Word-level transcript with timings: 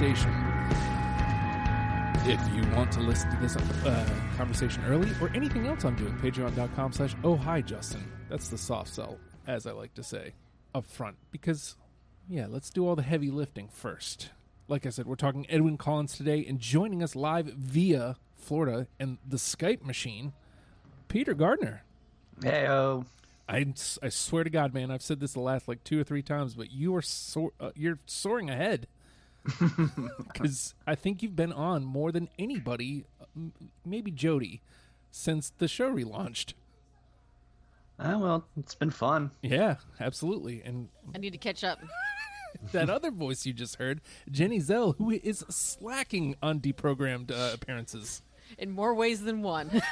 conversation. 0.00 0.32
If 2.24 2.40
you 2.54 2.62
want 2.74 2.90
to 2.92 3.00
listen 3.00 3.30
to 3.30 3.36
this 3.36 3.56
uh, 3.56 4.08
conversation 4.36 4.82
early 4.86 5.10
or 5.20 5.30
anything 5.34 5.66
else 5.66 5.84
I'm 5.84 5.94
doing, 5.94 6.16
patreon.com 6.18 6.92
slash 6.92 7.14
oh 7.22 7.36
hi 7.36 7.60
Justin. 7.60 8.10
That's 8.30 8.48
the 8.48 8.56
soft 8.56 8.94
sell, 8.94 9.18
as 9.46 9.66
I 9.66 9.72
like 9.72 9.92
to 9.94 10.02
say, 10.02 10.32
up 10.74 10.86
front. 10.86 11.16
Because, 11.30 11.76
yeah, 12.28 12.46
let's 12.48 12.70
do 12.70 12.88
all 12.88 12.96
the 12.96 13.02
heavy 13.02 13.30
lifting 13.30 13.68
first. 13.68 14.30
Like 14.68 14.86
I 14.86 14.88
said, 14.88 15.06
we're 15.06 15.16
talking 15.16 15.46
Edwyn 15.50 15.76
Collins 15.76 16.16
today, 16.16 16.46
and 16.48 16.58
joining 16.60 17.02
us 17.02 17.14
live 17.14 17.46
via 17.46 18.16
Florida 18.36 18.86
and 18.98 19.18
the 19.26 19.36
Skype 19.36 19.84
machine, 19.84 20.32
Peter 21.08 21.34
Gardner. 21.34 21.82
Hey, 22.42 22.66
oh. 22.68 23.04
I, 23.46 23.74
I 24.02 24.08
swear 24.08 24.44
to 24.44 24.50
God, 24.50 24.72
man, 24.72 24.90
I've 24.90 25.02
said 25.02 25.20
this 25.20 25.34
the 25.34 25.40
last 25.40 25.68
like 25.68 25.84
two 25.84 26.00
or 26.00 26.04
three 26.04 26.22
times, 26.22 26.54
but 26.54 26.70
you 26.70 26.94
are 26.94 27.02
so, 27.02 27.52
uh, 27.60 27.72
you're 27.74 27.98
soaring 28.06 28.48
ahead 28.48 28.86
because 29.44 30.74
I 30.86 30.94
think 30.94 31.22
you've 31.22 31.36
been 31.36 31.52
on 31.52 31.84
more 31.84 32.12
than 32.12 32.28
anybody, 32.38 33.06
maybe 33.84 34.10
Jody, 34.10 34.62
since 35.10 35.52
the 35.58 35.68
show 35.68 35.92
relaunched. 35.92 36.54
Ah, 37.98 38.16
well, 38.16 38.44
it's 38.56 38.74
been 38.74 38.90
fun. 38.90 39.30
Yeah, 39.42 39.76
absolutely. 40.00 40.62
And 40.64 40.88
I 41.14 41.18
need 41.18 41.32
to 41.32 41.38
catch 41.38 41.62
up. 41.64 41.80
that 42.72 42.88
other 42.88 43.10
voice 43.10 43.44
you 43.44 43.52
just 43.52 43.76
heard, 43.76 44.00
Jenny 44.30 44.60
Zell, 44.60 44.92
who 44.92 45.10
is 45.10 45.44
slacking 45.50 46.36
on 46.42 46.60
deprogrammed 46.60 47.30
uh, 47.30 47.52
appearances. 47.52 48.22
In 48.58 48.70
more 48.70 48.94
ways 48.94 49.22
than 49.22 49.42
one. 49.42 49.82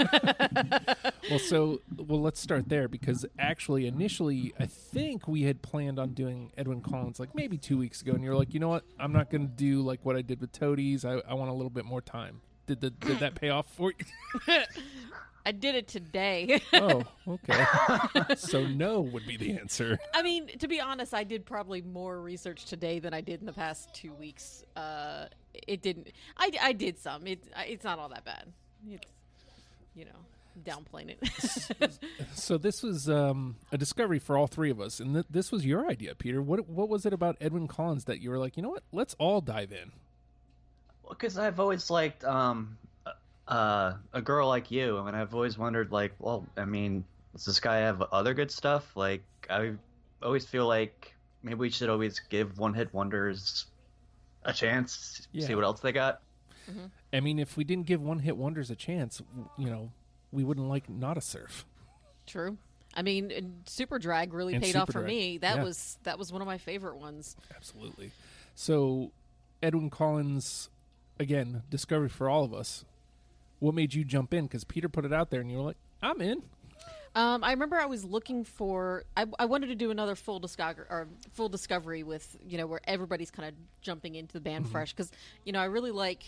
Well, 1.31 1.39
so 1.39 1.81
well, 1.97 2.21
let's 2.21 2.41
start 2.41 2.69
there 2.69 2.89
because 2.89 3.27
actually, 3.39 3.87
initially, 3.87 4.55
I 4.59 4.67
think 4.67 5.29
we 5.29 5.43
had 5.43 5.61
planned 5.61 5.99
on 5.99 6.15
doing 6.15 6.53
Edwyn 6.57 6.81
Collins 6.81 7.21
like 7.21 7.35
maybe 7.35 7.59
two 7.59 7.77
weeks 7.77 8.01
ago, 8.01 8.13
and 8.13 8.25
you're 8.25 8.35
like, 8.35 8.55
you 8.55 8.61
know 8.61 8.69
what? 8.69 8.85
I'm 8.99 9.13
not 9.13 9.31
going 9.31 9.47
to 9.47 9.55
do 9.55 9.83
like 9.83 10.05
what 10.05 10.17
I 10.17 10.23
did 10.23 10.41
with 10.41 10.53
Toadies. 10.53 11.05
I, 11.05 11.21
I 11.29 11.35
want 11.35 11.51
a 11.51 11.53
little 11.53 11.71
bit 11.71 11.85
more 11.85 12.01
time. 12.01 12.41
Did 12.67 12.81
the 12.81 12.91
did 12.91 13.19
that 13.21 13.35
pay 13.35 13.51
off 13.51 13.67
for 13.75 13.93
you? 13.93 14.55
I 15.47 15.53
did 15.53 15.75
it 15.75 15.89
today. 15.89 16.61
oh, 16.75 17.05
okay. 17.29 17.65
so 18.37 18.67
no 18.67 19.01
would 19.01 19.27
be 19.27 19.37
the 19.39 19.53
answer. 19.59 19.99
I 20.15 20.23
mean, 20.23 20.47
to 20.59 20.69
be 20.69 20.81
honest, 20.81 21.15
I 21.15 21.25
did 21.25 21.47
probably 21.47 21.81
more 21.81 22.21
research 22.21 22.67
today 22.67 22.99
than 22.99 23.15
I 23.15 23.23
did 23.23 23.41
in 23.41 23.47
the 23.47 23.53
past 23.53 23.95
two 23.95 24.13
weeks. 24.13 24.65
Uh, 24.77 25.27
it 25.67 25.83
didn't. 25.83 26.09
I, 26.37 26.51
I 26.61 26.73
did 26.73 26.99
some. 26.99 27.27
It, 27.27 27.45
it's 27.67 27.85
not 27.85 27.99
all 27.99 28.09
that 28.11 28.25
bad. 28.25 28.45
It's 28.89 29.07
you 29.95 30.05
know 30.05 30.11
downplaying 30.65 31.17
it. 31.21 31.99
So 32.35 32.57
this 32.57 32.83
was 32.83 33.11
um, 33.11 33.57
a 33.73 33.77
discovery 33.77 34.19
for 34.19 34.39
all 34.39 34.47
three 34.47 34.71
of 34.71 34.81
us, 34.81 35.01
and 35.01 35.13
th- 35.13 35.27
this 35.29 35.53
was 35.53 35.67
your 35.67 35.87
idea, 35.87 36.15
Peter. 36.15 36.41
What 36.41 36.67
what 36.69 36.89
was 36.89 37.05
it 37.05 37.13
about 37.13 37.37
Edwyn 37.41 37.69
Collins 37.69 38.05
that 38.05 38.21
you 38.21 38.31
were 38.31 38.39
like, 38.39 38.57
you 38.57 38.63
know 38.63 38.71
what? 38.71 38.85
Let's 38.91 39.15
all 39.19 39.41
dive 39.41 39.73
in. 39.73 39.93
Because 41.09 41.37
I've 41.37 41.61
always 41.61 41.91
liked 41.91 42.25
um, 42.25 42.79
uh, 43.49 43.95
a 44.13 44.23
girl 44.23 44.49
like 44.49 44.71
you, 44.71 44.99
I 44.99 45.05
mean, 45.05 45.15
I've 45.15 45.35
always 45.35 45.59
wondered, 45.59 45.91
like, 45.91 46.13
well, 46.19 46.47
I 46.57 46.65
mean, 46.65 47.05
does 47.35 47.47
this 47.47 47.61
guy 47.61 47.79
have 47.79 48.03
other 48.13 48.35
good 48.35 48.51
stuff? 48.51 48.97
Like, 48.97 49.23
I 49.49 49.73
always 50.23 50.45
feel 50.45 50.67
like 50.67 51.15
maybe 51.43 51.57
we 51.57 51.71
should 51.71 51.89
always 51.89 52.21
give 52.29 52.59
one-hit 52.59 52.93
wonders 52.93 53.67
a 54.49 54.53
chance, 54.53 55.29
Yeah. 55.33 55.47
see 55.47 55.55
what 55.55 55.65
else 55.65 55.81
they 55.81 55.93
got. 55.93 56.21
Mm-hmm. 56.71 56.87
I 57.13 57.21
mean, 57.21 57.39
if 57.39 57.57
we 57.57 57.65
didn't 57.65 57.87
give 57.87 58.01
one 58.03 58.19
hit 58.19 58.37
wonders 58.37 58.71
a 58.71 58.77
chance, 58.77 59.23
you 59.57 59.71
know, 59.71 59.91
we 60.33 60.45
wouldn't 60.45 60.69
like 60.69 60.89
Nada 60.89 61.21
Surf. 61.21 61.65
True. 62.27 62.59
I 62.95 63.03
mean, 63.03 63.31
and 63.31 63.65
Superdrag 63.67 64.33
really 64.33 64.55
And 64.55 64.65
paid 64.65 64.75
off 64.77 64.87
for 64.89 65.01
Drag, 65.01 65.07
me. 65.07 65.39
That 65.39 65.57
yeah. 65.59 65.63
was 65.63 65.99
that 66.03 66.19
was 66.19 66.33
one 66.33 66.43
of 66.43 66.47
my 66.47 66.59
favorite 66.59 66.97
ones. 66.97 67.37
Absolutely. 67.55 68.11
So, 68.55 69.13
Edwyn 69.63 69.89
Collins, 69.91 70.69
again, 71.21 71.63
discovery 71.71 72.09
for 72.09 72.29
all 72.29 72.45
of 72.45 72.53
us. 72.53 72.85
What 73.61 73.75
made 73.75 73.95
you 73.95 74.05
jump 74.05 74.35
in? 74.35 74.47
Because 74.47 74.65
Peter 74.65 74.89
put 74.89 75.05
it 75.05 75.13
out 75.13 75.31
there, 75.31 75.41
and 75.41 75.51
you 75.51 75.59
were 75.59 75.65
like, 75.65 75.77
"I'm 76.03 76.21
in." 76.21 76.43
Um, 77.15 77.43
I 77.43 77.53
remember 77.53 77.77
I 77.77 77.87
was 77.87 78.05
looking 78.05 78.45
for. 78.45 79.05
I, 79.17 79.27
I 79.39 79.47
wanted 79.47 79.69
to 79.69 79.75
do 79.75 79.91
another 79.91 80.15
full 80.15 80.41
discography 80.41 80.91
or 80.91 81.09
full 81.33 81.49
discovery 81.49 82.03
with 82.03 82.37
you 82.47 82.59
know 82.59 82.67
where 82.67 82.81
everybody's 82.85 83.31
kind 83.31 83.49
of 83.49 83.55
jumping 83.81 84.15
into 84.15 84.33
the 84.33 84.41
band 84.41 84.69
fresh 84.71 84.93
because 84.93 85.11
you 85.45 85.53
know 85.53 85.61
I 85.61 85.65
really 85.67 85.91
like 85.91 86.23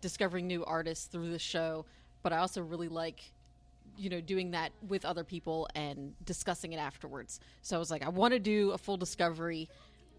discovering 0.00 0.46
new 0.46 0.64
artists 0.64 1.06
through 1.06 1.30
the 1.30 1.38
show, 1.38 1.86
but 2.22 2.32
I 2.32 2.38
also 2.38 2.62
really 2.62 2.88
like 2.88 3.32
you 3.96 4.10
know 4.10 4.20
doing 4.20 4.52
that 4.52 4.72
with 4.86 5.04
other 5.04 5.24
people 5.24 5.68
and 5.74 6.14
discussing 6.24 6.72
it 6.72 6.78
afterwards. 6.78 7.40
So 7.62 7.76
I 7.76 7.78
was 7.78 7.90
like, 7.90 8.04
I 8.04 8.08
want 8.08 8.32
to 8.32 8.38
do 8.38 8.70
a 8.72 8.78
full 8.78 8.96
discovery. 8.96 9.68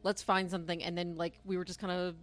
Let's 0.03 0.21
find 0.21 0.49
something, 0.49 0.83
and 0.83 0.97
then 0.97 1.15
like 1.15 1.39
we 1.45 1.57
were 1.57 1.65
just 1.65 1.79
kind 1.79 1.93
of 1.93 2.15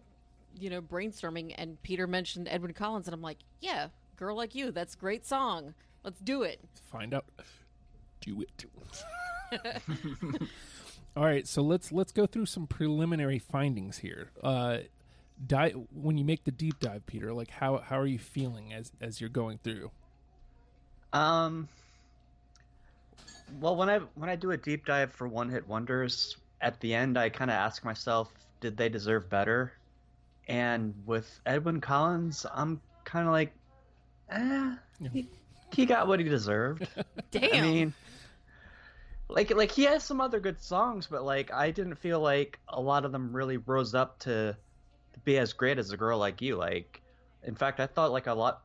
you 0.58 0.70
know 0.70 0.82
brainstorming, 0.82 1.54
and 1.56 1.80
Peter 1.82 2.06
mentioned 2.06 2.48
Edwyn 2.48 2.74
Collins, 2.74 3.06
and 3.06 3.14
I'm 3.14 3.22
like, 3.22 3.38
yeah, 3.60 3.88
girl 4.16 4.36
like 4.36 4.54
you, 4.54 4.70
that's 4.70 4.94
great 4.94 5.24
song. 5.26 5.74
Let's 6.04 6.20
do 6.20 6.42
it. 6.42 6.60
Find 6.90 7.12
out. 7.14 7.24
Do 8.20 8.42
it. 8.42 8.64
all 11.16 11.24
right. 11.24 11.46
So 11.46 11.62
let's 11.62 11.92
let's 11.92 12.12
go 12.12 12.26
through 12.26 12.46
some 12.46 12.66
preliminary 12.66 13.38
findings 13.38 13.98
here. 13.98 14.30
Uh, 14.42 14.78
di- 15.46 15.74
when 15.94 16.18
you 16.18 16.24
make 16.24 16.44
the 16.44 16.50
deep 16.50 16.80
dive, 16.80 17.06
Peter, 17.06 17.32
like 17.32 17.50
how 17.50 17.78
how 17.78 17.98
are 17.98 18.06
you 18.06 18.18
feeling 18.18 18.72
as 18.72 18.92
as 19.00 19.20
you're 19.20 19.30
going 19.30 19.58
through? 19.62 19.90
Um. 21.12 21.68
Well, 23.60 23.76
when 23.76 23.88
I 23.88 23.98
when 24.14 24.28
I 24.28 24.36
do 24.36 24.50
a 24.50 24.56
deep 24.56 24.86
dive 24.86 25.12
for 25.12 25.28
one 25.28 25.48
hit 25.48 25.68
wonders, 25.68 26.36
at 26.60 26.80
the 26.80 26.94
end 26.94 27.16
I 27.16 27.28
kind 27.28 27.50
of 27.50 27.54
ask 27.54 27.84
myself, 27.84 28.32
did 28.60 28.76
they 28.76 28.88
deserve 28.88 29.28
better? 29.28 29.72
And 30.48 30.94
with 31.06 31.40
Edwyn 31.46 31.80
Collins, 31.80 32.46
I'm 32.52 32.80
kind 33.04 33.26
of 33.26 33.32
like, 33.32 33.52
eh, 34.30 34.74
he, 35.12 35.28
he 35.72 35.86
got 35.86 36.06
what 36.06 36.20
he 36.20 36.28
deserved. 36.28 36.86
Damn. 37.30 37.54
I 37.54 37.60
mean, 37.60 37.94
like 39.28 39.54
like 39.54 39.70
he 39.72 39.84
has 39.84 40.02
some 40.04 40.20
other 40.20 40.40
good 40.40 40.60
songs, 40.60 41.06
but 41.10 41.24
like 41.24 41.52
I 41.52 41.70
didn't 41.70 41.96
feel 41.96 42.20
like 42.20 42.58
a 42.68 42.80
lot 42.80 43.04
of 43.04 43.12
them 43.12 43.34
really 43.34 43.56
rose 43.56 43.94
up 43.94 44.18
to, 44.20 44.56
to 45.12 45.20
be 45.20 45.38
as 45.38 45.52
great 45.52 45.78
as 45.78 45.90
a 45.92 45.96
girl 45.96 46.18
like 46.18 46.40
you. 46.40 46.56
Like, 46.56 47.02
in 47.42 47.54
fact, 47.54 47.80
I 47.80 47.86
thought 47.86 48.12
like 48.12 48.26
a 48.26 48.34
lot, 48.34 48.62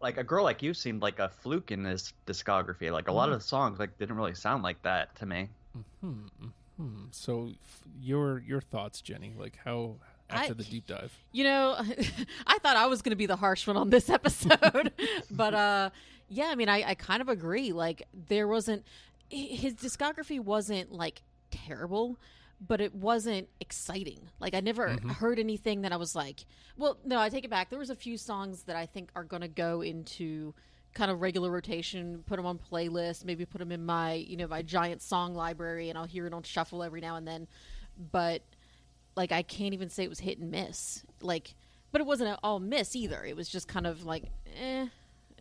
like 0.00 0.18
a 0.18 0.24
girl 0.24 0.44
like 0.44 0.62
you 0.62 0.74
seemed 0.74 1.02
like 1.02 1.18
a 1.20 1.28
fluke 1.28 1.70
in 1.70 1.82
this 1.82 2.12
discography. 2.26 2.90
Like 2.90 3.08
a 3.08 3.12
lot 3.12 3.28
of 3.28 3.38
the 3.38 3.44
songs 3.44 3.78
like 3.78 3.96
didn't 3.98 4.16
really 4.16 4.34
sound 4.34 4.62
like 4.62 4.82
that 4.82 5.14
to 5.16 5.26
me. 5.26 5.48
Hmm. 6.00 6.26
So 7.10 7.50
f- 7.62 7.82
your 8.00 8.40
your 8.40 8.60
thoughts, 8.60 9.00
Jenny? 9.00 9.34
Like 9.38 9.58
how 9.64 9.96
after 10.30 10.52
I- 10.52 10.54
the 10.56 10.64
deep 10.64 10.86
dive? 10.86 11.12
You 11.30 11.44
know, 11.44 11.76
I 12.46 12.58
thought 12.58 12.76
I 12.76 12.86
was 12.86 13.02
going 13.02 13.10
to 13.10 13.16
be 13.16 13.26
the 13.26 13.36
harsh 13.36 13.66
one 13.66 13.76
on 13.76 13.90
this 13.90 14.10
episode, 14.18 14.92
but 15.30 15.54
uh, 15.54 15.90
yeah, 16.28 16.46
I 16.46 16.54
mean, 16.56 16.68
I, 16.68 16.82
I 16.90 16.94
kind 16.94 17.20
of 17.22 17.28
agree. 17.28 17.72
Like, 17.72 18.08
there 18.28 18.48
wasn't 18.48 18.84
hi- 18.84 18.88
his 19.32 19.74
discography 19.74 20.38
wasn't 20.40 20.92
like 20.92 21.22
terrible, 21.50 22.18
but 22.60 22.80
it 22.80 22.94
wasn't 22.94 23.48
exciting. 23.60 24.20
Like, 24.40 24.54
I 24.54 24.60
never 24.60 24.96
heard 25.18 25.38
anything 25.38 25.82
that 25.82 25.92
I 25.92 25.96
was 25.96 26.14
like, 26.14 26.44
well, 26.76 26.98
no, 27.04 27.18
I 27.18 27.28
take 27.28 27.44
it 27.44 27.50
back. 27.50 27.70
There 27.70 27.78
was 27.78 27.90
a 27.90 27.96
few 27.96 28.16
songs 28.16 28.64
that 28.64 28.76
I 28.76 28.86
think 28.86 29.10
are 29.16 29.24
going 29.24 29.42
to 29.42 29.48
go 29.48 29.80
into 29.82 30.54
kind 30.94 31.10
of 31.10 31.22
regular 31.22 31.50
rotation 31.50 32.22
put 32.26 32.36
them 32.36 32.44
on 32.44 32.58
playlist 32.58 33.24
maybe 33.24 33.46
put 33.46 33.60
them 33.60 33.72
in 33.72 33.82
my 33.82 34.12
you 34.12 34.36
know 34.36 34.46
my 34.46 34.60
giant 34.60 35.00
song 35.00 35.34
library 35.34 35.88
and 35.88 35.96
i'll 35.96 36.04
hear 36.04 36.26
it 36.26 36.34
on 36.34 36.42
shuffle 36.42 36.82
every 36.82 37.00
now 37.00 37.16
and 37.16 37.26
then 37.26 37.48
but 38.10 38.42
like 39.16 39.32
I 39.32 39.42
can't 39.42 39.74
even 39.74 39.88
say 39.88 40.04
it 40.04 40.08
was 40.08 40.20
hit 40.20 40.38
and 40.38 40.50
miss. 40.50 41.04
Like, 41.20 41.54
but 41.90 42.00
it 42.00 42.06
wasn't 42.06 42.38
all 42.42 42.60
miss 42.60 42.96
either. 42.96 43.24
It 43.24 43.36
was 43.36 43.48
just 43.48 43.68
kind 43.68 43.86
of 43.86 44.04
like, 44.04 44.24
eh. 44.60 44.86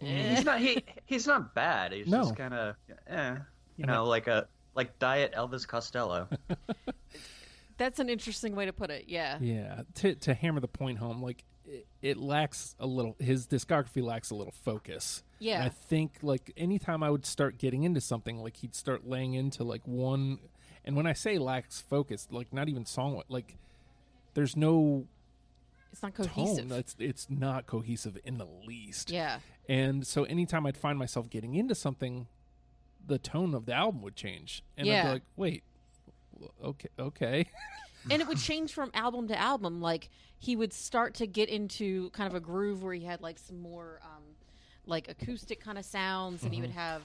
eh. 0.02 0.36
He's 0.36 0.44
not 0.46 0.60
he 0.60 0.84
he's 1.06 1.26
not 1.28 1.54
bad. 1.56 1.94
He's 1.94 2.08
No. 2.08 2.24
just 2.24 2.36
kind 2.36 2.54
of 2.54 2.76
eh, 3.08 3.36
you 3.78 3.86
know, 3.86 4.06
like 4.06 4.28
a 4.28 4.48
like 4.76 4.98
diet 5.00 5.34
Elvis 5.36 5.68
Costello. 5.68 6.28
That's 7.78 8.00
an 8.00 8.10
interesting 8.10 8.56
way 8.56 8.66
to 8.66 8.74
put 8.74 8.92
it. 8.92 9.06
Yeah. 9.08 9.38
Yeah, 9.42 9.82
to 9.96 10.16
to 10.16 10.34
hammer 10.34 10.60
the 10.60 10.68
point 10.68 11.00
home, 11.00 11.22
like 11.22 11.44
it, 11.66 11.88
it 12.02 12.18
lacks 12.18 12.76
a 12.80 12.86
little. 12.86 13.16
His 13.20 13.48
discography 13.48 14.04
lacks 14.04 14.30
a 14.30 14.36
little 14.36 14.54
focus. 14.64 15.24
Yeah. 15.40 15.56
And 15.56 15.64
I 15.64 15.70
think 15.70 16.18
like 16.22 16.52
anytime 16.56 17.02
I 17.02 17.10
would 17.10 17.26
start 17.26 17.58
getting 17.58 17.84
into 17.84 18.00
something, 18.02 18.38
like 18.38 18.58
he'd 18.58 18.76
start 18.76 19.08
laying 19.08 19.34
into 19.34 19.64
like 19.64 19.82
one. 19.88 20.40
And 20.86 20.96
when 20.96 21.06
I 21.08 21.14
say 21.14 21.38
lacks 21.38 21.82
focus, 21.82 22.28
like 22.32 22.54
not 22.54 22.70
even 22.70 22.86
song, 22.86 23.22
like 23.30 23.58
there's 24.36 24.56
no 24.56 25.06
It's 25.92 26.04
not 26.04 26.14
tone. 26.16 26.28
cohesive. 26.28 26.70
That's 26.70 26.96
it's 27.00 27.28
not 27.30 27.66
cohesive 27.66 28.18
in 28.26 28.38
the 28.38 28.48
least. 28.68 29.10
yeah. 29.10 29.40
And 29.70 30.06
so 30.06 30.24
anytime 30.26 30.66
I'd 30.66 30.78
find 30.78 31.00
myself 31.00 31.30
getting 31.30 31.56
into 31.56 31.74
something, 31.76 32.28
the 33.06 33.18
tone 33.18 33.54
of 33.54 33.66
the 33.66 33.74
album 33.74 34.02
would 34.02 34.16
change, 34.16 34.64
and 34.78 34.90
I'd 34.90 35.04
be 35.04 35.10
like, 35.10 35.24
wait, 35.36 35.64
okay, 36.64 36.90
okay. 37.00 37.46
and 38.10 38.22
it 38.22 38.28
would 38.28 38.38
change 38.38 38.74
from 38.74 38.92
album 38.94 39.28
to 39.28 39.40
album. 39.40 39.82
Like 39.82 40.10
he 40.40 40.56
would 40.56 40.74
start 40.74 41.16
to 41.16 41.28
get 41.28 41.50
into 41.50 42.10
kind 42.12 42.28
of 42.28 42.36
a 42.36 42.40
groove 42.40 42.84
where 42.84 42.94
he 42.94 43.06
had 43.06 43.22
like 43.22 43.38
some 43.38 43.60
more 43.60 44.00
um, 44.04 44.24
like 44.86 45.08
acoustic 45.10 45.60
kind 45.60 45.78
of 45.78 45.86
sounds, 45.86 46.44
and 46.44 46.54
he 46.54 46.62
would 46.62 46.72
have 46.72 47.04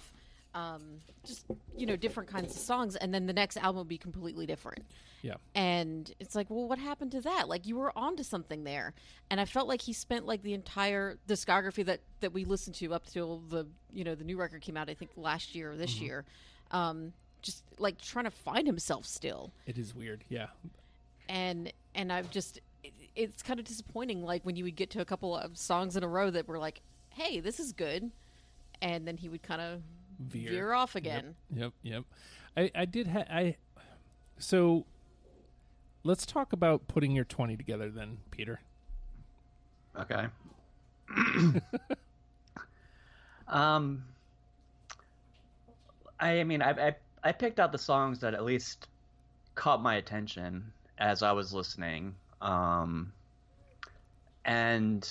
um, 0.56 0.82
just 1.24 1.44
you 1.76 1.86
know 1.86 1.96
different 1.96 2.30
kinds 2.30 2.54
of 2.54 2.60
songs, 2.60 2.96
and 2.96 3.12
then 3.12 3.26
the 3.26 3.32
next 3.32 3.56
album 3.58 3.78
would 3.78 3.88
be 3.88 3.98
completely 3.98 4.46
different. 4.46 4.84
Yeah. 5.22 5.34
And 5.54 6.12
it's 6.18 6.34
like, 6.34 6.48
well, 6.48 6.66
what 6.68 6.78
happened 6.78 7.12
to 7.12 7.20
that? 7.22 7.48
Like 7.48 7.66
you 7.66 7.76
were 7.76 7.92
onto 7.96 8.22
something 8.22 8.64
there, 8.64 8.94
and 9.30 9.38
I 9.40 9.44
felt 9.44 9.68
like 9.68 9.82
he 9.82 9.92
spent 9.92 10.24
like 10.24 10.42
the 10.42 10.54
entire 10.54 11.18
discography 11.28 11.84
that 11.84 12.00
that 12.20 12.32
we 12.32 12.44
listened 12.44 12.76
to 12.76 12.94
up 12.94 13.06
till 13.06 13.42
the 13.50 13.66
you 13.92 14.02
know 14.02 14.14
the 14.14 14.24
new 14.24 14.38
record 14.38 14.62
came 14.62 14.76
out. 14.76 14.88
I 14.88 14.94
think 14.94 15.10
last 15.16 15.54
year 15.54 15.72
or 15.72 15.76
this 15.76 16.00
year. 16.00 16.24
Um, 16.70 17.12
just 17.42 17.62
like 17.78 18.00
trying 18.00 18.24
to 18.24 18.30
find 18.32 18.66
himself 18.66 19.04
still 19.06 19.52
It 19.66 19.78
is 19.78 19.94
weird. 19.94 20.24
Yeah. 20.28 20.46
and 21.28 21.72
and 21.94 22.12
I've 22.12 22.28
just 22.30 22.60
it, 22.82 22.92
it's 23.14 23.42
kind 23.42 23.60
of 23.60 23.66
disappointing. 23.66 24.22
Like 24.24 24.44
when 24.44 24.56
you 24.56 24.64
would 24.64 24.74
get 24.74 24.90
to 24.90 25.00
a 25.00 25.04
couple 25.04 25.36
of 25.36 25.56
songs 25.56 25.96
in 25.96 26.02
a 26.02 26.08
row 26.08 26.30
that 26.30 26.48
were 26.48 26.58
like, 26.58 26.80
"Hey, 27.10 27.38
this 27.40 27.60
is 27.60 27.72
good," 27.72 28.10
and 28.82 29.06
then 29.06 29.16
he 29.18 29.28
would 29.28 29.42
kind 29.42 29.60
of 29.60 29.80
Veer. 30.18 30.50
veer. 30.50 30.72
off 30.72 30.94
again. 30.94 31.34
Yep, 31.54 31.72
yep. 31.82 32.04
I, 32.56 32.70
I 32.74 32.84
did 32.84 33.06
ha- 33.08 33.26
I 33.30 33.56
so 34.38 34.86
let's 36.04 36.26
talk 36.26 36.52
about 36.52 36.88
putting 36.88 37.12
your 37.12 37.24
20 37.24 37.56
together 37.56 37.90
then, 37.90 38.18
Peter. 38.30 38.60
Okay. 39.98 40.26
um, 43.48 44.04
I, 46.18 46.40
I 46.40 46.44
mean, 46.44 46.62
I, 46.62 46.88
I 46.88 46.94
I 47.22 47.32
picked 47.32 47.58
out 47.58 47.72
the 47.72 47.78
songs 47.78 48.20
that 48.20 48.34
at 48.34 48.44
least 48.44 48.88
caught 49.54 49.82
my 49.82 49.96
attention 49.96 50.72
as 50.98 51.22
I 51.22 51.32
was 51.32 51.52
listening. 51.52 52.14
Um, 52.40 53.12
and 54.44 55.08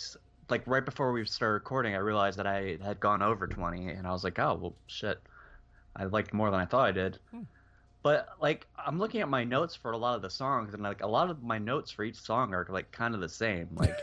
like 0.50 0.64
right 0.68 0.84
before 0.86 1.12
we 1.12 1.26
started 1.26 1.54
recording, 1.54 1.96
I 1.96 2.00
realized 2.00 2.38
that 2.40 2.48
I 2.48 2.78
had 2.84 3.00
gone 3.00 3.22
over 3.22 3.48
twenty, 3.48 3.88
and 3.90 4.06
I 4.08 4.12
was 4.12 4.24
like, 4.24 4.40
oh 4.40 4.58
well, 4.62 4.74
shit, 4.88 5.20
I 5.96 6.06
liked 6.06 6.34
more 6.34 6.52
than 6.52 6.60
I 6.60 6.66
thought 6.66 6.88
I 6.88 6.92
did. 6.92 7.20
But 8.04 8.28
like 8.40 8.68
I'm 8.78 9.00
looking 9.00 9.22
at 9.22 9.30
my 9.30 9.44
notes 9.44 9.76
for 9.76 9.92
a 9.92 9.98
lot 9.98 10.16
of 10.16 10.22
the 10.22 10.30
songs, 10.30 10.74
and 10.74 10.84
like 10.84 11.02
a 11.02 11.08
lot 11.08 11.30
of 11.30 11.42
my 11.42 11.58
notes 11.58 11.92
for 11.92 12.04
each 12.04 12.20
song 12.20 12.54
are 12.54 12.66
like 12.70 12.92
kind 12.92 13.16
of 13.16 13.22
the 13.22 13.30
same. 13.30 13.70
Like 13.76 13.98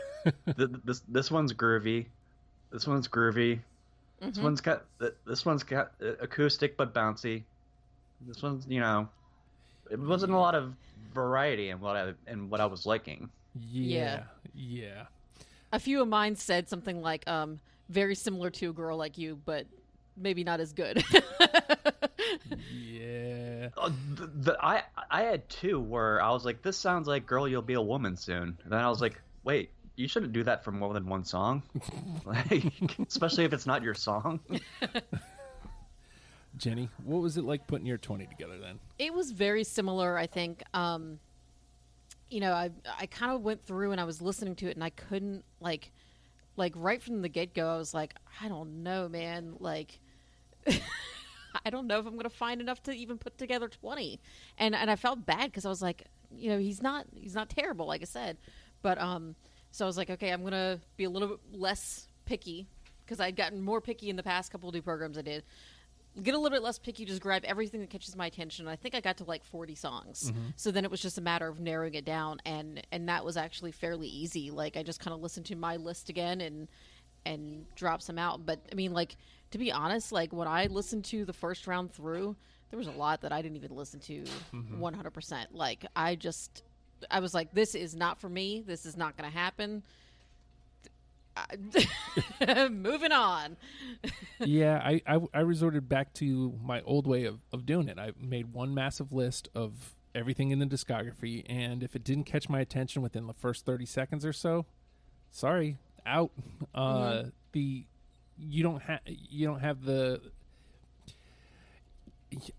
th- 0.57 0.69
this 0.85 1.01
this 1.01 1.29
one's 1.31 1.53
groovy, 1.53 2.05
this 2.71 2.87
one's 2.87 3.07
groovy, 3.07 3.59
this 4.21 4.37
Mhm. 4.37 4.43
one's 4.43 4.61
got 4.61 4.85
this 5.25 5.45
one's 5.45 5.63
got 5.63 5.91
uh, 6.01 6.13
acoustic 6.21 6.77
but 6.77 6.93
bouncy. 6.93 7.43
This 8.25 8.41
one's 8.41 8.65
you 8.67 8.79
know, 8.79 9.09
it 9.91 9.99
wasn't 9.99 10.31
a 10.33 10.37
lot 10.37 10.55
of 10.55 10.73
variety 11.13 11.69
in 11.69 11.79
what 11.81 11.95
I 11.97 12.13
in 12.27 12.49
what 12.49 12.61
I 12.61 12.65
was 12.67 12.85
liking. 12.85 13.29
Yeah. 13.53 14.23
Yeah. 14.53 15.05
A 15.73 15.79
few 15.79 16.01
of 16.01 16.07
mine 16.07 16.37
said 16.37 16.69
something 16.69 17.01
like, 17.01 17.27
um, 17.27 17.59
"Very 17.89 18.15
similar 18.15 18.49
to 18.51 18.69
a 18.69 18.73
girl 18.73 18.95
like 18.95 19.17
you, 19.17 19.37
but 19.43 19.65
maybe 20.15 20.43
not 20.45 20.61
as 20.61 20.71
good." 20.71 21.03
Yeah. 22.71 23.69
Uh, 23.77 23.91
the, 24.15 24.27
the, 24.27 24.57
I 24.65 24.83
I 25.09 25.23
had 25.23 25.47
two 25.49 25.79
where 25.79 26.21
I 26.21 26.31
was 26.31 26.45
like, 26.45 26.61
this 26.61 26.77
sounds 26.77 27.07
like 27.07 27.25
"Girl, 27.25 27.47
You'll 27.47 27.61
Be 27.61 27.73
a 27.73 27.81
Woman 27.81 28.17
Soon," 28.17 28.57
and 28.63 28.71
then 28.71 28.79
I 28.79 28.89
was 28.89 29.01
like, 29.01 29.21
wait. 29.43 29.69
You 29.95 30.07
shouldn't 30.07 30.33
do 30.33 30.43
that 30.45 30.63
for 30.63 30.71
more 30.71 30.91
than 30.95 31.05
one 31.05 31.23
song, 31.23 31.61
like, 32.25 32.63
especially 33.07 33.43
if 33.45 33.53
it's 33.53 33.67
not 33.67 33.83
your 33.83 33.93
song. 33.93 34.39
Jenny, 36.57 36.89
what 37.03 37.21
was 37.21 37.37
it 37.37 37.43
like 37.43 37.67
putting 37.67 37.85
your 37.85 37.99
20 37.99 38.25
together 38.25 38.57
then? 38.57 38.79
it 38.97 39.13
was 39.13 39.29
very 39.31 39.63
similar 39.63 40.17
i 40.17 40.25
think 40.25 40.63
um 40.73 41.19
you 42.33 42.39
know 42.39 42.51
i 42.51 42.71
i 42.99 43.05
kind 43.05 43.31
of 43.31 43.41
went 43.41 43.63
through 43.63 43.91
and 43.91 44.01
i 44.01 44.03
was 44.03 44.21
listening 44.21 44.55
to 44.55 44.67
it 44.67 44.75
and 44.75 44.83
i 44.83 44.89
couldn't 44.89 45.43
like 45.59 45.91
like 46.55 46.73
right 46.75 47.01
from 47.03 47.21
the 47.21 47.29
get-go 47.29 47.67
i 47.67 47.77
was 47.77 47.93
like 47.93 48.15
i 48.41 48.47
don't 48.47 48.81
know 48.81 49.07
man 49.07 49.53
like 49.59 49.99
i 51.65 51.69
don't 51.69 51.85
know 51.85 51.99
if 51.99 52.07
i'm 52.07 52.17
gonna 52.17 52.29
find 52.29 52.59
enough 52.59 52.81
to 52.81 52.91
even 52.91 53.19
put 53.19 53.37
together 53.37 53.67
20 53.67 54.19
and 54.57 54.73
and 54.73 54.89
i 54.89 54.95
felt 54.95 55.23
bad 55.25 55.45
because 55.45 55.63
i 55.63 55.69
was 55.69 55.81
like 55.81 56.05
you 56.35 56.49
know 56.49 56.57
he's 56.57 56.81
not 56.81 57.05
he's 57.13 57.35
not 57.35 57.49
terrible 57.49 57.85
like 57.85 58.01
i 58.01 58.05
said. 58.05 58.37
But 58.81 58.99
um 58.99 59.35
so 59.71 59.85
i 59.85 59.87
was 59.87 59.97
like 59.97 60.09
okay 60.09 60.31
i'm 60.31 60.43
gonna 60.43 60.79
be 60.97 61.03
a 61.03 61.09
little 61.09 61.27
bit 61.27 61.39
less 61.53 62.07
picky 62.25 62.67
because 63.05 63.19
i'd 63.19 63.35
gotten 63.35 63.61
more 63.61 63.79
picky 63.79 64.09
in 64.09 64.15
the 64.15 64.23
past 64.23 64.51
couple 64.51 64.67
of 64.67 64.75
new 64.75 64.81
programs 64.81 65.17
i 65.17 65.21
did 65.21 65.43
get 66.21 66.35
a 66.35 66.37
little 66.37 66.55
bit 66.55 66.61
less 66.61 66.77
picky, 66.77 67.05
just 67.05 67.21
grab 67.21 67.43
everything 67.45 67.79
that 67.81 67.89
catches 67.89 68.15
my 68.15 68.27
attention. 68.27 68.67
I 68.67 68.75
think 68.75 68.93
I 68.93 69.01
got 69.01 69.17
to 69.17 69.23
like 69.23 69.43
40 69.45 69.75
songs. 69.75 70.31
Mm-hmm. 70.31 70.49
So 70.55 70.71
then 70.71 70.85
it 70.85 70.91
was 70.91 71.01
just 71.01 71.17
a 71.17 71.21
matter 71.21 71.47
of 71.47 71.59
narrowing 71.59 71.95
it 71.95 72.05
down 72.05 72.39
and 72.45 72.85
and 72.91 73.09
that 73.09 73.25
was 73.25 73.37
actually 73.37 73.71
fairly 73.71 74.07
easy. 74.07 74.51
Like 74.51 74.77
I 74.77 74.83
just 74.83 74.99
kind 74.99 75.13
of 75.13 75.21
listened 75.21 75.47
to 75.47 75.55
my 75.55 75.77
list 75.77 76.09
again 76.09 76.41
and 76.41 76.67
and 77.25 77.65
drop 77.75 78.01
some 78.01 78.19
out. 78.19 78.45
But 78.45 78.59
I 78.71 78.75
mean 78.75 78.93
like 78.93 79.15
to 79.51 79.57
be 79.57 79.71
honest, 79.71 80.11
like 80.11 80.31
when 80.33 80.47
I 80.47 80.67
listened 80.67 81.05
to 81.05 81.25
the 81.25 81.33
first 81.33 81.65
round 81.67 81.91
through, 81.91 82.35
there 82.69 82.77
was 82.77 82.87
a 82.87 82.91
lot 82.91 83.21
that 83.21 83.31
I 83.31 83.41
didn't 83.41 83.57
even 83.57 83.75
listen 83.75 83.99
to 84.01 84.23
mm-hmm. 84.53 84.83
100%. 84.83 85.45
Like 85.51 85.85
I 85.95 86.15
just 86.15 86.63
I 87.09 87.21
was 87.21 87.33
like 87.33 87.53
this 87.53 87.73
is 87.73 87.95
not 87.95 88.19
for 88.19 88.29
me. 88.29 88.63
This 88.65 88.85
is 88.85 88.95
not 88.95 89.17
going 89.17 89.29
to 89.29 89.35
happen. 89.35 89.83
Moving 92.71 93.11
on. 93.11 93.57
yeah, 94.39 94.81
I, 94.83 95.01
I 95.07 95.19
I 95.33 95.39
resorted 95.41 95.87
back 95.89 96.13
to 96.15 96.53
my 96.63 96.81
old 96.81 97.07
way 97.07 97.25
of, 97.25 97.39
of 97.51 97.65
doing 97.65 97.87
it. 97.87 97.97
I 97.97 98.11
made 98.19 98.53
one 98.53 98.73
massive 98.73 99.11
list 99.11 99.49
of 99.55 99.95
everything 100.15 100.51
in 100.51 100.59
the 100.59 100.65
discography, 100.65 101.43
and 101.47 101.81
if 101.83 101.95
it 101.95 102.03
didn't 102.03 102.25
catch 102.25 102.49
my 102.49 102.59
attention 102.59 103.01
within 103.01 103.27
the 103.27 103.33
first 103.33 103.65
thirty 103.65 103.85
seconds 103.85 104.25
or 104.25 104.33
so, 104.33 104.65
sorry, 105.31 105.77
out. 106.05 106.31
Uh, 106.75 107.23
The 107.53 107.85
you 108.37 108.63
don't 108.63 108.81
have 108.83 108.99
you 109.05 109.47
don't 109.47 109.59
have 109.61 109.83
the. 109.83 110.21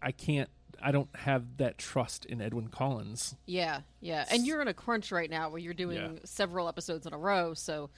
I 0.03 0.13
can't. 0.13 0.49
I 0.83 0.93
don't 0.93 1.09
have 1.17 1.57
that 1.59 1.79
trust 1.79 2.25
in 2.27 2.41
Edwyn 2.41 2.69
Collins. 2.69 3.37
Yeah, 3.47 3.81
yeah. 4.01 4.25
And 4.31 4.47
you're 4.47 4.61
in 4.61 4.69
a 4.69 4.75
crunch 4.75 5.11
right 5.13 5.31
now 5.31 5.49
where 5.49 5.59
you're 5.59 5.73
doing 5.75 5.97
Yeah. 5.97 6.19
several 6.25 6.69
episodes 6.69 7.07
in 7.07 7.13
a 7.15 7.19
row, 7.19 7.55
so 7.55 7.91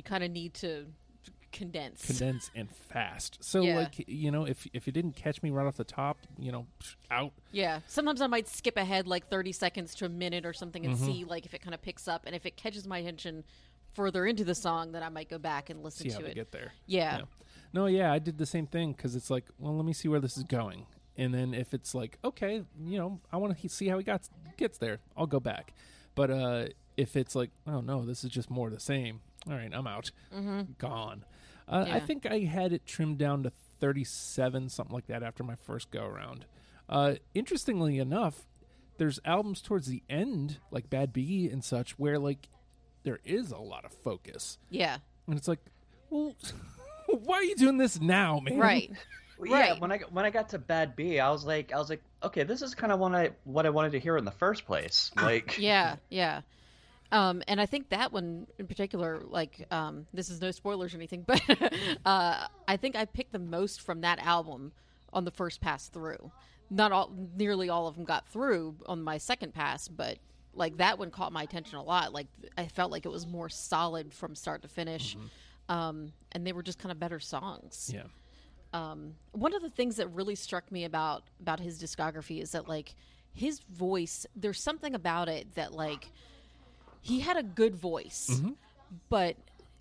you 0.00 0.04
kind 0.04 0.24
of 0.24 0.30
need 0.30 0.54
to 0.54 0.86
condense. 1.52 2.06
condense 2.06 2.50
and 2.54 2.70
fast. 2.70 3.38
So 3.40 3.62
Yeah. 3.62 3.76
like 3.76 4.04
you 4.08 4.30
know, 4.30 4.44
if 4.46 4.66
if 4.72 4.86
it 4.88 4.92
didn't 4.92 5.16
catch 5.16 5.42
me 5.42 5.50
right 5.50 5.66
off 5.66 5.76
the 5.76 5.84
top, 5.84 6.16
you 6.38 6.52
know, 6.52 6.66
out. 7.10 7.32
yeah. 7.52 7.80
Sometimes 7.86 8.20
I 8.20 8.26
might 8.28 8.48
skip 8.48 8.76
ahead 8.76 9.06
like 9.06 9.28
30 9.28 9.52
seconds 9.52 9.94
to 9.96 10.06
a 10.06 10.08
minute 10.08 10.46
or 10.46 10.52
something 10.52 10.82
Mm-hmm. 10.82 10.92
and 10.92 11.00
see 11.00 11.24
like 11.24 11.44
if 11.46 11.52
it 11.54 11.60
kind 11.60 11.74
of 11.74 11.82
picks 11.82 12.06
up 12.08 12.22
and 12.26 12.34
if 12.34 12.46
it 12.46 12.56
catches 12.56 12.86
my 12.86 12.98
attention 12.98 13.44
further 13.94 14.24
into 14.26 14.44
the 14.44 14.54
song 14.54 14.92
then 14.92 15.02
I 15.02 15.08
might 15.08 15.28
go 15.28 15.38
back 15.38 15.68
and 15.70 15.82
listen 15.82 16.08
See 16.08 16.12
how 16.14 16.20
to 16.20 16.26
it. 16.30 16.34
get 16.34 16.52
there. 16.52 16.72
yeah. 16.86 17.18
Yeah. 17.18 17.24
No, 17.72 17.86
yeah, 17.86 18.12
I 18.12 18.18
did 18.18 18.38
the 18.38 18.46
same 18.46 18.66
thing 18.66 18.92
because 18.92 19.14
it's 19.14 19.30
like, 19.30 19.44
well, 19.58 19.76
let 19.76 19.84
me 19.84 19.92
see 19.92 20.08
where 20.08 20.18
this 20.18 20.36
is 20.36 20.42
going, 20.42 20.86
and 21.16 21.32
then 21.32 21.54
if 21.54 21.72
it's 21.72 21.94
like, 21.94 22.18
okay, 22.24 22.64
you 22.84 22.98
know, 22.98 23.20
I 23.32 23.36
want 23.36 23.56
to 23.56 23.68
see 23.68 23.86
how 23.86 23.96
he 23.98 24.02
got 24.02 24.22
gets 24.56 24.76
there, 24.78 24.98
I'll 25.16 25.28
go 25.28 25.38
back. 25.38 25.72
But 26.16 26.32
uh, 26.32 26.64
if 26.96 27.14
it's 27.14 27.36
like, 27.36 27.50
oh 27.68 27.80
no, 27.80 28.04
this 28.04 28.24
is 28.24 28.30
just 28.32 28.50
more 28.50 28.66
of 28.66 28.74
the 28.74 28.80
same. 28.80 29.20
All 29.48 29.54
right, 29.56 29.70
I'm 29.72 29.86
out, 29.86 30.10
mm-hmm. 30.34 30.72
gone. 30.78 31.24
Uh, 31.68 31.86
I 31.88 32.00
think 32.00 32.26
I 32.26 32.40
had 32.40 32.72
it 32.72 32.84
trimmed 32.84 33.18
down 33.18 33.44
to 33.44 33.52
37, 33.80 34.68
something 34.68 34.94
like 34.94 35.06
that, 35.06 35.22
after 35.22 35.44
my 35.44 35.54
first 35.54 35.90
go 35.90 36.04
around. 36.04 36.44
Uh, 36.88 37.14
interestingly 37.34 37.98
enough, 37.98 38.46
there's 38.98 39.20
albums 39.24 39.62
towards 39.62 39.86
the 39.86 40.02
end, 40.10 40.58
like 40.70 40.90
Badbea 40.90 41.52
and 41.52 41.64
such, 41.64 41.98
where 41.98 42.18
like 42.18 42.48
there 43.04 43.20
is 43.24 43.50
a 43.50 43.58
lot 43.58 43.84
of 43.84 43.92
focus. 43.92 44.58
Yeah. 44.68 44.98
And 45.26 45.38
it's 45.38 45.48
like, 45.48 45.60
well, 46.10 46.34
why 47.06 47.36
are 47.36 47.44
you 47.44 47.56
doing 47.56 47.78
this 47.78 48.00
now, 48.00 48.40
man? 48.40 48.58
Right. 48.58 48.90
Well, 49.38 49.50
Yeah, 49.50 49.70
Right. 49.70 49.80
when 49.80 49.92
I 49.92 49.98
when 50.10 50.24
I 50.26 50.30
got 50.30 50.50
to 50.50 50.58
Badbea, 50.58 51.20
I 51.20 51.30
was 51.30 51.46
like, 51.46 51.72
I 51.72 51.78
was 51.78 51.88
like, 51.88 52.02
okay, 52.22 52.42
this 52.42 52.60
is 52.60 52.74
kind 52.74 52.92
of 52.92 52.98
what 52.98 53.14
I 53.14 53.30
what 53.44 53.64
I 53.64 53.70
wanted 53.70 53.92
to 53.92 54.00
hear 54.00 54.18
in 54.18 54.24
the 54.24 54.30
first 54.32 54.66
place. 54.66 55.10
Like, 55.16 55.56
yeah, 55.58 55.96
yeah. 56.10 56.42
Um, 57.12 57.42
and 57.48 57.60
I 57.60 57.66
think 57.66 57.88
that 57.90 58.12
one 58.12 58.46
in 58.58 58.66
particular, 58.66 59.22
like, 59.26 59.66
um, 59.72 60.06
this 60.14 60.28
is 60.30 60.40
no 60.40 60.50
spoilers 60.52 60.94
or 60.94 60.96
anything, 60.98 61.22
but 61.26 61.42
uh, 62.06 62.46
I 62.68 62.76
think 62.76 62.94
I 62.96 63.04
picked 63.04 63.32
the 63.32 63.38
most 63.40 63.80
from 63.80 64.02
that 64.02 64.18
album 64.20 64.72
on 65.12 65.24
the 65.24 65.30
first 65.32 65.60
pass 65.60 65.88
through. 65.88 66.30
Not 66.70 66.92
all, 66.92 67.10
nearly 67.36 67.68
all 67.68 67.88
of 67.88 67.96
them 67.96 68.04
got 68.04 68.28
through 68.28 68.76
on 68.86 69.02
my 69.02 69.18
second 69.18 69.52
pass, 69.54 69.88
but 69.88 70.18
like 70.54 70.76
that 70.76 70.98
one 71.00 71.10
caught 71.10 71.32
my 71.32 71.42
attention 71.42 71.78
a 71.78 71.82
lot. 71.82 72.12
Like 72.12 72.28
I 72.56 72.66
felt 72.66 72.92
like 72.92 73.06
it 73.06 73.10
was 73.10 73.26
more 73.26 73.48
solid 73.48 74.14
from 74.14 74.36
start 74.36 74.62
to 74.62 74.68
finish, 74.68 75.16
um, 75.68 76.12
and 76.30 76.46
they 76.46 76.52
were 76.52 76.62
just 76.62 76.78
kind 76.78 76.92
of 76.92 77.00
better 77.00 77.18
songs 77.20 77.90
Yeah. 77.92 78.04
um, 78.72 79.14
one 79.32 79.52
of 79.54 79.62
the 79.62 79.70
things 79.70 79.96
that 79.96 80.08
really 80.08 80.34
struck 80.36 80.70
me 80.70 80.84
about 80.84 81.24
about 81.40 81.58
his 81.60 81.80
discography 81.82 82.40
is 82.42 82.52
that 82.52 82.68
like 82.68 82.94
his 83.32 83.60
voice 83.60 84.26
there's 84.36 84.60
something 84.60 84.94
about 84.94 85.28
it 85.28 85.54
that 85.54 85.72
like 85.72 86.10
he 87.00 87.20
had 87.20 87.36
a 87.36 87.42
good 87.42 87.74
voice 87.74 88.40
but 89.08 89.36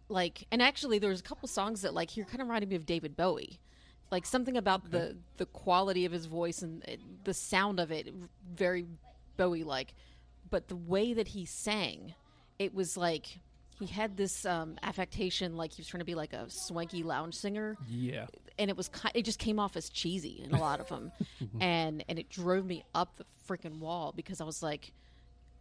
like 0.08 0.46
and 0.52 0.62
actually 0.62 1.00
there's 1.00 1.20
a 1.20 1.24
couple 1.24 1.48
songs 1.48 1.82
that 1.82 1.94
like 1.94 2.10
he 2.12 2.24
kind 2.24 2.42
of 2.42 2.48
reminded 2.48 2.70
me 2.70 2.76
of 2.76 2.86
david 2.86 3.16
bowie. 3.16 3.60
Like 4.12 4.26
something 4.26 4.58
about 4.58 4.90
the 4.90 5.18
the 5.38 5.46
quality 5.46 6.06
of 6.06 6.12
his 6.12 6.26
voice 6.26 6.64
and 6.64 6.84
it, 6.86 7.00
the 7.26 7.34
sound 7.34 7.80
of 7.80 7.92
it 7.92 8.12
very 8.56 8.86
bowie 9.38 9.64
like 9.64 9.94
but 10.50 10.68
the 10.68 10.76
way 10.76 11.14
that 11.14 11.28
he 11.28 11.46
sang, 11.46 12.16
it 12.58 12.74
was 12.74 12.98
like 12.98 13.28
he 13.80 13.86
had 13.86 14.18
this 14.18 14.46
um, 14.48 14.78
affectation, 14.82 15.56
like 15.56 15.72
he 15.74 15.80
was 15.82 15.88
trying 15.88 16.00
to 16.00 16.06
be 16.06 16.16
like 16.16 16.34
a 16.34 16.50
swanky 16.50 17.04
lounge 17.04 17.36
singer, 17.36 17.78
Yeah. 17.88 18.26
and 18.58 18.70
it 18.72 18.76
was 18.76 18.90
ki- 18.90 19.12
it 19.14 19.26
just 19.26 19.38
came 19.38 19.60
off 19.60 19.78
as 19.78 19.90
cheesy 19.92 20.42
in 20.44 20.54
a 20.56 20.60
lot 20.60 20.80
of 20.80 20.90
them, 20.90 21.12
and 21.62 22.04
and 22.10 22.18
it 22.18 22.30
drove 22.30 22.66
me 22.66 22.84
up 22.96 23.16
the 23.18 23.26
freaking 23.48 23.78
wall 23.80 24.12
because 24.16 24.42
I 24.42 24.44
was 24.44 24.64
like, 24.64 24.92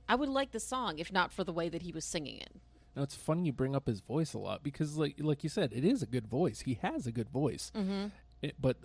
I 0.09 0.15
would 0.15 0.29
like 0.29 0.53
the 0.53 0.61
song 0.61 0.99
if 0.99 1.13
not 1.13 1.33
for 1.33 1.45
the 1.45 1.53
way 1.53 1.69
that 1.69 1.83
he 1.83 1.93
was 1.93 2.05
singing 2.05 2.39
it. 2.41 2.53
Now 2.97 3.03
it's 3.03 3.15
funny 3.15 3.45
you 3.47 3.53
bring 3.53 3.77
up 3.77 3.87
his 3.87 4.01
voice 4.01 4.35
a 4.35 4.39
lot 4.39 4.63
because, 4.63 4.97
like, 4.97 5.17
like 5.21 5.45
you 5.45 5.51
said, 5.51 5.73
it 5.73 5.85
is 5.85 6.03
a 6.03 6.07
good 6.07 6.27
voice. 6.27 6.61
He 6.61 6.75
has 6.83 7.07
a 7.07 7.13
good 7.13 7.29
voice, 7.29 7.71
mm-hmm. 7.75 8.07
it, 8.43 8.55
but 8.61 8.77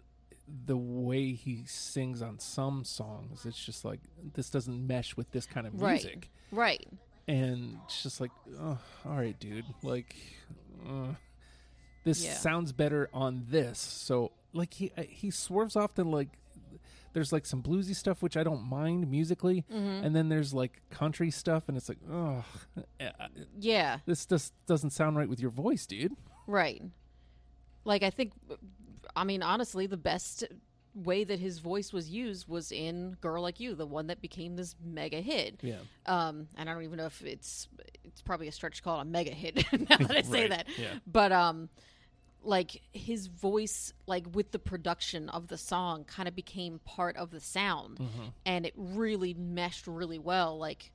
the 0.66 0.78
way 0.78 1.32
he 1.32 1.64
sings 1.66 2.22
on 2.22 2.38
some 2.38 2.84
songs, 2.84 3.46
it's 3.46 3.64
just 3.64 3.86
like 3.86 4.02
this 4.34 4.50
doesn't 4.50 4.86
mesh 4.86 5.16
with 5.16 5.32
this 5.32 5.46
kind 5.46 5.66
of 5.66 5.74
music, 5.74 6.30
Right. 6.52 6.86
right. 6.86 6.88
and 7.28 7.80
it's 7.86 8.04
just 8.04 8.20
like, 8.22 8.32
oh, 8.60 8.78
all 9.06 9.16
right, 9.16 9.40
dude, 9.40 9.66
like, 9.82 10.16
uh, 10.88 11.14
this 12.04 12.24
Yeah. 12.24 12.34
sounds 12.36 12.74
better 12.74 13.10
on 13.14 13.46
this. 13.50 13.80
So, 13.80 14.34
like, 14.52 14.74
he 14.76 14.92
uh, 14.98 15.04
he 15.04 15.32
swerves 15.32 15.76
off 15.76 15.94
to 15.96 16.04
like. 16.04 16.30
There's 17.14 17.32
like 17.32 17.46
some 17.46 17.62
bluesy 17.64 17.96
stuff 17.96 18.22
which 18.22 18.36
I 18.36 18.44
don't 18.44 18.64
mind 18.64 19.10
musically, 19.10 19.66
Mm-hmm. 19.72 20.04
and 20.06 20.16
then 20.16 20.30
there's 20.30 20.54
like 20.54 20.82
country 20.90 21.30
stuff, 21.32 21.64
and 21.68 21.78
it's 21.78 21.88
like, 21.90 22.00
oh, 22.12 22.44
Yeah. 23.60 24.00
this 24.06 24.26
just 24.26 24.54
doesn't 24.66 24.92
sound 24.92 25.18
right 25.18 25.30
with 25.30 25.40
your 25.40 25.52
voice, 25.52 25.86
dude. 25.86 26.14
Right. 26.48 26.82
Like 27.86 28.04
I 28.04 28.10
think 28.10 28.34
I 29.16 29.24
mean 29.24 29.44
honestly 29.44 29.88
the 29.88 29.98
best 29.98 30.44
way 30.96 31.24
that 31.24 31.40
his 31.40 31.60
voice 31.60 31.92
was 31.92 32.10
used 32.10 32.48
was 32.48 32.72
in 32.72 33.18
Girl 33.20 33.42
Like 33.42 33.60
You, 33.60 33.74
the 33.76 33.86
one 33.86 34.08
that 34.08 34.22
became 34.22 34.56
this 34.56 34.76
mega 34.84 35.22
hit. 35.22 35.60
Yeah. 35.62 35.78
Um 36.06 36.48
and 36.56 36.70
I 36.70 36.74
don't 36.74 36.84
even 36.84 36.98
know 36.98 37.06
if 37.08 37.22
it's 37.24 37.68
it's 38.04 38.22
probably 38.22 38.48
a 38.48 38.52
stretch 38.52 38.78
to 38.78 38.84
call 38.84 39.00
it 39.00 39.02
a 39.02 39.06
mega 39.06 39.32
hit 39.32 39.56
now 39.90 39.98
that 39.98 40.12
I 40.12 40.22
say 40.22 40.42
Right, 40.42 40.50
that. 40.52 40.68
yeah. 40.78 40.94
But 41.08 41.32
um 41.32 41.70
like 42.44 42.82
his 42.92 43.28
voice 43.28 43.94
like 44.06 44.26
with 44.34 44.52
the 44.52 44.60
production 44.60 45.30
of 45.30 45.48
the 45.48 45.58
song 45.58 46.04
kind 46.04 46.28
of 46.28 46.36
became 46.36 46.80
part 46.80 47.16
of 47.18 47.32
the 47.32 47.40
sound. 47.40 47.98
Mm-hmm. 47.98 48.24
and 48.46 48.66
it 48.66 48.74
really 48.76 49.34
meshed 49.34 49.88
really 49.88 50.20
well 50.20 50.58
like 50.58 50.92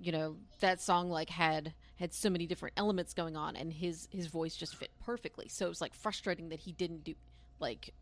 you 0.00 0.12
know 0.12 0.36
that 0.60 0.80
song 0.80 1.10
like 1.10 1.30
had 1.30 1.74
had 1.96 2.12
so 2.12 2.28
many 2.28 2.46
different 2.46 2.74
elements 2.76 3.14
going 3.14 3.36
on 3.36 3.54
and 3.54 3.72
his 3.72 4.08
his 4.10 4.26
voice 4.26 4.56
just 4.56 4.74
fit 4.76 4.90
perfectly. 5.04 5.48
So 5.48 5.66
it 5.66 5.68
was 5.68 5.80
like 5.80 5.94
frustrating 5.94 6.48
that 6.48 6.60
he 6.60 6.72
didn't 6.72 7.04
do 7.04 7.14
like 7.60 7.94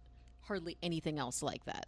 hardly 0.42 0.78
anything 0.82 1.18
else 1.18 1.42
like 1.42 1.64
that 1.66 1.86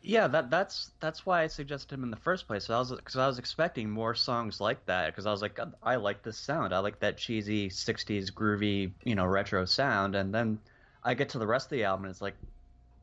Yeah, 0.00 0.28
that 0.28 0.50
that's 0.50 0.92
that's 1.00 1.26
why 1.26 1.42
I 1.42 1.48
suggested 1.48 1.92
him 1.94 2.04
in 2.04 2.10
the 2.10 2.16
first 2.16 2.46
place. 2.46 2.70
I 2.70 2.78
was 2.78 2.92
because 2.92 3.16
I 3.16 3.26
was 3.26 3.38
expecting 3.38 3.90
more 3.90 4.14
songs 4.14 4.60
like 4.60 4.84
that 4.86 5.06
because 5.08 5.26
I 5.26 5.32
was 5.32 5.42
like, 5.42 5.58
I 5.82 5.96
like 5.96 6.22
this 6.22 6.38
sound. 6.38 6.72
I 6.72 6.78
like 6.78 7.00
that 7.00 7.18
cheesy 7.18 7.68
'60s 7.68 8.30
groovy, 8.30 8.92
you 9.04 9.14
know, 9.16 9.26
retro 9.26 9.64
sound. 9.64 10.14
And 10.14 10.32
then 10.32 10.60
I 11.02 11.14
get 11.14 11.30
to 11.30 11.38
the 11.38 11.46
rest 11.46 11.66
of 11.66 11.70
the 11.70 11.84
album, 11.84 12.04
and 12.04 12.12
it's 12.12 12.22
like 12.22 12.36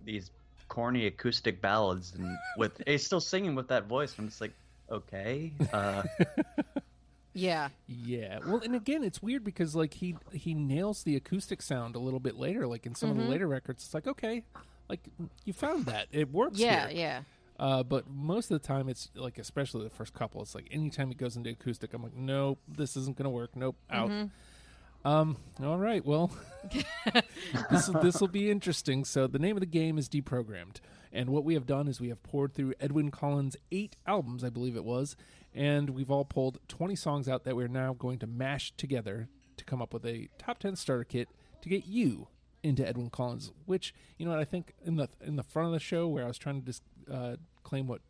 these 0.03 0.31
corny 0.69 1.07
acoustic 1.07 1.61
ballads, 1.61 2.13
and 2.15 2.39
with 2.55 2.81
he's 2.87 3.05
still 3.05 3.21
singing 3.21 3.55
with 3.55 3.67
that 3.69 3.87
voice. 3.87 4.17
And 4.17 4.29
just 4.29 4.41
like, 4.41 4.53
okay, 4.89 5.53
uh, 5.73 6.03
yeah 7.33 7.69
Yeah. 7.87 8.39
Well, 8.41 8.61
and 8.61 8.75
again, 8.75 9.03
it's 9.03 9.21
weird 9.21 9.43
because 9.43 9.75
like 9.75 9.95
he 9.95 10.15
he 10.33 10.53
nails 10.53 11.03
the 11.03 11.15
acoustic 11.15 11.61
sound 11.61 11.95
a 11.95 11.99
little 11.99 12.19
bit 12.19 12.35
later. 12.35 12.65
Like 12.67 12.85
in 12.85 12.95
some 12.95 13.09
Mm-hmm. 13.09 13.11
of 13.11 13.15
the 13.17 13.23
later 13.23 13.47
records, 13.47 13.83
it's 13.85 13.93
like 13.93 14.07
okay, 14.07 14.43
like 14.89 15.01
you 15.45 15.53
found 15.53 15.85
that 15.85 16.07
it 16.11 16.31
works. 16.31 16.59
yeah 16.59 16.87
here. 16.87 16.97
yeah 16.97 17.21
Uh, 17.59 17.83
but 17.83 18.09
most 18.09 18.51
of 18.51 18.61
the 18.61 18.67
time, 18.67 18.89
it's 18.89 19.09
like 19.15 19.37
especially 19.37 19.83
the 19.83 19.89
first 19.89 20.13
couple. 20.13 20.41
It's 20.41 20.55
like 20.55 20.67
anytime 20.71 21.09
it 21.11 21.17
goes 21.17 21.37
into 21.37 21.49
acoustic, 21.51 21.93
I'm 21.93 22.03
like, 22.03 22.15
nope, 22.15 22.59
this 22.67 22.97
isn't 22.97 23.17
gonna 23.17 23.29
work. 23.29 23.55
Nope, 23.55 23.77
out. 23.89 24.09
Mm-hmm. 24.09 25.07
Um. 25.07 25.37
All 25.63 25.77
right. 25.77 26.03
Well, 26.03 26.31
this 27.71 27.87
this 28.01 28.19
will 28.19 28.27
be 28.27 28.49
interesting. 28.49 29.05
So 29.05 29.27
the 29.27 29.39
name 29.39 29.55
of 29.55 29.61
the 29.61 29.67
game 29.67 29.97
is 29.97 30.09
deprogrammed, 30.09 30.77
and 31.13 31.29
what 31.29 31.43
we 31.43 31.53
have 31.53 31.65
done 31.65 31.87
is 31.87 32.01
we 32.01 32.09
have 32.09 32.21
poured 32.23 32.53
through 32.53 32.73
Edwyn 32.79 33.11
Collins' 33.11 33.55
eight 33.71 33.95
albums, 34.07 34.43
I 34.43 34.49
believe 34.49 34.75
it 34.75 34.83
was, 34.83 35.15
and 35.53 35.91
we've 35.91 36.09
all 36.11 36.25
pulled 36.25 36.57
20 36.67 36.95
songs 36.95 37.29
out 37.29 37.43
that 37.43 37.55
we're 37.55 37.67
now 37.67 37.93
going 37.93 38.17
to 38.19 38.27
mash 38.27 38.71
together 38.77 39.29
to 39.57 39.63
come 39.63 39.81
up 39.81 39.93
with 39.93 40.05
a 40.05 40.27
top 40.37 40.57
10 40.59 40.75
starter 40.75 41.03
kit 41.05 41.29
to 41.61 41.69
get 41.69 41.85
you 41.85 42.27
into 42.65 42.87
Edwyn 42.87 43.09
Collins. 43.09 43.51
Which 43.65 43.93
you 44.17 44.25
know 44.25 44.31
what 44.31 44.39
I 44.39 44.45
think 44.45 44.73
in 44.83 44.95
the 44.95 45.09
in 45.21 45.35
the 45.35 45.43
front 45.43 45.67
of 45.67 45.73
the 45.73 45.79
show 45.79 46.07
where 46.07 46.23
I 46.23 46.27
was 46.27 46.37
trying 46.37 46.61
to 46.61 46.65
dis, 46.65 46.81
uh, 47.11 47.35
claim 47.63 47.87
what 47.87 48.01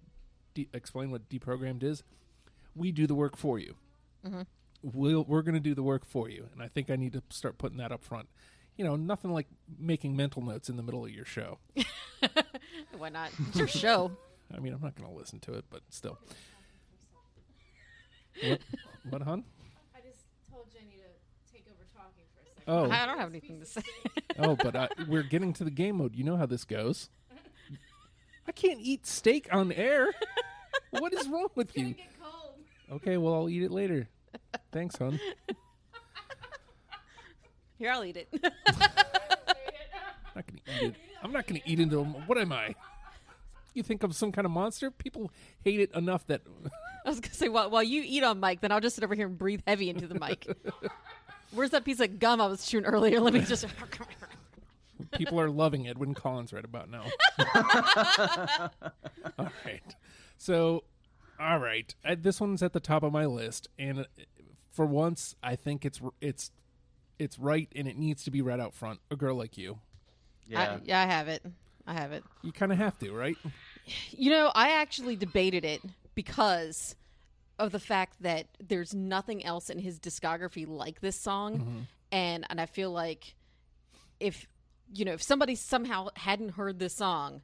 de- 0.53 0.69
explain 0.73 1.11
what 1.11 1.29
deprogrammed 1.29 1.83
is, 1.83 2.03
we 2.75 2.91
do 2.91 3.07
the 3.07 3.15
work 3.15 3.37
for 3.37 3.59
you 3.59 3.75
we'll, 4.93 5.23
we're 5.23 5.41
going 5.41 5.55
to 5.55 5.59
do 5.59 5.73
the 5.73 5.83
work 5.83 6.05
for 6.05 6.29
you. 6.29 6.47
And 6.53 6.61
I 6.61 6.67
think 6.67 6.89
I 6.89 6.95
need 6.95 7.13
to 7.13 7.23
start 7.29 7.57
putting 7.57 7.77
that 7.77 7.91
up 7.91 8.03
front. 8.03 8.29
You 8.77 8.85
know, 8.85 8.95
nothing 8.95 9.31
like 9.31 9.47
making 9.79 10.15
mental 10.15 10.41
notes 10.41 10.69
in 10.69 10.77
the 10.77 10.83
middle 10.83 11.03
of 11.03 11.11
your 11.11 11.25
show. 11.25 11.59
why 12.97 13.09
not 13.09 13.29
it's 13.49 13.57
your 13.57 13.67
show 13.67 14.11
I 14.55 14.59
mean, 14.59 14.73
I'm 14.73 14.81
not 14.81 14.95
going 14.95 15.09
to 15.09 15.17
listen 15.17 15.39
to 15.41 15.53
it, 15.53 15.65
but 15.71 15.81
still. 15.89 16.19
What, 18.43 18.59
what, 19.09 19.21
hon? 19.23 19.43
I 19.95 19.99
just 20.05 20.21
told 20.51 20.67
Jenny 20.71 21.01
to 21.01 21.09
take 21.51 21.65
over 21.65 21.81
talking 21.95 22.29
for 22.35 22.41
a 22.43 22.49
second. 22.53 22.54
Oh, 22.67 22.89
i 22.89 23.05
don't 23.05 23.19
have 23.19 23.29
anything 23.29 23.59
to 23.59 23.65
say 23.65 23.81
oh, 24.39 24.55
but 24.55 24.75
uh, 24.75 24.87
we're 25.07 25.23
getting 25.23 25.53
to 25.53 25.63
the 25.63 25.71
game 25.71 25.97
mode. 25.97 26.15
You 26.15 26.23
know 26.23 26.35
how 26.35 26.45
this 26.45 26.63
goes. 26.63 27.09
I 28.47 28.51
can't 28.51 28.79
eat 28.81 29.05
steak 29.05 29.47
on 29.51 29.71
air. 29.71 30.13
What 30.91 31.13
is 31.13 31.27
wrong 31.27 31.47
with 31.55 31.77
you? 31.77 31.93
Get 31.93 32.07
cold. 32.21 32.53
Okay, 32.91 33.17
well, 33.17 33.33
I'll 33.33 33.49
eat 33.49 33.63
it 33.63 33.71
later. 33.71 34.07
Thanks, 34.71 34.97
hon. 34.97 35.19
here 37.77 37.91
i'll 37.91 38.05
eat 38.05 38.15
it 38.15 38.29
I'm 38.43 38.81
not 40.35 40.47
going 40.47 40.61
to 40.65 40.71
eat 40.71 40.89
it. 40.89 40.95
I'm 41.23 41.31
not 41.31 41.47
going 41.47 41.61
to 41.61 41.69
eat 41.69 41.79
into 41.79 42.03
What 42.03 42.37
am 42.37 42.51
I? 42.51 42.75
You 43.73 43.83
think 43.83 44.03
I'm 44.03 44.11
some 44.11 44.31
kind 44.31 44.45
of 44.45 44.51
monster? 44.51 44.91
People 44.91 45.31
hate 45.63 45.79
it 45.81 45.91
enough 45.93 46.25
that 46.27 46.41
i 47.05 47.09
was 47.09 47.19
gonna 47.19 47.33
say 47.33 47.49
while, 47.49 47.69
while 47.69 47.83
you 47.83 48.01
eat 48.03 48.23
on 48.23 48.39
mic 48.39 48.61
then 48.61 48.71
i'll 48.71 48.79
just 48.81 48.95
sit 48.95 49.03
over 49.03 49.15
here 49.15 49.27
and 49.27 49.37
breathe 49.37 49.61
heavy 49.67 49.89
into 49.89 50.07
the 50.07 50.19
mic 50.19 50.47
where's 51.55 51.71
that 51.71 51.83
piece 51.83 51.99
of 51.99 52.19
gum 52.19 52.39
i 52.39 52.47
was 52.47 52.65
chewing 52.65 52.85
earlier 52.85 53.19
let 53.19 53.33
me 53.33 53.41
just 53.41 53.65
people 55.17 55.39
are 55.39 55.49
loving 55.49 55.87
Edwyn 55.87 56.13
Collins 56.13 56.53
right 56.53 56.63
about 56.63 56.89
now. 56.89 57.03
all 59.37 59.49
right. 59.65 59.95
So, 60.37 60.83
all 61.39 61.59
right. 61.59 61.93
Uh, 62.03 62.15
this 62.19 62.39
one's 62.39 62.63
at 62.63 62.73
the 62.73 62.79
top 62.79 63.03
of 63.03 63.11
my 63.11 63.25
list, 63.25 63.67
and 63.77 63.99
uh, 63.99 64.03
for 64.71 64.85
once, 64.85 65.35
I 65.43 65.55
think 65.57 65.85
it's 65.85 65.99
it's 66.21 66.51
it's 67.19 67.37
right, 67.37 67.67
and 67.75 67.87
it 67.87 67.97
needs 67.97 68.23
to 68.23 68.31
be 68.31 68.41
read 68.41 68.59
out 68.59 68.73
front. 68.73 68.99
A 69.11 69.15
girl 69.15 69.35
like 69.35 69.57
you, 69.57 69.79
yeah. 70.47 70.61
I, 70.61 70.79
yeah 70.83 71.01
i 71.01 71.05
have 71.05 71.27
it 71.27 71.43
i 71.87 71.93
have 71.93 72.11
it 72.11 72.23
you 72.41 72.51
kind 72.51 72.71
of 72.71 72.77
have 72.77 72.97
to, 72.99 73.11
right? 73.11 73.37
You 74.11 74.31
know, 74.31 74.51
I 74.55 74.71
actually 74.71 75.15
debated 75.15 75.63
it 75.63 75.81
because 76.15 76.95
of 77.57 77.71
the 77.71 77.79
fact 77.79 78.21
that 78.21 78.47
there's 78.59 78.93
nothing 78.93 79.45
else 79.45 79.69
in 79.69 79.79
his 79.79 79.99
discography 79.99 80.67
like 80.67 81.01
this 81.01 81.19
song, 81.19 81.59
mm-hmm. 81.59 81.79
and 82.11 82.45
and 82.49 82.59
I 82.59 82.65
feel 82.65 82.91
like 82.91 83.35
if 84.19 84.47
you 84.93 85.05
know 85.05 85.13
if 85.13 85.21
somebody 85.21 85.55
somehow 85.55 86.09
hadn't 86.15 86.49
heard 86.49 86.79
this 86.79 86.95
song 86.95 87.41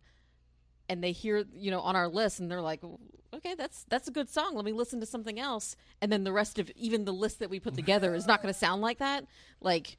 and 0.89 1.03
they 1.03 1.11
hear 1.11 1.45
you 1.53 1.71
know 1.71 1.79
on 1.81 1.95
our 1.95 2.07
list 2.07 2.39
and 2.39 2.51
they're 2.51 2.61
like 2.61 2.81
okay 3.33 3.55
that's 3.55 3.85
that's 3.89 4.07
a 4.07 4.11
good 4.11 4.29
song. 4.29 4.55
Let 4.55 4.65
me 4.65 4.73
listen 4.73 4.99
to 4.99 5.05
something 5.05 5.39
else. 5.39 5.75
And 6.01 6.11
then 6.11 6.23
the 6.23 6.33
rest 6.33 6.59
of 6.59 6.69
even 6.75 7.05
the 7.05 7.13
list 7.13 7.39
that 7.39 7.49
we 7.49 7.59
put 7.59 7.75
together 7.75 8.13
is 8.13 8.27
not 8.27 8.41
going 8.41 8.53
to 8.53 8.59
sound 8.59 8.81
like 8.81 8.99
that 8.99 9.25
like 9.61 9.97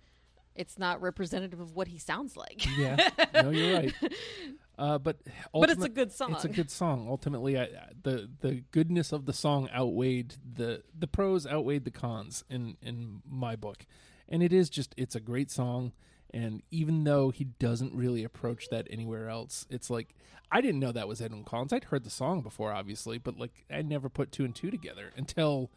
it's 0.54 0.78
not 0.78 1.00
representative 1.00 1.61
of 1.61 1.75
what 1.75 1.88
he 1.88 1.99
sounds 1.99 2.37
like. 2.37 2.66
Yeah. 2.76 3.09
No, 3.35 3.50
you're 3.50 3.75
right. 3.75 3.95
Uh, 4.83 4.99
but 4.99 5.19
But 5.53 5.71
it's 5.71 5.85
a 5.85 5.89
good 5.89 6.11
song. 6.11 6.33
It's 6.33 6.45
a 6.45 6.49
good 6.49 6.71
song. 6.71 7.07
Ultimately, 7.09 7.57
I, 7.57 7.69
the 8.03 8.29
the 8.41 8.65
goodness 8.73 9.12
of 9.12 9.27
the 9.27 9.33
song 9.33 9.69
outweighed 9.73 10.35
the 10.57 10.83
the 10.99 11.07
pros 11.07 11.47
outweighed 11.47 11.85
the 11.85 11.93
cons 11.93 12.43
in 12.51 12.77
in 12.83 13.23
my 13.25 13.55
book, 13.55 13.87
and 14.29 14.43
it 14.43 14.53
is 14.53 14.69
just 14.69 14.93
it's 14.97 15.15
a 15.15 15.21
great 15.21 15.53
song. 15.53 15.93
And 16.35 16.62
even 16.73 17.05
though 17.05 17.31
he 17.31 17.45
doesn't 17.45 17.95
really 17.95 18.25
approach 18.25 18.71
that 18.71 18.89
anywhere 18.91 19.29
else, 19.29 19.67
it's 19.71 19.89
like 19.89 20.17
I 20.51 20.61
didn't 20.61 20.81
know 20.81 20.91
that 20.91 21.07
was 21.07 21.21
Edwyn 21.21 21.45
Collins. 21.45 21.73
I'd 21.73 21.85
heard 21.85 22.03
the 22.03 22.11
song 22.11 22.41
before, 22.41 22.73
obviously, 22.73 23.19
but 23.19 23.39
like 23.39 23.65
I 23.71 23.83
never 23.83 24.09
put 24.09 24.33
two 24.33 24.45
and 24.45 24.55
two 24.55 24.73
together 24.73 25.12
until 25.17 25.71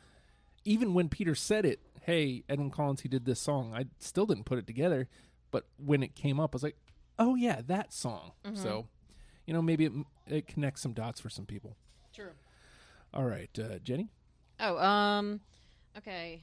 even 0.64 0.96
when 0.96 1.10
Peter 1.10 1.36
said 1.36 1.64
it. 1.64 1.80
Hey, 2.02 2.44
Edwyn 2.50 2.72
Collins, 2.72 3.02
he 3.02 3.08
did 3.08 3.26
this 3.26 3.40
song. 3.40 3.72
I 3.76 3.86
still 4.00 4.26
didn't 4.26 4.46
put 4.46 4.58
it 4.58 4.66
together, 4.66 5.08
but 5.52 5.66
when 5.78 6.02
it 6.02 6.16
came 6.16 6.40
up, 6.40 6.54
I 6.54 6.56
was 6.56 6.64
like, 6.64 6.78
oh 7.20 7.36
yeah, 7.36 7.62
that 7.68 7.94
song. 7.94 8.32
So, 8.56 8.88
you 9.46 9.54
know, 9.54 9.62
maybe 9.62 9.86
it, 9.86 9.92
it 10.28 10.48
connects 10.48 10.82
some 10.82 10.94
dots 10.94 11.20
for 11.20 11.30
some 11.30 11.46
people. 11.46 11.76
True. 12.14 12.32
All 13.14 13.26
right, 13.26 13.50
uh, 13.60 13.80
Jenny. 13.84 14.10
Oh, 14.60 14.78
um, 14.78 15.42
okay. 15.98 16.42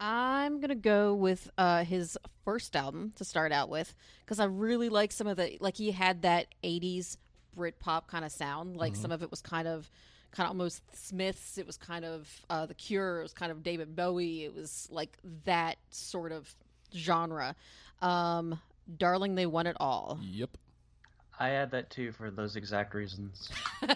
I'm 0.00 0.60
gonna 0.60 0.74
go 0.74 1.14
with 1.14 1.48
uh 1.56 1.84
his 1.84 2.18
first 2.44 2.74
album 2.74 3.12
to 3.16 3.24
start 3.24 3.52
out 3.52 3.68
with 3.68 3.94
because 4.24 4.40
I 4.40 4.46
really 4.46 4.88
like 4.88 5.12
some 5.12 5.28
of 5.28 5.36
the 5.36 5.56
like 5.60 5.76
he 5.76 5.92
had 5.92 6.22
that 6.22 6.46
'80s 6.64 7.18
Britpop 7.56 8.08
kind 8.08 8.24
of 8.24 8.32
sound. 8.32 8.76
Like 8.76 8.96
some 8.96 9.12
of 9.12 9.22
it 9.22 9.30
was 9.30 9.40
kind 9.40 9.68
of 9.68 9.88
kind 10.32 10.46
of 10.46 10.50
almost 10.50 10.82
Smiths. 11.06 11.58
It 11.58 11.66
was 11.66 11.76
kind 11.76 12.04
of 12.04 12.28
uh, 12.50 12.66
The 12.66 12.74
Cure. 12.74 13.20
It 13.20 13.22
was 13.22 13.32
kind 13.32 13.52
of 13.52 13.62
David 13.62 13.94
Bowie. 13.94 14.44
It 14.44 14.54
was 14.54 14.88
like 14.90 15.16
that 15.44 15.76
sort 15.90 16.32
of 16.32 16.52
genre. 16.94 17.54
Um, 18.00 18.58
Darling, 18.96 19.34
they 19.36 19.46
won 19.46 19.66
it 19.66 19.76
all. 19.78 20.18
Yep. 20.22 20.56
I 21.38 21.48
had 21.48 21.70
that 21.72 21.90
too 21.90 22.12
for 22.12 22.30
those 22.30 22.56
exact 22.56 22.94
reasons. 22.94 23.50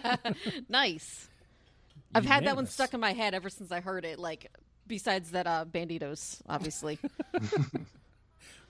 nice. 0.69 1.27
I've 2.13 2.25
had 2.25 2.45
that 2.45 2.55
one 2.55 2.67
stuck 2.67 2.93
in 2.93 2.99
my 2.99 3.13
head 3.13 3.33
ever 3.33 3.49
since 3.49 3.71
I 3.71 3.79
heard 3.79 4.05
it. 4.05 4.19
Like, 4.19 4.51
besides 4.87 5.31
that, 5.31 5.47
uh, 5.47 5.65
Banditos, 5.65 6.41
obviously. 6.47 6.99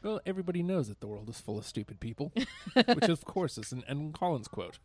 Well, 0.04 0.22
everybody 0.26 0.62
knows 0.62 0.90
that 0.90 1.00
the 1.00 1.08
world 1.08 1.28
is 1.28 1.40
full 1.40 1.58
of 1.58 1.66
stupid 1.66 2.00
people, 2.00 2.32
which 2.76 3.10
of 3.10 3.26
course 3.26 3.58
is 3.58 3.72
an 3.72 3.84
Edwyn 3.88 4.14
Collins 4.14 4.48
quote. 4.48 4.78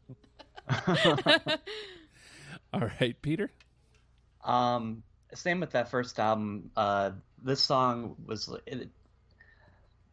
All 2.72 2.90
right, 3.00 3.20
Peter. 3.20 3.50
Um, 4.42 5.02
same 5.34 5.60
with 5.60 5.72
that 5.72 5.90
first 5.90 6.18
album. 6.18 6.70
Uh, 6.76 7.10
this 7.42 7.60
song 7.60 8.16
was 8.24 8.48
it, 8.66 8.88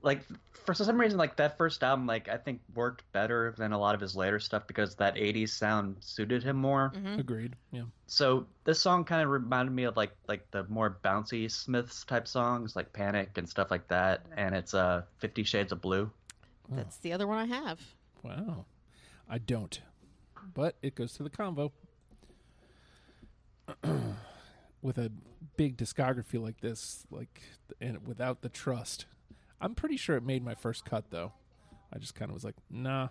like 0.02 0.22
for 0.66 0.74
some 0.74 1.00
reason 1.00 1.18
like 1.18 1.36
that 1.36 1.58
first 1.58 1.84
album 1.84 2.06
like 2.06 2.30
I 2.30 2.38
think 2.38 2.62
worked 2.74 3.04
better 3.12 3.54
than 3.58 3.74
a 3.74 3.80
lot 3.80 3.96
of 3.96 4.02
his 4.02 4.16
later 4.16 4.40
stuff 4.40 4.66
because 4.68 4.96
that 4.96 5.16
80s 5.16 5.50
sound 5.50 5.98
suited 6.00 6.44
him 6.44 6.56
more. 6.56 6.94
Mm-hmm. 6.96 7.20
Agreed. 7.20 7.56
Yeah. 7.72 7.84
So 8.08 8.46
this 8.64 8.80
song 8.80 9.04
kind 9.04 9.22
of 9.22 9.30
reminded 9.30 9.72
me 9.74 9.84
of 9.84 9.98
like 9.98 10.12
like 10.28 10.50
the 10.52 10.64
more 10.70 10.98
bouncy 11.04 11.50
Smiths 11.52 12.04
type 12.06 12.28
songs 12.28 12.76
like 12.76 12.94
Panic 12.94 13.38
and 13.38 13.48
stuff 13.48 13.72
like 13.72 13.88
that 13.88 14.26
and 14.38 14.56
it's 14.56 14.74
uh 14.74 15.04
50 15.20 15.44
Shades 15.44 15.72
of 15.72 15.82
Blue. 15.82 16.10
That's 16.70 16.98
the 16.98 17.14
other 17.14 17.28
one 17.28 17.38
I 17.38 17.46
have. 17.46 17.80
Wow. 18.24 18.66
I 19.30 19.38
don't. 19.38 19.82
But 20.54 20.76
it 20.82 20.96
goes 20.96 21.14
to 21.14 21.24
the 21.24 21.30
convo. 21.30 21.72
With 24.82 24.98
a 24.98 25.12
big 25.58 25.78
discography 25.78 26.42
like 26.42 26.62
this, 26.62 27.06
like 27.12 27.42
and 27.82 28.08
without 28.08 28.42
the 28.42 28.50
trust. 28.50 29.06
I'm 29.62 29.76
pretty 29.76 29.98
sure 29.98 30.16
it 30.16 30.24
made 30.24 30.44
my 30.44 30.56
first 30.56 30.86
cut 30.86 31.06
though. 31.10 31.34
I 31.94 31.98
just 32.00 32.16
kind 32.16 32.30
of 32.30 32.34
was 32.36 32.44
like, 32.44 32.56
"Nah." 32.70 33.10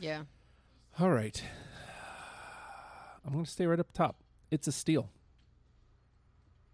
Yeah. 0.00 0.22
All 1.00 1.10
right. 1.10 1.42
I'm 3.26 3.32
going 3.32 3.44
to 3.44 3.50
stay 3.50 3.66
right 3.66 3.80
up 3.80 3.92
top. 3.92 4.16
It's 4.50 4.66
a 4.68 4.72
steal 4.72 5.08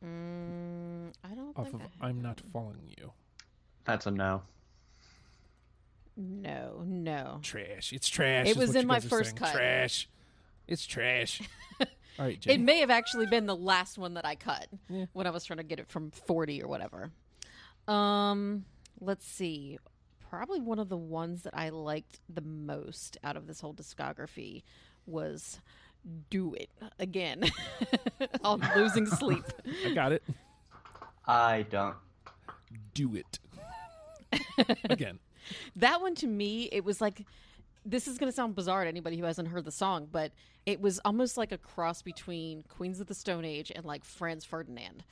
Mm, 0.05 1.13
I 1.23 1.35
don't 1.35 1.57
off 1.59 1.65
think 1.71 1.83
of 1.83 1.91
I- 2.01 2.09
I'm 2.09 2.21
Not 2.23 2.41
Following 2.53 2.89
You. 2.99 3.13
That's 3.85 4.07
a 4.07 4.11
no. 4.11 4.43
No, 6.17 6.83
no. 6.85 7.39
Trash. 7.43 7.93
It's 7.93 8.09
trash. 8.09 8.47
It 8.49 8.57
was 8.57 8.75
in 8.75 8.87
my 8.87 9.01
first 9.01 9.37
cut. 9.37 9.53
Trash. 9.53 10.09
It's 10.67 10.87
trash. 10.87 11.41
All 12.19 12.27
right, 12.27 12.39
It 12.47 12.61
may 12.61 12.81
have 12.81 12.91
actually 12.91 13.27
been 13.27 13.47
the 13.47 13.57
last 13.57 13.97
one 13.97 14.15
that 14.15 14.27
I 14.27 14.35
cut 14.35 14.67
Yeah. 14.89 15.07
when 15.13 15.27
I 15.27 15.31
was 15.31 15.45
trying 15.45 15.59
to 15.59 15.63
get 15.65 15.79
it 15.79 15.89
from 15.89 16.11
40 16.11 16.63
or 16.63 16.69
whatever. 16.69 17.11
Um, 17.91 18.65
let's 19.01 19.27
see. 19.27 19.79
Probably 20.29 20.61
one 20.61 20.79
of 20.79 20.89
the 20.89 20.97
ones 20.97 21.43
that 21.43 21.55
I 21.57 21.71
liked 21.71 22.21
the 22.33 22.41
most 22.41 23.19
out 23.25 23.37
of 23.37 23.47
this 23.47 23.61
whole 23.61 23.75
discography 23.75 24.63
was 25.07 25.61
Do 26.31 26.55
It 26.55 26.71
again 27.01 27.51
on 28.45 28.63
Losing 28.77 29.07
Sleep. 29.07 29.45
I 29.87 29.93
got 29.93 30.13
it. 30.13 30.23
I 31.27 31.67
don't. 31.69 31.97
Do 32.95 33.17
it. 33.17 33.39
Again. 34.85 35.19
That 35.77 36.01
one 36.01 36.15
to 36.17 36.27
me, 36.27 36.69
it 36.71 36.85
was 36.85 37.01
like 37.01 37.25
this 37.85 38.07
is 38.07 38.19
going 38.19 38.31
to 38.31 38.35
sound 38.35 38.55
bizarre 38.55 38.85
to 38.85 38.89
anybody 38.89 39.17
who 39.17 39.25
hasn't 39.25 39.49
heard 39.49 39.65
the 39.65 39.73
song, 39.73 40.07
but 40.11 40.33
it 40.67 40.81
was 40.81 41.01
almost 41.05 41.37
like 41.37 41.51
a 41.51 41.59
cross 41.59 42.03
between 42.03 42.63
Queens 42.65 43.01
of 43.01 43.07
the 43.07 43.15
Stone 43.15 43.45
Age 43.45 43.73
and 43.75 43.85
like 43.85 44.05
Franz 44.05 44.45
Ferdinand. 44.45 45.03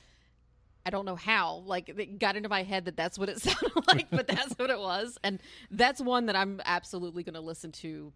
I 0.89 0.91
don't 0.91 1.05
know 1.05 1.15
how, 1.15 1.61
like 1.67 1.87
it 1.87 2.17
got 2.17 2.35
into 2.35 2.49
my 2.49 2.63
head 2.63 2.85
that 2.85 2.97
that's 2.97 3.19
what 3.19 3.29
it 3.29 3.39
sounded 3.43 3.87
like, 3.87 4.09
but 4.09 4.27
that's 4.27 4.57
what 4.57 4.71
it 4.71 4.79
was, 4.79 5.19
and 5.23 5.39
that's 5.69 6.01
one 6.01 6.25
that 6.25 6.35
I'm 6.35 6.59
absolutely 6.65 7.21
going 7.21 7.35
to 7.35 7.41
listen 7.41 7.71
to, 7.73 8.11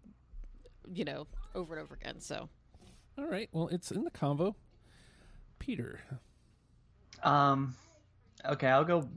you 0.92 1.04
know, 1.04 1.28
over 1.54 1.74
and 1.74 1.84
over 1.84 1.94
again. 1.94 2.18
So 2.18 2.48
All 3.16 3.26
right. 3.26 3.48
Well, 3.52 3.68
it's 3.68 3.92
in 3.92 4.02
the 4.02 4.10
convo. 4.10 4.56
Peter. 5.60 6.00
Um, 7.22 7.76
okay, 8.44 8.66
I'll 8.66 8.84
go 8.84 9.08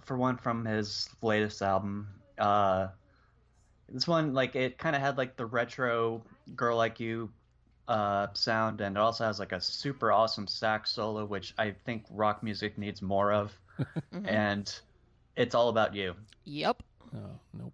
for 0.00 0.16
one 0.16 0.38
from 0.38 0.64
his 0.64 1.10
latest 1.20 1.60
album. 1.60 2.08
Uh, 2.38 2.88
this 3.90 4.08
one, 4.08 4.32
like, 4.32 4.56
it 4.56 4.78
kind 4.78 4.96
of 4.96 5.02
had 5.02 5.18
like 5.18 5.36
the 5.36 5.44
retro 5.44 6.22
"Girl 6.56 6.78
Like 6.78 6.98
You" 6.98 7.28
uh, 7.92 8.28
sound, 8.32 8.80
and 8.80 8.96
it 8.96 9.00
also 9.00 9.24
has 9.24 9.38
like 9.38 9.52
a 9.52 9.60
super 9.60 10.10
awesome 10.12 10.46
sax 10.46 10.90
solo, 10.92 11.24
which 11.24 11.52
I 11.58 11.72
think 11.84 12.04
rock 12.10 12.42
music 12.42 12.78
needs 12.78 13.02
more 13.02 13.32
of. 13.32 13.52
And 14.24 14.72
it's 15.36 15.54
all 15.54 15.68
about 15.68 15.94
you. 15.94 16.14
yep, 16.44 16.82
Oh, 17.14 17.38
nope. 17.54 17.72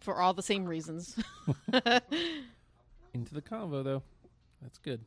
for 0.00 0.20
all 0.20 0.34
the 0.34 0.42
same 0.42 0.64
reasons. 0.64 1.16
Into 3.14 3.34
the 3.34 3.42
convo, 3.42 3.84
though. 3.84 4.02
That's 4.62 4.78
good. 4.78 5.00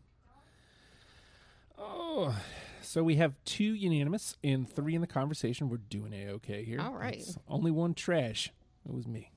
Oh, 1.78 2.36
so 2.82 3.04
we 3.04 3.16
have 3.16 3.34
two 3.46 3.64
unanimous 3.74 4.38
and 4.44 4.70
three 4.70 4.96
in 4.96 5.02
the 5.02 5.08
conversation. 5.08 5.70
We're 5.70 5.78
doing 5.78 6.14
a 6.14 6.30
okay 6.34 6.64
here. 6.64 6.80
All 6.82 6.94
right. 6.94 7.16
It's 7.16 7.38
only 7.50 7.72
one 7.72 7.94
trash. 7.94 8.52
It 8.88 8.94
was 8.94 9.08
me. 9.08 9.32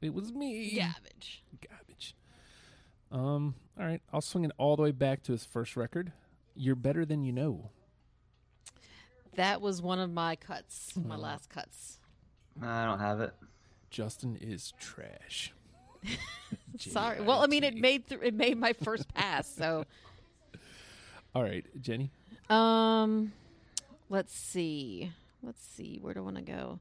It 0.00 0.14
was 0.14 0.32
me. 0.32 0.76
Garbage. 0.78 1.42
Garbage. 1.68 1.79
Um. 3.12 3.54
All 3.78 3.86
right. 3.86 4.00
I'll 4.12 4.20
swing 4.20 4.44
it 4.44 4.52
all 4.58 4.76
the 4.76 4.82
way 4.82 4.92
back 4.92 5.22
to 5.24 5.32
his 5.32 5.44
first 5.44 5.76
record. 5.76 6.12
You're 6.54 6.74
better 6.76 7.04
than 7.04 7.22
you 7.22 7.32
know. 7.32 7.70
That 9.36 9.60
was 9.60 9.80
one 9.80 9.98
of 9.98 10.10
my 10.10 10.36
cuts, 10.36 10.92
my 10.96 11.16
last 11.16 11.48
cuts. 11.48 11.98
I 12.60 12.84
don't 12.84 12.98
have 12.98 13.20
it. 13.20 13.32
Justin 13.90 14.36
is 14.40 14.72
trash. 14.78 15.52
Sorry. 16.78 17.20
Well, 17.20 17.42
I 17.42 17.46
mean, 17.46 17.64
it 17.64 17.74
made 17.74 18.08
th- 18.08 18.20
it 18.22 18.34
made 18.34 18.58
my 18.58 18.72
first 18.74 19.12
pass. 19.14 19.48
So, 19.48 19.84
All 21.34 21.42
right, 21.42 21.64
Jenny. 21.80 22.10
um, 22.48 23.32
let's 24.08 24.34
see. 24.34 25.12
Let's 25.42 25.62
see. 25.64 25.98
Where 26.02 26.12
do 26.14 26.20
I 26.20 26.22
want 26.24 26.36
to 26.36 26.42
go? 26.42 26.80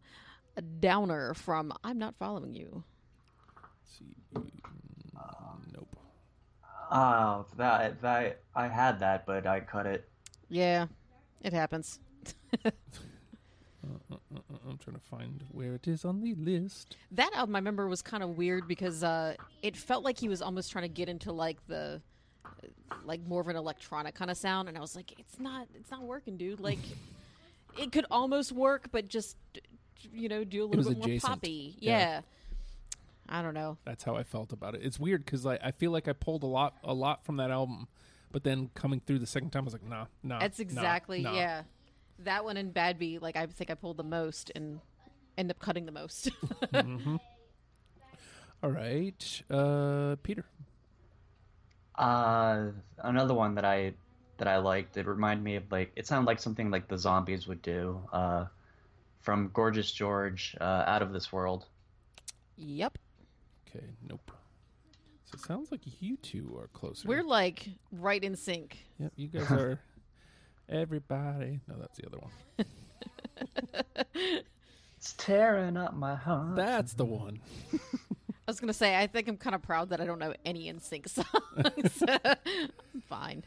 A 0.57 0.61
downer 0.61 1.33
from 1.35 1.71
"I'm 1.83 1.97
Not 1.99 2.15
Following 2.17 2.53
You." 2.53 2.83
Let's 3.61 3.99
see. 3.99 4.15
Nope. 6.91 6.99
Oh, 6.99 7.45
that 7.57 8.01
that 8.01 8.41
I 8.55 8.67
had 8.67 8.99
that, 8.99 9.25
but 9.25 9.45
I 9.45 9.59
cut 9.59 9.85
it. 9.85 10.09
Yeah, 10.49 10.87
it 11.41 11.53
happens. 11.53 11.99
Uh, 12.65 12.71
uh, 14.11 14.15
uh, 14.35 14.57
I'm 14.69 14.77
trying 14.77 14.97
to 14.97 15.01
find 15.01 15.43
where 15.51 15.73
it 15.73 15.87
is 15.87 16.03
on 16.03 16.21
the 16.21 16.33
list. 16.35 16.97
That 17.11 17.31
album, 17.33 17.55
I 17.55 17.59
remember, 17.59 17.87
was 17.87 18.01
kind 18.01 18.21
of 18.21 18.37
weird 18.37 18.67
because 18.67 19.03
uh, 19.03 19.35
it 19.61 19.77
felt 19.77 20.03
like 20.03 20.19
he 20.19 20.27
was 20.27 20.41
almost 20.41 20.71
trying 20.71 20.83
to 20.83 20.89
get 20.89 21.07
into 21.09 21.31
like 21.31 21.65
the 21.67 22.01
like 23.05 23.25
more 23.27 23.41
of 23.41 23.47
an 23.47 23.55
electronic 23.55 24.15
kind 24.15 24.29
of 24.29 24.37
sound, 24.37 24.67
and 24.67 24.77
I 24.77 24.81
was 24.81 24.95
like, 24.95 25.17
it's 25.17 25.39
not, 25.39 25.67
it's 25.75 25.91
not 25.91 26.03
working, 26.03 26.37
dude. 26.37 26.59
Like, 26.59 26.79
it 27.77 27.91
could 27.91 28.05
almost 28.11 28.51
work, 28.51 28.89
but 28.91 29.07
just 29.07 29.37
you 30.13 30.29
know, 30.29 30.43
do 30.43 30.63
a 30.63 30.65
little 30.65 30.93
bit 30.93 30.97
more 30.97 31.19
poppy. 31.19 31.75
Yeah. 31.79 31.99
Yeah. 31.99 32.21
I 33.29 33.41
don't 33.43 33.53
know. 33.53 33.77
That's 33.85 34.03
how 34.03 34.15
I 34.15 34.23
felt 34.23 34.51
about 34.51 34.73
it. 34.75 34.81
It's 34.83 34.99
weird 34.99 35.23
because 35.23 35.45
I, 35.45 35.59
I 35.63 35.71
feel 35.71 35.91
like 35.91 36.07
I 36.07 36.13
pulled 36.13 36.43
a 36.43 36.47
lot 36.47 36.77
a 36.83 36.93
lot 36.93 37.23
from 37.23 37.37
that 37.37 37.51
album, 37.51 37.87
but 38.31 38.43
then 38.43 38.71
coming 38.73 39.01
through 39.05 39.19
the 39.19 39.27
second 39.27 39.51
time, 39.51 39.63
I 39.63 39.65
was 39.65 39.73
like, 39.73 39.87
nah, 39.87 40.05
nah. 40.23 40.39
That's 40.39 40.59
exactly 40.59 41.21
nah. 41.21 41.33
yeah. 41.33 41.63
That 42.19 42.43
one 42.43 42.57
and 42.57 42.73
Badbea, 42.73 43.21
like 43.21 43.35
I 43.35 43.45
think 43.45 43.69
I 43.69 43.75
pulled 43.75 43.97
the 43.97 44.03
most 44.03 44.51
and 44.55 44.79
end 45.37 45.51
up 45.51 45.59
cutting 45.59 45.85
the 45.85 45.91
most. 45.91 46.31
All 48.61 48.69
right, 48.69 49.41
uh, 49.49 50.17
Peter. 50.21 50.43
Uh, 51.95 52.71
another 52.97 53.33
one 53.33 53.55
that 53.55 53.63
I 53.63 53.93
that 54.37 54.47
I 54.47 54.57
liked. 54.57 54.97
It 54.97 55.05
reminded 55.05 55.43
me 55.43 55.55
of 55.55 55.71
like 55.71 55.91
it 55.95 56.07
sounded 56.07 56.27
like 56.27 56.39
something 56.39 56.71
like 56.71 56.87
the 56.87 56.97
Zombies 56.97 57.47
would 57.47 57.61
do. 57.61 58.01
Uh, 58.11 58.45
from 59.21 59.51
Gorgeous 59.53 59.91
George, 59.91 60.55
uh, 60.59 60.83
Out 60.87 61.01
of 61.01 61.13
This 61.13 61.31
World. 61.31 61.67
yep. 62.57 62.97
Okay, 63.69 63.85
nope. 64.07 64.31
So 65.25 65.35
it 65.35 65.41
sounds 65.41 65.71
like 65.71 65.81
you 65.99 66.17
two 66.17 66.57
are 66.59 66.67
closer. 66.67 67.07
We're 67.07 67.23
like 67.23 67.69
right 67.91 68.23
in 68.23 68.35
sync. 68.35 68.77
Yep, 68.99 69.13
you 69.15 69.27
guys 69.27 69.51
are. 69.51 69.79
Everybody. 70.67 71.61
No, 71.67 71.75
that's 71.79 71.97
the 71.97 72.05
other 72.07 72.19
one. 72.19 72.31
It's 74.99 75.13
tearing 75.13 75.77
up 75.77 75.95
my 75.95 76.13
heart. 76.13 76.57
That's 76.57 76.93
the 76.93 77.05
one. 77.05 77.39
I 77.73 77.77
was 78.45 78.59
gonna 78.59 78.73
say 78.73 78.97
I 78.97 79.07
think 79.07 79.29
I'm 79.29 79.37
kind 79.37 79.55
of 79.55 79.61
proud 79.61 79.91
that 79.91 80.01
I 80.01 80.05
don't 80.05 80.19
know 80.19 80.33
any 80.43 80.69
NSYNC 80.69 81.07
songs. 81.07 82.03
I'm 82.05 83.01
fine. 83.07 83.45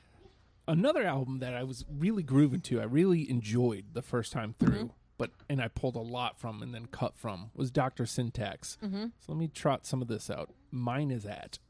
Another 0.67 1.03
album 1.05 1.41
that 1.41 1.55
I 1.55 1.65
was 1.65 1.85
really 1.95 2.23
grooving 2.23 2.63
to, 2.63 2.81
I 2.81 2.85
really 2.85 3.29
enjoyed 3.29 3.85
the 3.93 4.01
first 4.01 4.33
time 4.33 4.55
mm-hmm. 4.55 4.73
through, 4.73 4.91
but 5.23 5.31
and 5.49 5.63
I 5.63 5.69
pulled 5.69 5.95
a 5.95 6.01
lot 6.01 6.37
from 6.41 6.63
and 6.63 6.75
then 6.75 6.87
cut 6.87 7.17
from 7.17 7.53
was 7.55 7.71
Doctor 7.71 8.07
Syntax. 8.07 8.77
Mm-hmm. 8.85 9.05
So 9.21 9.33
let 9.33 9.39
me 9.39 9.47
trot 9.47 9.87
some 9.87 10.03
of 10.03 10.09
this 10.09 10.29
out. 10.29 10.51
Mine 10.73 11.13
is 11.13 11.25
at. 11.25 11.61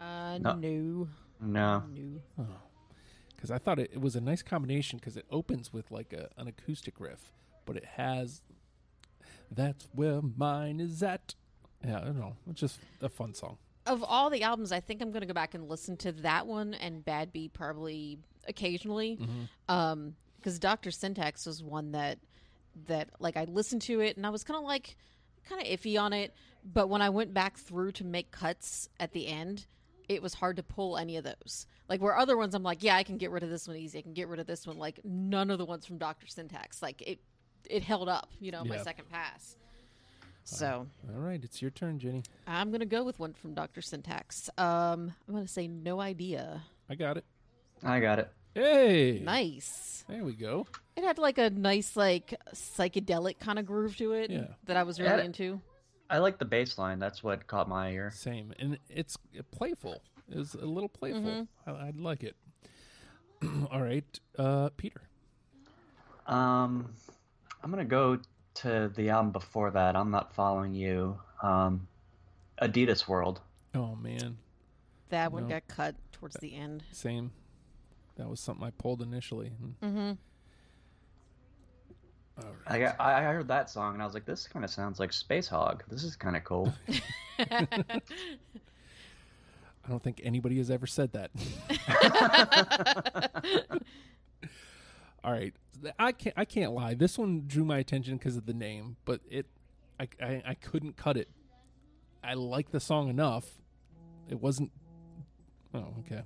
Uh, 0.00 0.38
No. 0.40 0.54
no. 0.54 1.08
No. 1.40 1.82
No. 2.36 2.46
because 3.34 3.50
I 3.50 3.58
thought 3.58 3.80
it, 3.80 3.90
it 3.92 4.00
was 4.00 4.14
a 4.14 4.20
nice 4.20 4.42
combination 4.42 5.00
because 5.00 5.16
it 5.16 5.24
opens 5.32 5.72
with 5.72 5.90
like 5.90 6.12
a, 6.12 6.28
an 6.36 6.46
acoustic 6.46 7.00
riff, 7.00 7.32
but 7.66 7.76
it 7.76 7.84
has 7.96 8.40
that's 9.50 9.88
where 9.92 10.20
mine 10.22 10.78
is 10.78 11.02
at. 11.02 11.34
Yeah, 11.84 11.98
I 11.98 12.04
don't 12.04 12.20
know. 12.20 12.36
It's 12.48 12.60
just 12.60 12.78
a 13.02 13.08
fun 13.08 13.34
song. 13.34 13.58
Of 13.84 14.04
all 14.04 14.30
the 14.30 14.44
albums, 14.44 14.70
I 14.70 14.78
think 14.78 15.02
I'm 15.02 15.10
going 15.10 15.22
to 15.22 15.26
go 15.26 15.34
back 15.34 15.54
and 15.54 15.68
listen 15.68 15.96
to 15.98 16.12
that 16.12 16.46
one 16.46 16.74
and 16.74 17.04
Badbea 17.04 17.52
probably 17.52 18.20
occasionally. 18.46 19.18
Um, 19.68 20.14
because 20.38 20.58
Doctor 20.58 20.90
Syntax 20.90 21.46
was 21.46 21.62
one 21.62 21.92
that 21.92 22.18
that 22.86 23.10
like 23.18 23.36
I 23.36 23.44
listened 23.44 23.82
to 23.82 24.00
it 24.00 24.16
and 24.16 24.26
I 24.26 24.30
was 24.30 24.44
kind 24.44 24.58
of 24.58 24.64
like 24.64 24.96
kind 25.48 25.60
of 25.60 25.66
iffy 25.68 26.00
on 26.00 26.12
it, 26.12 26.34
but 26.64 26.88
when 26.88 27.02
I 27.02 27.10
went 27.10 27.32
back 27.34 27.56
through 27.56 27.92
to 27.92 28.04
make 28.04 28.30
cuts 28.30 28.88
at 29.00 29.12
the 29.12 29.26
end, 29.26 29.66
it 30.08 30.22
was 30.22 30.34
hard 30.34 30.56
to 30.56 30.62
pull 30.62 30.96
any 30.96 31.16
of 31.16 31.24
those. 31.24 31.66
Like 31.88 32.00
where 32.00 32.16
other 32.16 32.36
ones, 32.36 32.54
I'm 32.54 32.62
like, 32.62 32.82
yeah, 32.82 32.96
I 32.96 33.02
can 33.02 33.16
get 33.16 33.30
rid 33.30 33.42
of 33.42 33.50
this 33.50 33.66
one 33.66 33.76
easy. 33.76 33.98
I 33.98 34.02
can 34.02 34.12
get 34.14 34.28
rid 34.28 34.40
of 34.40 34.46
this 34.46 34.66
one. 34.66 34.78
Like 34.78 35.00
none 35.04 35.50
of 35.50 35.58
the 35.58 35.64
ones 35.64 35.86
from 35.86 35.98
Doctor 35.98 36.26
Syntax, 36.26 36.82
like 36.82 37.02
it 37.02 37.20
it 37.68 37.82
held 37.82 38.08
up, 38.08 38.30
you 38.40 38.50
know, 38.50 38.64
my 38.64 38.78
second 38.78 39.08
pass. 39.10 39.56
So 40.44 40.86
All 41.14 41.20
right, 41.20 41.42
it's 41.42 41.60
your 41.60 41.70
turn, 41.70 41.98
Jenny. 41.98 42.22
I'm 42.46 42.70
gonna 42.70 42.86
go 42.86 43.04
with 43.04 43.18
one 43.18 43.34
from 43.34 43.52
Doctor 43.52 43.82
Syntax. 43.82 44.48
Um, 44.56 45.12
I'm 45.28 45.34
gonna 45.34 45.46
say 45.46 45.68
no 45.68 46.00
idea. 46.00 46.62
I 46.88 46.94
got 46.94 47.18
it. 47.18 47.24
I 47.82 48.00
got 48.00 48.18
it. 48.18 48.30
Hey, 48.54 49.20
Nice. 49.24 50.04
There 50.08 50.24
we 50.24 50.32
go. 50.32 50.66
It 50.96 51.04
had 51.04 51.18
like 51.18 51.38
a 51.38 51.50
nice 51.50 51.96
like 51.96 52.34
psychedelic 52.54 53.38
kind 53.38 53.58
of 53.58 53.66
groove 53.66 53.96
to 53.98 54.12
it 54.12 54.30
Yeah. 54.30 54.46
that 54.64 54.76
I 54.76 54.82
was 54.82 54.98
really 54.98 55.18
Yeah. 55.18 55.22
into. 55.24 55.60
I 56.10 56.18
like 56.18 56.38
the 56.38 56.44
bass 56.46 56.78
line. 56.78 56.98
That's 56.98 57.22
what 57.22 57.46
caught 57.46 57.68
my 57.68 57.90
ear. 57.90 58.10
Same, 58.10 58.54
and 58.58 58.78
it's 58.88 59.18
playful. 59.50 60.00
It's 60.30 60.54
a 60.54 60.64
little 60.64 60.88
playful. 60.88 61.46
I, 61.66 61.70
I 61.70 61.92
like 61.94 62.24
it. 62.24 62.34
All 63.70 63.82
right, 63.82 64.04
uh, 64.38 64.70
Peter. 64.78 65.02
Um, 66.26 66.94
I'm 67.62 67.70
gonna 67.70 67.84
go 67.84 68.18
to 68.54 68.90
the 68.96 69.10
album 69.10 69.32
before 69.32 69.70
that. 69.72 69.94
I'm 69.94 70.10
not 70.10 70.32
following 70.34 70.72
you. 70.74 71.18
Um, 71.42 71.86
Adidas 72.62 73.06
World. 73.06 73.40
Oh 73.74 73.94
man, 73.96 74.38
That 75.10 75.30
one 75.30 75.42
No. 75.44 75.50
got 75.50 75.68
cut 75.68 75.94
towards 76.12 76.36
the 76.40 76.54
end. 76.54 76.82
same. 76.90 77.30
That 78.18 78.28
was 78.28 78.40
something 78.40 78.66
I 78.66 78.70
pulled 78.70 79.00
initially. 79.00 79.52
Mm-hmm. 79.82 80.12
All 82.38 82.44
right. 82.44 82.54
I 82.66 82.78
got, 82.78 83.00
I 83.00 83.22
heard 83.22 83.48
that 83.48 83.70
song 83.70 83.94
and 83.94 84.02
I 84.02 84.04
was 84.04 84.12
like, 84.14 84.26
this 84.26 84.46
kind 84.46 84.64
of 84.64 84.70
sounds 84.70 85.00
like 85.00 85.10
Spacehog. 85.10 85.80
This 85.88 86.04
is 86.04 86.16
kind 86.16 86.36
of 86.36 86.44
cool. 86.44 86.72
I 87.38 87.66
don't 89.88 90.02
think 90.02 90.20
anybody 90.22 90.58
has 90.58 90.70
ever 90.70 90.86
said 90.86 91.12
that. 91.12 91.30
All 95.24 95.32
right, 95.32 95.54
I 95.98 96.12
can't. 96.12 96.38
I 96.38 96.44
can't 96.44 96.72
lie. 96.72 96.94
This 96.94 97.18
one 97.18 97.44
drew 97.46 97.64
my 97.64 97.78
attention 97.78 98.18
because 98.18 98.36
of 98.36 98.46
the 98.46 98.52
name, 98.52 98.96
but 99.04 99.20
it, 99.28 99.46
I, 99.98 100.06
I, 100.22 100.42
I 100.48 100.54
couldn't 100.54 100.96
cut 100.96 101.16
it. 101.16 101.28
I 102.22 102.34
like 102.34 102.70
the 102.70 102.78
song 102.80 103.08
enough. 103.08 103.46
It 104.28 104.40
wasn't. 104.40 104.70
Oh, 105.74 105.86
okay. 106.00 106.22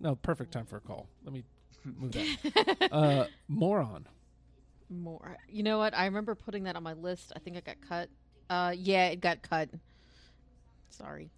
No, 0.00 0.14
perfect 0.16 0.52
time 0.52 0.66
for 0.66 0.76
a 0.76 0.80
call. 0.80 1.06
Let 1.24 1.32
me 1.32 1.44
move 1.84 2.12
that. 2.12 2.88
uh, 2.92 3.26
moron. 3.48 4.06
More. 4.90 5.36
You 5.48 5.62
know 5.62 5.78
what? 5.78 5.94
I 5.96 6.06
remember 6.06 6.34
putting 6.34 6.64
that 6.64 6.76
on 6.76 6.82
my 6.82 6.94
list. 6.94 7.32
I 7.36 7.38
think 7.40 7.56
it 7.56 7.64
got 7.64 7.76
cut. 7.86 8.08
Uh, 8.48 8.72
yeah, 8.76 9.08
it 9.08 9.20
got 9.20 9.42
cut. 9.42 9.68
Sorry. 10.90 11.30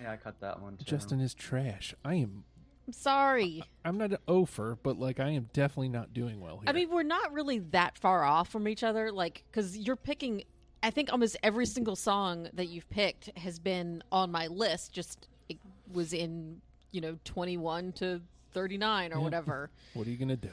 yeah, 0.00 0.12
I 0.12 0.16
cut 0.16 0.40
that 0.40 0.60
one 0.60 0.76
too. 0.76 0.84
Justin 0.84 1.20
is 1.20 1.34
trash. 1.34 1.94
I 2.04 2.14
am. 2.16 2.44
I'm 2.86 2.92
sorry. 2.92 3.62
I'm 3.84 3.98
not 3.98 4.12
an 4.12 4.18
ofer, 4.26 4.78
but 4.82 4.98
like 4.98 5.20
I 5.20 5.30
am 5.30 5.48
definitely 5.52 5.88
not 5.90 6.14
doing 6.14 6.40
well 6.40 6.58
here. 6.58 6.64
I 6.68 6.72
mean, 6.72 6.90
we're 6.90 7.02
not 7.02 7.32
really 7.32 7.58
that 7.70 7.98
far 7.98 8.24
off 8.24 8.48
from 8.50 8.66
each 8.68 8.82
other, 8.82 9.10
like, 9.12 9.44
because 9.50 9.76
you're 9.76 9.96
picking. 9.96 10.44
I 10.82 10.90
think 10.90 11.10
almost 11.12 11.36
every 11.42 11.66
single 11.66 11.96
song 11.96 12.48
that 12.52 12.68
you've 12.68 12.88
picked 12.88 13.36
has 13.38 13.58
been 13.58 14.02
on 14.12 14.30
my 14.30 14.46
list. 14.46 14.92
Just 14.92 15.28
it 15.48 15.58
was 15.92 16.12
in, 16.12 16.60
you 16.92 17.00
know, 17.00 17.18
21 17.24 17.92
to 17.92 18.20
39 18.52 19.12
or 19.12 19.16
Yeah. 19.16 19.22
whatever. 19.22 19.70
What 19.94 20.06
are 20.06 20.10
you 20.10 20.16
going 20.16 20.28
to 20.28 20.36
do? 20.36 20.50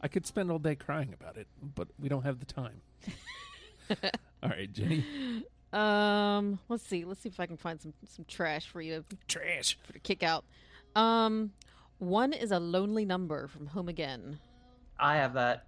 I 0.00 0.08
could 0.08 0.26
spend 0.26 0.50
all 0.50 0.58
day 0.58 0.76
crying 0.76 1.12
about 1.18 1.36
it, 1.36 1.46
but 1.74 1.88
we 1.98 2.08
don't 2.08 2.22
have 2.22 2.38
the 2.38 2.46
time. 2.46 2.80
all 4.42 4.50
right, 4.50 4.72
Jenny. 4.72 5.04
Um, 5.72 6.58
let's 6.68 6.84
see. 6.86 7.04
Let's 7.04 7.20
see 7.20 7.28
if 7.28 7.40
I 7.40 7.46
can 7.46 7.56
find 7.56 7.80
some 7.80 7.92
some 8.06 8.24
trash 8.26 8.68
for 8.68 8.80
you 8.80 9.04
to, 9.10 9.16
Trash. 9.26 9.76
for 9.84 9.92
to 9.92 9.98
kick 9.98 10.22
out. 10.22 10.44
Um, 10.94 11.52
one 11.98 12.32
is 12.32 12.52
a 12.52 12.58
lonely 12.60 13.04
number 13.04 13.48
from 13.48 13.66
Home 13.66 13.88
Again. 13.88 14.38
I 14.98 15.16
have 15.16 15.34
that. 15.34 15.66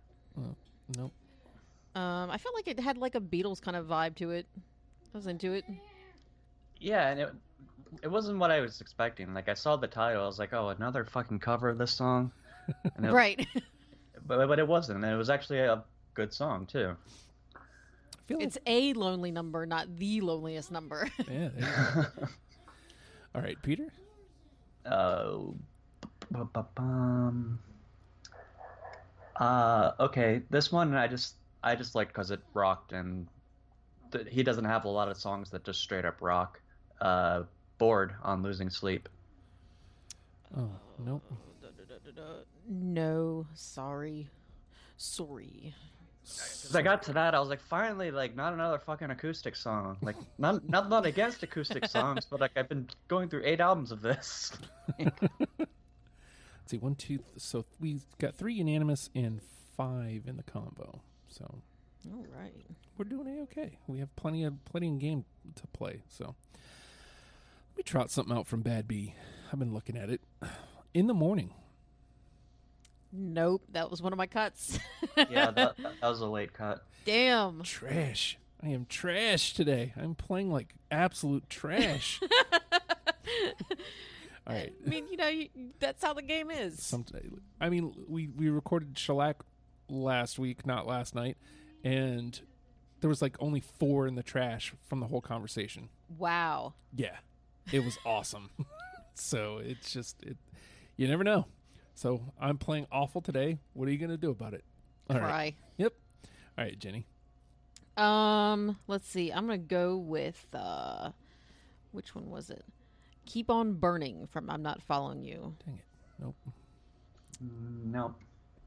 Nope. 0.96 1.12
Um, 1.94 2.30
I 2.30 2.38
felt 2.38 2.54
like 2.54 2.68
it 2.68 2.78
had 2.78 2.98
like 2.98 3.14
a 3.16 3.20
Beatles 3.20 3.60
kind 3.60 3.76
of 3.76 3.86
vibe 3.86 4.14
to 4.16 4.30
it. 4.30 4.46
I 5.12 5.16
was 5.18 5.26
into 5.26 5.52
it. 5.52 5.64
Yeah, 6.78 7.08
and 7.08 7.20
it 7.20 7.32
it 8.02 8.08
wasn't 8.08 8.38
what 8.38 8.50
I 8.50 8.60
was 8.60 8.80
expecting. 8.80 9.32
Like 9.34 9.48
I 9.48 9.54
saw 9.54 9.76
the 9.76 9.86
title, 9.88 10.22
I 10.22 10.26
was 10.26 10.38
like, 10.38 10.52
oh, 10.52 10.68
another 10.68 11.04
fucking 11.04 11.38
cover 11.40 11.68
of 11.68 11.78
this 11.78 11.92
song. 11.92 12.32
And 12.96 13.06
it- 13.06 13.12
Right. 13.12 13.46
But 14.26 14.46
but 14.46 14.58
it 14.58 14.68
wasn't. 14.68 15.02
And 15.04 15.12
it 15.12 15.16
was 15.16 15.30
actually 15.30 15.58
a 15.60 15.82
good 16.14 16.32
song 16.32 16.66
too. 16.66 16.94
I 17.56 17.58
feel 18.28 18.38
like, 18.38 18.46
it's 18.46 18.58
a 18.66 18.92
lonely 18.92 19.32
number, 19.32 19.66
not 19.66 19.96
the 19.96 20.20
loneliest 20.20 20.70
number. 20.70 21.08
yeah. 21.28 21.48
there 21.56 22.12
all 23.34 23.40
right, 23.42 23.56
Peter. 23.62 23.88
Uh, 24.86 25.36
bu- 26.30 26.44
bu- 26.52 26.62
bum. 26.76 27.58
uh, 29.36 29.92
okay, 30.00 30.42
this 30.50 30.70
one 30.70 30.94
I 30.94 31.08
just 31.08 31.34
I 31.62 31.74
just 31.74 31.94
like 31.94 32.08
because 32.08 32.30
it 32.30 32.40
rocked 32.54 32.92
and 32.92 33.26
th- 34.12 34.26
he 34.30 34.42
doesn't 34.42 34.64
have 34.66 34.84
a 34.84 34.88
lot 34.88 35.08
of 35.08 35.16
songs 35.16 35.50
that 35.50 35.64
just 35.64 35.80
straight 35.80 36.04
up 36.04 36.18
rock. 36.20 36.60
Uh, 37.00 37.44
bored 37.80 38.14
on 38.22 38.42
losing 38.44 38.70
sleep. 38.70 39.08
Oh, 40.56 40.68
nope. 41.04 41.22
no, 42.68 43.46
sorry. 43.54 44.28
Sorry. 44.96 45.74
'Cause 46.22 46.76
I 46.76 46.82
got 46.82 47.02
to 47.04 47.14
that, 47.14 47.34
I 47.34 47.40
was 47.40 47.48
like, 47.48 47.60
finally, 47.62 48.10
like 48.12 48.36
not 48.36 48.52
another 48.52 48.78
fucking 48.78 49.10
acoustic 49.10 49.56
song. 49.56 49.96
Like 50.02 50.16
not 50.38 50.68
not 50.68 50.88
not 50.90 51.06
against 51.06 51.42
acoustic 51.42 51.86
songs, 51.86 52.26
but 52.30 52.40
like 52.40 52.52
I've 52.56 52.68
been 52.68 52.88
going 53.08 53.28
through 53.30 53.42
eight 53.44 53.58
albums 53.60 53.90
of 53.90 54.02
this. 54.02 54.52
Let's 54.98 55.10
see, 56.66 56.78
one, 56.78 56.94
two. 56.94 57.16
th- 57.18 57.26
So 57.38 57.64
we 57.80 58.00
got 58.18 58.34
three 58.36 58.54
unanimous 58.54 59.08
and 59.14 59.40
five 59.76 60.24
in 60.26 60.36
the 60.36 60.42
combo. 60.44 61.00
So 61.28 61.46
All 62.12 62.26
right. 62.38 62.52
we're 62.98 63.06
doing 63.06 63.26
a 63.38 63.42
okay. 63.44 63.78
We 63.88 63.98
have 64.00 64.14
plenty 64.16 64.44
of 64.44 64.62
plenty 64.66 64.88
of 64.92 64.98
game 64.98 65.24
to 65.56 65.66
play. 65.68 66.02
So 66.10 66.34
let 67.70 67.76
me 67.76 67.82
trot 67.82 68.10
something 68.10 68.36
out 68.36 68.46
from 68.46 68.62
Badbea. 68.62 69.12
I've 69.52 69.58
been 69.58 69.74
looking 69.74 69.96
at 69.96 70.10
it. 70.10 70.20
In 70.94 71.06
the 71.06 71.14
morning. 71.14 71.54
Nope, 73.12 73.62
that 73.72 73.90
was 73.90 74.00
one 74.00 74.12
of 74.12 74.16
my 74.16 74.26
cuts. 74.26 74.78
yeah, 75.16 75.50
that, 75.50 75.76
that 75.76 75.94
was 76.02 76.20
a 76.20 76.26
late 76.26 76.52
cut. 76.52 76.84
Damn. 77.04 77.62
Trash. 77.62 78.38
I 78.62 78.68
am 78.68 78.86
trash 78.86 79.54
today. 79.54 79.92
I'm 79.96 80.14
playing 80.14 80.50
like 80.50 80.74
absolute 80.90 81.48
trash. 81.48 82.20
All 84.46 84.54
right. 84.54 84.72
I 84.84 84.88
mean, 84.88 85.06
you 85.10 85.16
know, 85.16 85.28
you, 85.28 85.48
that's 85.78 86.04
how 86.04 86.12
the 86.12 86.22
game 86.22 86.50
is. 86.50 86.82
Some, 86.82 87.04
I 87.60 87.68
mean, 87.68 87.94
we 88.06 88.28
we 88.28 88.50
recorded 88.50 88.98
Shellac 88.98 89.42
last 89.88 90.38
week, 90.38 90.66
not 90.66 90.86
last 90.86 91.14
night, 91.14 91.36
and 91.82 92.38
there 93.00 93.08
was 93.08 93.22
like 93.22 93.36
only 93.40 93.60
four 93.60 94.06
in 94.06 94.14
the 94.14 94.22
trash 94.22 94.74
from 94.86 95.00
the 95.00 95.06
whole 95.06 95.20
conversation. 95.20 95.88
Wow. 96.18 96.74
Yeah, 96.94 97.16
it 97.72 97.84
was 97.84 97.98
awesome. 98.04 98.50
so 99.14 99.58
it's 99.58 99.92
just 99.92 100.22
it. 100.22 100.36
You 100.96 101.08
never 101.08 101.24
know. 101.24 101.46
So 101.94 102.22
I'm 102.40 102.58
playing 102.58 102.86
awful 102.90 103.20
today. 103.20 103.58
What 103.72 103.88
are 103.88 103.92
you 103.92 103.98
gonna 103.98 104.16
do 104.16 104.30
about 104.30 104.54
it? 104.54 104.64
All 105.08 105.16
right. 105.16 105.24
Cry. 105.24 105.54
Yep. 105.78 105.92
All 106.58 106.64
right, 106.64 106.78
Jenny. 106.78 107.06
Um, 107.96 108.78
let's 108.86 109.08
see. 109.08 109.30
I'm 109.30 109.46
gonna 109.46 109.58
go 109.58 109.96
with 109.96 110.46
uh, 110.54 111.10
which 111.92 112.14
one 112.14 112.30
was 112.30 112.50
it? 112.50 112.64
Keep 113.26 113.50
on 113.50 113.74
burning 113.74 114.26
from 114.26 114.50
I'm 114.50 114.62
not 114.62 114.82
following 114.82 115.24
you. 115.24 115.54
Dang 115.64 115.74
it. 115.74 115.84
Nope. 116.18 116.36
No, 117.84 118.14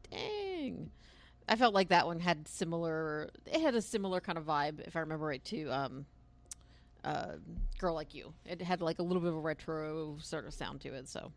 Dang. 0.10 0.90
I 1.48 1.56
felt 1.56 1.74
like 1.74 1.90
that 1.90 2.06
one 2.06 2.20
had 2.20 2.48
similar. 2.48 3.30
It 3.46 3.62
had 3.62 3.76
a 3.76 3.82
similar 3.82 4.20
kind 4.22 4.38
of 4.38 4.46
vibe, 4.46 4.80
if 4.88 4.96
I 4.96 5.00
remember 5.02 5.26
right, 5.26 5.44
to 5.46 5.68
um, 5.70 6.06
uh, 7.04 7.34
"Girl 7.80 7.94
Like 7.94 8.14
You." 8.14 8.34
It 8.46 8.62
had 8.62 8.82
like 8.82 9.00
a 9.00 9.04
little 9.04 9.22
bit 9.22 9.30
of 9.30 9.36
a 9.36 9.40
retro 9.40 10.18
sort 10.22 10.46
of 10.46 10.54
sound 10.54 10.82
to 10.82 10.94
it. 10.94 11.08
So, 11.10 11.32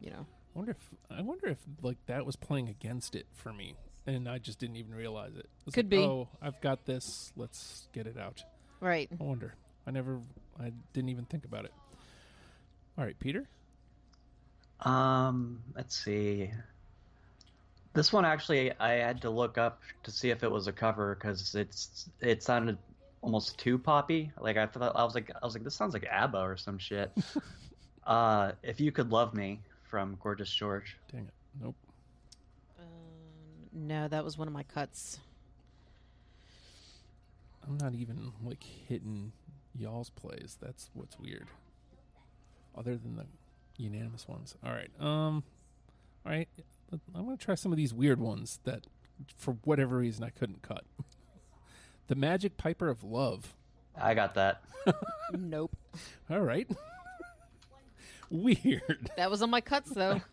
you 0.00 0.10
know, 0.10 0.26
I 0.54 0.58
wonder 0.58 0.70
if 0.72 0.90
I 1.18 1.22
wonder 1.22 1.48
if 1.48 1.58
like 1.82 1.98
that 2.06 2.24
was 2.24 2.36
playing 2.36 2.68
against 2.68 3.14
it 3.14 3.26
for 3.34 3.52
me, 3.52 3.74
and 4.06 4.28
I 4.28 4.38
just 4.38 4.58
didn't 4.58 4.76
even 4.76 4.94
realize 4.94 5.36
it. 5.36 5.48
It's 5.66 5.74
Could 5.74 5.86
like, 5.86 5.90
be. 5.90 5.98
Oh, 5.98 6.28
I've 6.40 6.60
got 6.60 6.84
this. 6.86 7.32
Let's 7.36 7.88
get 7.92 8.06
it 8.06 8.16
out. 8.18 8.42
right? 8.80 9.08
I 9.20 9.22
wonder. 9.22 9.54
I 9.86 9.90
never. 9.90 10.20
I 10.60 10.72
didn't 10.92 11.10
even 11.10 11.24
think 11.26 11.44
about 11.44 11.64
it. 11.64 11.72
All 12.98 13.04
right, 13.04 13.18
Peter. 13.18 13.46
Um, 14.80 15.62
let's 15.74 15.96
see. 15.96 16.50
This 17.94 18.12
one 18.12 18.24
actually, 18.26 18.72
I 18.78 18.92
had 18.92 19.22
to 19.22 19.30
look 19.30 19.56
up 19.56 19.80
to 20.02 20.10
see 20.10 20.28
if 20.30 20.42
it 20.42 20.50
was 20.50 20.66
a 20.66 20.72
cover 20.72 21.14
because 21.14 21.54
it's 21.54 22.10
it 22.20 22.42
sounded 22.42 22.76
almost 23.26 23.58
too 23.58 23.76
poppy. 23.76 24.30
Like 24.40 24.56
I 24.56 24.66
thought, 24.66 24.94
I 24.94 25.02
was 25.02 25.16
like, 25.16 25.32
I 25.42 25.44
was 25.44 25.52
like, 25.52 25.64
this 25.64 25.74
sounds 25.74 25.92
like 25.92 26.06
ABBA 26.08 26.38
or 26.38 26.56
some 26.56 26.78
shit. 26.78 27.10
uh, 28.06 28.52
if 28.62 28.80
you 28.80 28.92
could 28.92 29.10
love 29.10 29.34
me 29.34 29.60
from 29.82 30.16
Gorgeous 30.22 30.48
George. 30.48 30.96
Dang 31.10 31.22
it. 31.22 31.34
Nope. 31.60 31.74
Um, 32.78 32.86
no, 33.88 34.06
that 34.06 34.24
was 34.24 34.38
one 34.38 34.46
of 34.46 34.54
my 34.54 34.62
cuts. 34.62 35.18
I'm 37.66 37.76
not 37.78 37.94
even 37.96 38.30
like 38.44 38.62
hitting 38.62 39.32
y'all's 39.76 40.10
plays. 40.10 40.56
That's 40.62 40.88
what's 40.94 41.18
weird. 41.18 41.48
Other 42.78 42.96
than 42.96 43.16
the 43.16 43.24
unanimous 43.76 44.28
ones. 44.28 44.54
All 44.64 44.70
right. 44.70 44.90
Um. 45.00 45.42
All 46.24 46.30
right. 46.30 46.48
I'm 46.92 47.24
gonna 47.24 47.36
try 47.36 47.56
some 47.56 47.72
of 47.72 47.76
these 47.76 47.92
weird 47.92 48.20
ones 48.20 48.60
that, 48.62 48.86
for 49.36 49.56
whatever 49.64 49.96
reason, 49.96 50.22
I 50.22 50.30
couldn't 50.30 50.62
cut. 50.62 50.84
the 52.08 52.14
Magic 52.14 52.56
Piper 52.56 52.88
of 52.88 53.02
Love. 53.02 53.54
I 54.00 54.14
got 54.14 54.34
that. 54.34 54.62
nope. 55.32 55.76
All 56.30 56.40
right. 56.40 56.68
weird. 58.30 59.10
That 59.16 59.30
was 59.30 59.42
on 59.42 59.50
my 59.50 59.60
cuts 59.60 59.90
though. 59.90 60.20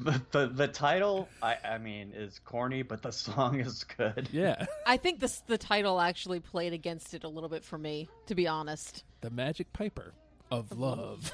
The, 0.00 0.20
the 0.32 0.46
the 0.48 0.66
title, 0.66 1.28
I 1.40 1.56
I 1.64 1.78
mean, 1.78 2.12
is 2.12 2.40
corny, 2.44 2.82
but 2.82 3.02
the 3.02 3.12
song 3.12 3.60
is 3.60 3.84
good. 3.84 4.28
Yeah. 4.32 4.66
I 4.84 4.96
think 4.96 5.20
this 5.20 5.44
the 5.46 5.58
title 5.58 6.00
actually 6.00 6.40
played 6.40 6.72
against 6.72 7.14
it 7.14 7.22
a 7.22 7.28
little 7.28 7.48
bit 7.48 7.64
for 7.64 7.78
me, 7.78 8.08
to 8.26 8.34
be 8.34 8.48
honest. 8.48 9.04
The 9.20 9.30
Magic 9.30 9.72
Piper 9.72 10.12
of 10.50 10.76
Love. 10.76 11.30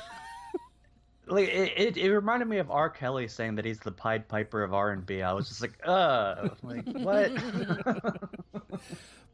Like 1.28 1.48
it, 1.48 1.72
it, 1.76 1.96
it 1.96 2.12
reminded 2.12 2.46
me 2.46 2.58
of 2.58 2.70
R. 2.70 2.88
Kelly 2.88 3.26
saying 3.26 3.56
that 3.56 3.64
he's 3.64 3.80
the 3.80 3.90
Pied 3.90 4.28
Piper 4.28 4.62
of 4.62 4.72
R 4.72 4.92
and 4.92 5.04
B. 5.04 5.22
I 5.22 5.32
was 5.32 5.48
just 5.48 5.60
like, 5.60 5.76
uh, 5.84 6.50
like 6.62 6.84
what? 6.86 7.32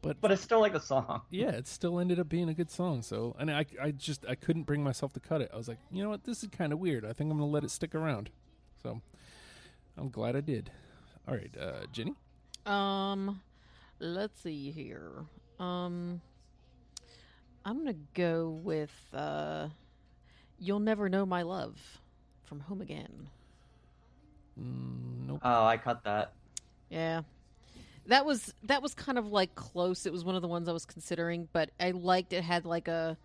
But 0.03 0.19
but 0.19 0.33
I 0.33 0.35
still 0.35 0.59
like 0.59 0.75
a 0.75 0.81
song. 0.81 1.21
yeah, 1.31 1.51
it 1.51 1.65
still 1.65 1.97
ended 1.97 2.19
up 2.19 2.27
being 2.27 2.49
a 2.49 2.53
good 2.53 2.69
song. 2.69 3.01
So, 3.01 3.35
and 3.39 3.49
I, 3.49 3.65
I 3.81 3.91
just, 3.91 4.25
I 4.27 4.35
couldn't 4.35 4.63
bring 4.63 4.83
myself 4.83 5.13
to 5.13 5.21
cut 5.21 5.41
it. 5.41 5.49
I 5.51 5.57
was 5.57 5.69
like, 5.69 5.79
you 5.89 6.03
know 6.03 6.09
what, 6.09 6.25
this 6.25 6.43
is 6.43 6.49
kind 6.49 6.73
of 6.73 6.79
weird. 6.79 7.05
I 7.05 7.13
think 7.13 7.31
I'm 7.31 7.37
gonna 7.37 7.49
let 7.49 7.63
it 7.63 7.71
stick 7.71 7.95
around. 7.95 8.29
So, 8.83 9.01
I'm 9.97 10.09
glad 10.09 10.35
I 10.35 10.41
did. 10.41 10.69
All 11.25 11.33
right, 11.33 11.55
uh, 11.57 11.85
Jenny. 11.93 12.15
Um, 12.65 13.41
let's 13.99 14.41
see 14.41 14.71
here. 14.71 15.09
Um, 15.57 16.21
I'm 17.63 17.77
gonna 17.77 17.95
go 18.13 18.59
with 18.61 18.91
uh, 19.13 19.69
"You'll 20.59 20.81
Never 20.81 21.07
Know 21.07 21.25
My 21.25 21.43
Love" 21.43 21.79
from 22.43 22.59
Home 22.59 22.81
Again. 22.81 23.29
Mm, 24.59 25.27
nope. 25.27 25.39
Oh, 25.41 25.65
I 25.65 25.77
cut 25.77 26.03
that. 26.03 26.33
Yeah, 26.89 27.21
that 28.07 28.25
was 28.25 28.53
that 28.63 28.81
was 28.81 28.93
kind 28.93 29.17
of 29.17 29.27
like 29.27 29.55
close. 29.55 30.05
It 30.05 30.11
was 30.11 30.25
one 30.25 30.35
of 30.35 30.41
the 30.41 30.47
ones 30.47 30.67
I 30.67 30.73
was 30.73 30.85
considering, 30.85 31.47
but 31.53 31.69
I 31.79 31.91
liked 31.91 32.33
it 32.33 32.43
had 32.43 32.65
like 32.65 32.87
a, 32.87 33.17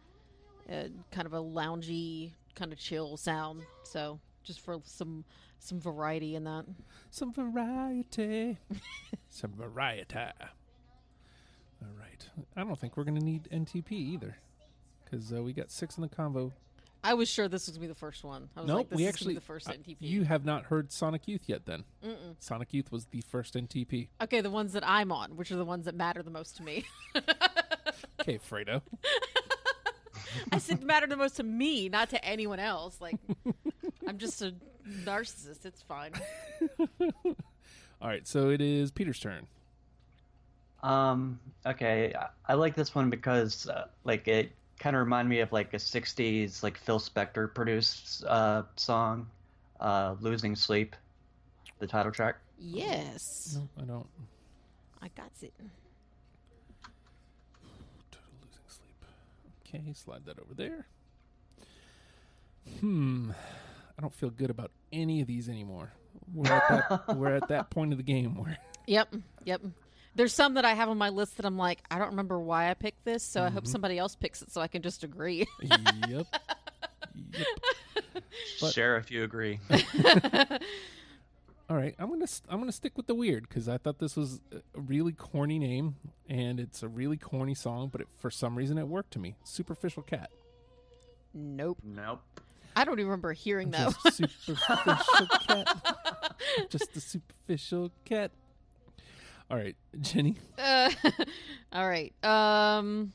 a 0.69 0.91
kind 1.11 1.27
of 1.27 1.33
a 1.33 1.43
loungy, 1.43 2.33
kind 2.55 2.73
of 2.73 2.79
chill 2.79 3.17
sound. 3.17 3.63
So 3.83 4.21
just 4.45 4.61
for 4.61 4.81
some 4.85 5.25
some 5.59 5.81
variety 5.81 6.35
in 6.35 6.45
that. 6.45 6.65
Some 7.11 7.33
variety. 7.33 8.59
Some 9.31 9.53
variety. 9.53 10.17
All 10.19 11.95
right. 11.99 12.29
I 12.57 12.65
don't 12.65 12.79
think 12.79 12.97
we're 12.97 13.05
gonna 13.05 13.21
need 13.21 13.49
NTP 13.53 13.93
either, 13.93 14.37
because 15.05 15.33
uh, 15.33 15.43
we 15.43 15.53
got 15.53 15.71
six 15.71 15.97
in 15.97 16.03
the 16.03 16.09
convo. 16.09 16.53
I 17.09 17.15
was 17.15 17.27
sure 17.29 17.49
this 17.49 17.67
was 17.67 17.77
gonna 17.79 17.87
be 17.87 17.89
the 17.89 17.95
first 17.99 18.23
one. 18.23 18.51
I 18.55 18.61
was 18.61 18.69
Nope, 18.69 18.77
like, 18.77 18.89
this 18.91 18.97
we 18.99 19.03
is 19.05 19.09
actually. 19.09 19.25
gonna 19.35 19.41
be 19.41 19.41
the 19.41 19.47
first 19.47 19.69
uh, 19.69 19.73
NTP. 19.73 19.97
you 20.01 20.25
have 20.25 20.45
not 20.45 20.65
heard 20.65 20.93
Sonic 20.93 21.27
Youth 21.27 21.43
yet, 21.47 21.65
then. 21.65 21.85
Mm-mm. 22.05 22.37
Sonic 22.39 22.75
Youth 22.75 22.93
was 22.93 23.07
the 23.07 23.23
first 23.23 23.55
NTP. 23.55 24.09
Okay, 24.23 24.43
the 24.43 24.51
ones 24.51 24.75
that 24.75 24.87
I'm 24.87 25.11
on, 25.11 25.37
which 25.37 25.51
are 25.51 25.57
the 25.57 25.65
ones 25.65 25.87
that 25.87 25.95
matter 25.95 26.23
the 26.23 26.31
most 26.31 26.57
to 26.59 26.63
me. 26.63 26.85
Okay, 28.21 28.39
Fredo. 28.39 28.83
I 30.53 30.59
said 30.59 30.83
matter 30.83 31.07
the 31.07 31.17
most 31.17 31.37
to 31.37 31.43
me, 31.43 31.89
not 31.89 32.11
to 32.11 32.23
anyone 32.23 32.59
else. 32.61 33.01
Like, 33.01 33.17
I'm 34.07 34.19
just 34.19 34.43
a 34.43 34.55
narcissist. 34.87 35.65
It's 35.65 35.81
fine. 35.83 36.13
All 37.01 38.09
right, 38.09 38.27
so 38.29 38.51
it 38.51 38.61
is 38.61 38.91
Peter's 38.91 39.19
turn. 39.19 39.47
Um, 40.83 41.39
okay, 41.65 42.13
I, 42.15 42.27
I 42.53 42.55
like 42.55 42.75
this 42.75 42.95
one 42.95 43.09
because 43.09 43.67
uh, 43.69 43.87
like 44.05 44.29
it 44.29 44.53
kind 44.79 44.97
of 44.97 45.01
remind 45.01 45.29
me 45.29 45.41
of 45.41 45.53
like 45.53 45.75
a 45.75 45.79
'60s 45.79 46.63
like 46.63 46.79
Phil 46.79 46.99
Spector 46.99 47.53
produced 47.53 48.25
uh, 48.25 48.63
song, 48.77 49.29
uh, 49.81 50.15
"Losing 50.21 50.55
Sleep," 50.57 50.95
the 51.79 51.87
title 51.87 52.13
track. 52.13 52.37
Yes, 52.59 53.57
No, 53.57 53.83
I 53.83 53.87
don't. 53.87 54.07
I 55.01 55.09
got 55.17 55.31
it. 55.43 55.53
Total 58.11 58.29
losing 58.43 58.63
sleep. 58.67 59.05
Okay, 59.67 59.93
slide 59.95 60.25
that 60.27 60.39
over 60.41 60.55
there. 60.55 60.87
Hmm. 62.81 63.31
I 63.97 64.01
don't 64.01 64.15
feel 64.15 64.31
good 64.31 64.51
about 64.51 64.71
any 64.93 65.21
of 65.21 65.27
these 65.27 65.49
anymore. 65.49 65.93
We're 66.33 66.53
at 66.53 66.69
that, 66.69 67.09
we're 67.17 67.35
at 67.35 67.49
that 67.49 67.71
point 67.71 67.93
of 67.93 67.99
the 67.99 68.05
game 68.05 68.37
where 68.37 68.59
Yep, 68.87 69.17
yep. 69.45 69.61
There's 70.19 70.35
some 70.35 70.55
that 70.55 70.65
I 70.65 70.75
have 70.75 70.89
on 70.89 70.99
my 70.99 71.11
list 71.11 71.37
that 71.37 71.47
I'm 71.47 71.57
like, 71.57 71.79
I 71.93 71.99
don't 71.99 72.09
remember 72.09 72.41
why 72.41 72.71
I 72.71 72.75
picked 72.75 73.05
this, 73.05 73.23
so 73.23 73.45
I 73.45 73.51
hope 73.51 73.63
mm-hmm. 73.63 73.71
somebody 73.71 73.99
else 73.99 74.17
picks 74.17 74.43
it 74.43 74.51
so 74.51 74.61
I 74.61 74.67
can 74.67 74.83
just 74.83 75.05
agree. 75.05 75.47
yep. 75.63 75.81
Yep. 76.09 76.27
But- 78.61 78.73
Share 78.73 78.97
if 78.97 79.13
you 79.13 79.23
agree. 79.23 79.61
All 81.71 81.77
right, 81.77 81.95
I'm 81.99 82.09
gonna 82.09 82.27
st- 82.27 82.53
I'm 82.53 82.59
gonna 82.59 82.73
stick 82.73 82.97
with 82.97 83.07
the 83.07 83.15
weird 83.15 83.49
because 83.49 83.69
I 83.69 83.79
thought 83.79 83.99
this 83.99 84.17
was 84.17 84.41
a 84.53 84.81
really 84.81 85.13
corny 85.13 85.59
name 85.59 85.97
and 86.29 86.59
it's 86.59 86.83
a 86.83 86.89
really 86.89 87.17
corny 87.17 87.55
song, 87.55 87.89
but 87.93 88.01
it, 88.01 88.09
for 88.19 88.31
some 88.31 88.57
reason 88.57 88.79
it 88.79 88.89
worked 88.89 89.13
to 89.13 89.19
me. 89.19 89.37
Superficial 89.45 90.03
cat. 90.03 90.31
nope. 91.35 91.79
nope. 91.85 92.23
I 92.75 92.85
don't 92.85 92.95
even 92.95 93.07
remember 93.07 93.33
hearing 93.33 93.71
that. 93.73 93.95
Just 94.05 94.17
superficial 94.45 95.27
cat. 95.47 96.35
Just 96.71 96.97
a 96.97 97.01
superficial 97.01 97.93
cat. 98.05 98.31
All 99.51 99.57
right, 99.57 99.77
Jenny. 100.01 100.37
Uh, 100.59 100.91
all 101.73 101.89
right. 101.89 102.13
Um. 102.25 103.13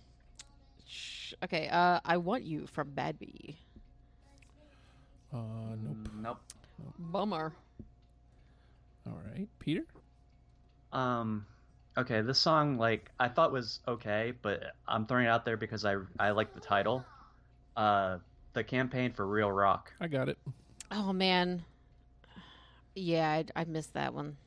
sh- 0.88 1.34
Okay. 1.43 1.67
Uh, 1.67 2.00
I 2.06 2.17
want 2.17 2.43
you 2.43 2.67
from 2.67 2.91
Badbea. 2.91 3.56
Uh, 5.34 5.38
nope. 5.82 5.98
Nope. 6.22 6.39
Bummer. 7.00 7.54
All 9.08 9.19
right, 9.34 9.48
Peter. 9.60 9.84
Um, 10.91 11.46
okay, 11.98 12.22
this 12.22 12.38
song 12.39 12.78
like 12.78 13.12
I 13.19 13.28
thought 13.28 13.52
was 13.52 13.80
okay, 13.88 14.34
but 14.41 14.62
I'm 14.88 15.06
throwing 15.06 15.26
it 15.26 15.30
out 15.30 15.43
there 15.43 15.58
because 15.58 15.86
I 15.86 15.96
I 16.19 16.32
like 16.32 16.54
the 16.54 16.60
title. 16.62 17.04
Uh, 17.76 18.19
the 18.54 18.63
campaign 18.63 19.12
for 19.12 19.26
Real 19.28 19.52
Rock. 19.52 19.91
I 20.00 20.08
got 20.08 20.30
it. 20.30 20.38
Oh 20.91 21.12
man. 21.12 21.63
Yeah, 22.96 23.28
I, 23.30 23.46
I 23.56 23.63
missed 23.65 23.93
that 23.96 24.13
one. 24.13 24.38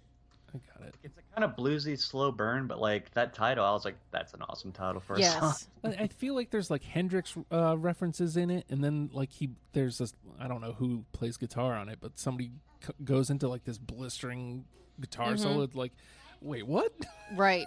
I 0.55 0.59
got 0.79 0.87
it. 0.87 0.95
It's 1.03 1.19
a 1.19 1.26
kind 1.37 1.45
of 1.45 1.57
bluesy, 1.57 1.99
slow 1.99 2.33
burn, 2.33 2.67
but 2.67 2.81
like 2.81 3.13
that 3.13 3.35
title, 3.35 3.65
I 3.65 3.73
was 3.73 3.85
like, 3.85 3.97
that's 4.11 4.33
an 4.35 4.41
awesome 4.49 4.73
title 4.73 5.01
for 5.01 5.15
a 5.15 5.23
song. 5.23 5.43
Yes. 5.43 5.69
I 5.85 6.05
I 6.05 6.07
feel 6.09 6.35
like 6.35 6.51
there's 6.51 6.71
like 6.71 6.83
Hendrix 6.83 7.35
uh, 7.53 7.77
references 7.79 8.37
in 8.37 8.51
it, 8.51 8.65
and 8.71 8.83
then 8.83 9.11
like 9.13 9.31
he 9.31 9.51
there's 9.73 9.99
this 9.99 10.15
I 10.41 10.49
don't 10.49 10.61
know 10.61 10.73
who 10.73 11.05
plays 11.13 11.37
guitar 11.37 11.75
on 11.75 11.89
it, 11.89 11.99
but 12.01 12.19
somebody 12.19 12.53
c- 12.85 12.93
goes 13.05 13.29
into 13.31 13.49
like 13.49 13.65
this 13.65 13.79
blistering 13.79 14.65
guitar 15.01 15.33
Mhm. 15.35 15.39
solo. 15.41 15.63
It's 15.63 15.75
like, 15.75 15.93
wait, 16.41 16.67
what? 16.67 16.93
Right. 17.35 17.67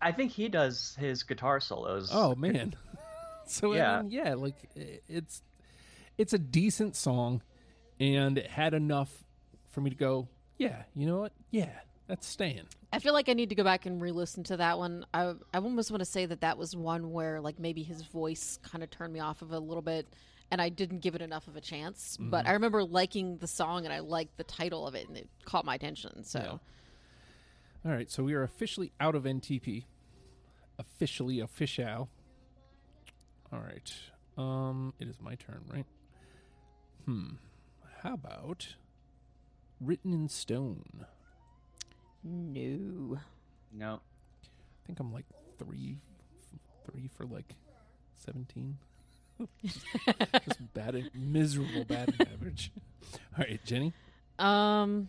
I 0.00 0.12
think 0.12 0.30
he 0.30 0.48
does 0.48 0.96
his 1.00 1.24
guitar 1.24 1.58
solos. 1.58 2.10
Oh 2.12 2.36
man. 2.36 2.74
so 3.46 3.74
Yeah. 3.74 3.98
I 3.98 4.02
mean, 4.02 4.10
yeah, 4.12 4.34
like 4.34 4.54
it's 5.08 5.42
it's 6.16 6.32
a 6.32 6.38
decent 6.38 6.94
song, 6.94 7.42
and 7.98 8.38
it 8.38 8.46
had 8.48 8.74
enough 8.74 9.24
for 9.70 9.80
me 9.80 9.90
to 9.90 9.96
go, 9.96 10.28
yeah, 10.56 10.82
you 10.94 11.06
know 11.06 11.18
what? 11.18 11.32
Yeah, 11.50 11.70
that's 12.08 12.26
staying. 12.26 12.64
I 12.92 12.98
feel 12.98 13.12
like 13.12 13.28
I 13.28 13.34
need 13.34 13.50
to 13.50 13.54
go 13.54 13.62
back 13.64 13.84
and 13.84 14.00
re-listen 14.00 14.42
to 14.44 14.56
that 14.56 14.78
one. 14.78 15.04
I 15.12 15.34
I 15.52 15.58
almost 15.58 15.90
want 15.90 16.00
to 16.00 16.06
say 16.06 16.24
that 16.26 16.40
that 16.40 16.56
was 16.58 16.74
one 16.74 17.12
where 17.12 17.40
like 17.40 17.58
maybe 17.58 17.82
his 17.82 18.02
voice 18.02 18.58
kind 18.62 18.82
of 18.82 18.90
turned 18.90 19.12
me 19.12 19.20
off 19.20 19.42
of 19.42 19.52
a 19.52 19.58
little 19.58 19.82
bit, 19.82 20.06
and 20.50 20.60
I 20.60 20.70
didn't 20.70 21.00
give 21.00 21.14
it 21.14 21.20
enough 21.22 21.46
of 21.48 21.56
a 21.56 21.60
chance. 21.60 22.16
But 22.18 22.46
I 22.48 22.52
remember 22.52 22.82
liking 22.82 23.36
the 23.36 23.46
song 23.46 23.84
and 23.84 23.92
I 23.92 23.98
liked 24.00 24.36
the 24.38 24.44
title 24.44 24.86
of 24.86 24.94
it, 24.94 25.06
and 25.06 25.16
it 25.18 25.28
caught 25.44 25.64
my 25.66 25.74
attention. 25.74 26.24
So 26.24 26.60
All 27.84 27.92
right, 27.92 28.10
so 28.10 28.24
we 28.24 28.32
are 28.34 28.42
officially 28.42 28.90
out 28.98 29.14
of 29.14 29.24
NTP. 29.24 29.84
Officially 30.78 31.40
official. 31.40 32.08
All 33.52 33.60
right. 33.60 33.92
Um 34.38 34.94
it 34.98 35.08
is 35.08 35.20
my 35.20 35.34
turn, 35.34 35.62
right? 35.70 35.86
Hmm. 37.04 37.32
How 38.02 38.14
about 38.14 38.76
Written 39.80 40.12
in 40.14 40.28
Stone? 40.28 41.04
No. 42.24 43.18
no. 43.72 43.94
I 43.94 44.86
think 44.86 45.00
I'm 45.00 45.12
like 45.12 45.26
3 45.58 45.98
3 46.92 47.10
for 47.16 47.26
like 47.26 47.54
17. 48.24 48.76
Just 49.64 50.74
bad, 50.74 51.10
miserable 51.14 51.84
bad 51.84 52.14
average. 52.32 52.72
All 53.36 53.44
right, 53.44 53.60
Jenny. 53.64 53.92
Um, 54.38 55.08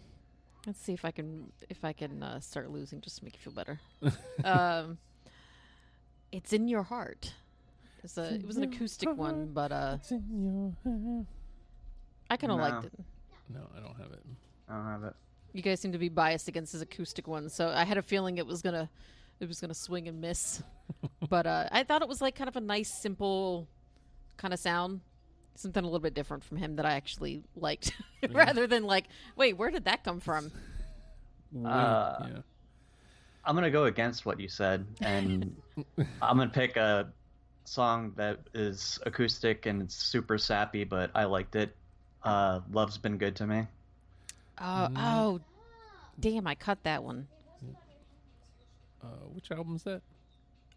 let's 0.67 0.80
see 0.80 0.93
if 0.93 1.04
I 1.06 1.12
can 1.12 1.52
if 1.69 1.84
I 1.84 1.93
can 1.93 2.22
uh, 2.22 2.39
start 2.39 2.69
losing 2.69 3.02
just 3.02 3.17
to 3.19 3.24
make 3.26 3.34
you 3.34 3.39
feel 3.39 3.54
better. 3.54 3.80
um, 4.43 4.98
it's 6.32 6.54
in 6.54 6.67
your 6.67 6.84
heart. 6.84 7.34
It's 8.04 8.17
a 8.17 8.36
it 8.36 8.45
was 8.45 8.58
an 8.58 8.63
acoustic 8.63 9.10
one, 9.17 9.48
but 9.54 9.72
uh, 9.72 9.98
It's 10.00 10.12
in 10.12 10.24
your 10.86 10.93
heart. 10.93 11.26
I 12.30 12.38
kind 12.38 12.52
of 12.52 12.60
No. 12.60 12.63
liked 12.63 12.86
it. 12.86 12.93
No, 13.50 13.62
I 13.76 13.80
don't 13.80 13.95
have 13.98 14.12
it. 14.12 14.24
I 14.69 14.76
don't 14.76 14.86
have 14.86 15.04
it. 15.06 15.15
You 15.53 15.62
guys 15.62 15.79
seem 15.79 15.91
to 15.93 15.97
be 15.97 16.09
biased 16.09 16.47
against 16.47 16.73
his 16.73 16.81
acoustic 16.81 17.27
one, 17.27 17.49
so 17.49 17.69
I 17.69 17.83
had 17.83 17.97
a 17.97 18.01
feeling 18.01 18.38
it 18.38 18.45
was 18.45 18.62
gonna 18.62 18.89
it 19.39 19.47
was 19.47 19.59
gonna 19.59 19.73
swing 19.73 20.07
and 20.07 20.21
miss. 20.21 20.62
but 21.29 21.47
uh, 21.47 21.67
I 21.71 21.83
thought 21.83 22.01
it 22.01 22.07
was 22.07 22.21
like 22.21 22.35
kind 22.35 22.47
of 22.47 22.55
a 22.55 22.62
nice, 22.62 22.89
simple 23.01 23.67
kind 24.38 24.53
of 24.53 24.59
sound. 24.59 25.01
Something 25.55 25.83
a 25.83 25.88
little 25.88 25.99
bit 25.99 26.13
different 26.13 26.43
from 26.43 26.57
him 26.57 26.77
that 26.77 26.85
I 26.85 26.93
actually 26.93 27.43
liked, 27.55 27.91
rather 28.29 28.67
than 28.67 28.83
like, 28.83 29.05
wait, 29.35 29.57
where 29.57 29.71
did 29.71 29.85
that 29.85 30.03
come 30.03 30.19
from? 30.19 30.51
Uh, 31.65 32.27
yeah. 32.29 32.38
I'm 33.43 33.55
gonna 33.55 33.71
go 33.71 33.85
against 33.85 34.23
what 34.23 34.39
you 34.39 34.47
said, 34.47 34.85
and 35.01 35.55
I'm 36.21 36.38
gonna 36.38 36.47
pick 36.47 36.77
a 36.77 37.12
song 37.69 38.13
that 38.17 38.39
is 38.53 38.99
acoustic 39.05 39.65
and 39.65 39.81
it's 39.81 39.95
super 39.95 40.38
sappy, 40.38 40.83
but 40.83 41.12
I 41.15 41.25
liked 41.25 41.55
it. 41.55 41.75
Uh, 42.23 42.59
Love's 42.71 42.99
been 42.99 43.17
good 43.17 43.35
to 43.38 43.47
me. 43.47 43.65
Oh, 44.62 44.88
oh, 44.95 45.39
damn! 46.19 46.45
I 46.48 46.56
cut 46.56 46.84
that 46.84 47.04
one. 47.04 47.28
Uh, 49.02 49.08
which 49.34 49.50
album's 49.52 49.84
that? 49.84 50.02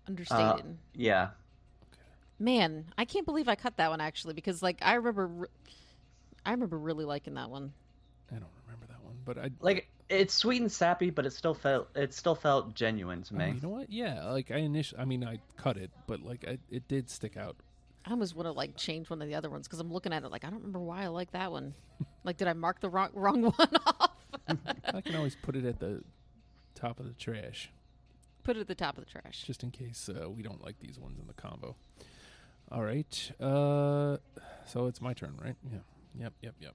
Understated. 0.06 0.44
Uh, 0.44 0.62
yeah, 0.94 1.28
Man, 2.38 2.86
I 2.98 3.04
can't 3.04 3.24
believe 3.26 3.48
I 3.48 3.54
cut 3.54 3.76
that 3.76 3.90
one 3.90 4.00
actually 4.00 4.34
because 4.34 4.62
like 4.62 4.78
I 4.82 4.94
remember, 4.94 5.26
re- 5.26 5.48
I 6.44 6.50
remember 6.52 6.78
really 6.78 7.04
liking 7.04 7.34
that 7.34 7.50
one. 7.50 7.72
I 8.30 8.34
don't 8.34 8.48
remember 8.66 8.86
that 8.88 9.02
one, 9.04 9.14
but 9.24 9.38
I 9.38 9.50
like 9.60 9.88
it's 10.08 10.34
sweet 10.34 10.60
and 10.60 10.70
sappy, 10.70 11.10
but 11.10 11.24
it 11.26 11.32
still 11.32 11.54
felt 11.54 11.88
it 11.94 12.12
still 12.14 12.34
felt 12.34 12.74
genuine 12.74 13.22
to 13.24 13.34
Oh, 13.34 13.38
me. 13.38 13.52
you 13.52 13.60
know 13.60 13.68
what? 13.68 13.90
Yeah, 13.90 14.30
like 14.30 14.50
I 14.50 14.56
initially, 14.58 15.00
I 15.00 15.04
mean, 15.04 15.24
I 15.24 15.38
cut 15.56 15.76
it, 15.76 15.90
but 16.06 16.20
like 16.22 16.44
I, 16.48 16.58
it 16.70 16.86
did 16.88 17.08
stick 17.10 17.36
out. 17.36 17.56
I 18.04 18.10
almost 18.10 18.34
want 18.34 18.46
to 18.46 18.52
like 18.52 18.76
change 18.76 19.08
one 19.10 19.22
of 19.22 19.28
the 19.28 19.34
other 19.34 19.48
ones 19.50 19.66
because 19.68 19.78
I'm 19.80 19.92
looking 19.92 20.12
at 20.12 20.24
it 20.24 20.30
like 20.30 20.44
I 20.44 20.48
don't 20.50 20.58
remember 20.58 20.80
why 20.80 21.02
I 21.04 21.06
like 21.08 21.30
that 21.32 21.52
one. 21.52 21.74
like, 22.24 22.36
did 22.36 22.48
I 22.48 22.52
mark 22.52 22.80
the 22.80 22.88
wrong 22.88 23.10
wrong 23.14 23.42
one 23.56 23.76
off? 23.86 24.10
I 24.92 25.00
can 25.00 25.14
always 25.14 25.36
put 25.36 25.54
it 25.56 25.64
at 25.64 25.78
the 25.80 26.02
top 26.74 26.98
of 26.98 27.06
the 27.06 27.12
trash, 27.14 27.70
Put 28.42 28.56
it 28.56 28.60
at 28.60 28.66
the 28.66 28.74
top 28.74 28.98
of 28.98 29.04
the 29.04 29.10
trash. 29.10 29.44
just 29.46 29.62
in 29.62 29.70
case 29.70 30.08
uh, 30.08 30.28
we 30.28 30.42
don't 30.42 30.62
like 30.64 30.80
these 30.80 30.98
ones 30.98 31.18
in 31.20 31.26
the 31.28 31.32
combo. 31.34 31.76
All 32.72 32.82
right, 32.82 33.30
uh, 33.40 34.16
so 34.66 34.86
it's 34.86 35.00
my 35.00 35.12
turn, 35.12 35.38
right? 35.42 35.54
Yeah. 35.70 35.78
Yep. 36.18 36.32
Yep. 36.42 36.54
Yep. 36.60 36.74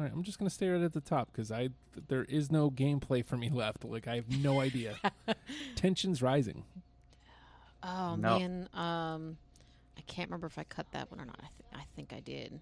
All 0.00 0.06
right, 0.06 0.12
I'm 0.12 0.22
just 0.22 0.38
gonna 0.38 0.50
stay 0.50 0.68
right 0.68 0.82
at 0.82 0.92
the 0.92 1.00
top 1.00 1.28
because 1.32 1.52
I 1.52 1.68
there 2.08 2.24
is 2.24 2.50
no 2.50 2.70
gameplay 2.70 3.24
for 3.24 3.36
me 3.36 3.48
left. 3.52 3.84
Like 3.84 4.08
I 4.08 4.16
have 4.16 4.28
no 4.40 4.60
idea. 4.60 4.96
Tension's 5.76 6.20
rising. 6.22 6.64
Oh 7.82 8.16
No. 8.16 8.38
man, 8.38 8.68
um, 8.74 9.36
I 9.98 10.02
can't 10.02 10.28
remember 10.30 10.46
if 10.46 10.58
I 10.58 10.64
cut 10.64 10.86
that 10.92 11.10
one 11.10 11.20
or 11.20 11.26
not. 11.26 11.38
I, 11.40 11.48
th- 11.48 11.82
I 11.82 11.84
think 11.96 12.12
I 12.12 12.20
did. 12.20 12.60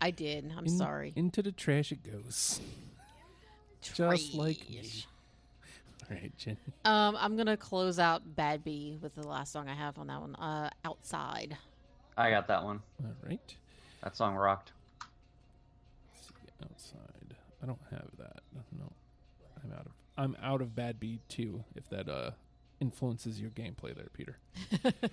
I 0.00 0.10
did. 0.10 0.52
I'm 0.56 0.66
In- 0.66 0.76
sorry. 0.76 1.12
Into 1.16 1.42
the 1.42 1.52
trash 1.52 1.92
it 1.92 2.02
goes. 2.02 2.60
Just 3.80 4.34
like 4.34 4.68
me. 4.68 4.76
Trash. 4.76 5.06
All 6.10 6.16
right, 6.16 6.32
Jen. 6.38 6.56
Um, 6.84 7.16
I'm 7.18 7.36
gonna 7.36 7.56
close 7.56 7.98
out 7.98 8.22
Badbea 8.36 9.00
with 9.00 9.14
the 9.14 9.26
last 9.26 9.52
song 9.52 9.68
I 9.68 9.74
have 9.74 9.98
on 9.98 10.06
that 10.08 10.20
one. 10.20 10.34
Uh, 10.36 10.70
outside. 10.84 11.56
I 12.16 12.30
got 12.30 12.48
that 12.48 12.64
one. 12.64 12.80
All 13.04 13.12
right. 13.28 13.54
That 14.02 14.16
song 14.16 14.34
rocked. 14.34 14.72
Let's 16.14 16.26
see, 16.28 16.34
outside. 16.62 17.36
I 17.62 17.66
don't 17.66 17.78
have 17.90 18.08
that. 18.18 18.40
No, 18.78 18.90
I'm 19.64 19.72
out 19.72 19.86
of. 19.86 19.92
I'm 20.16 20.36
out 20.42 20.62
of 20.62 20.68
Badbea 20.74 21.18
too. 21.28 21.62
If 21.76 21.88
that 21.90 22.08
uh 22.08 22.30
influences 22.80 23.40
your 23.40 23.50
gameplay 23.50 23.94
there, 23.94 24.08
Peter. 24.14 24.36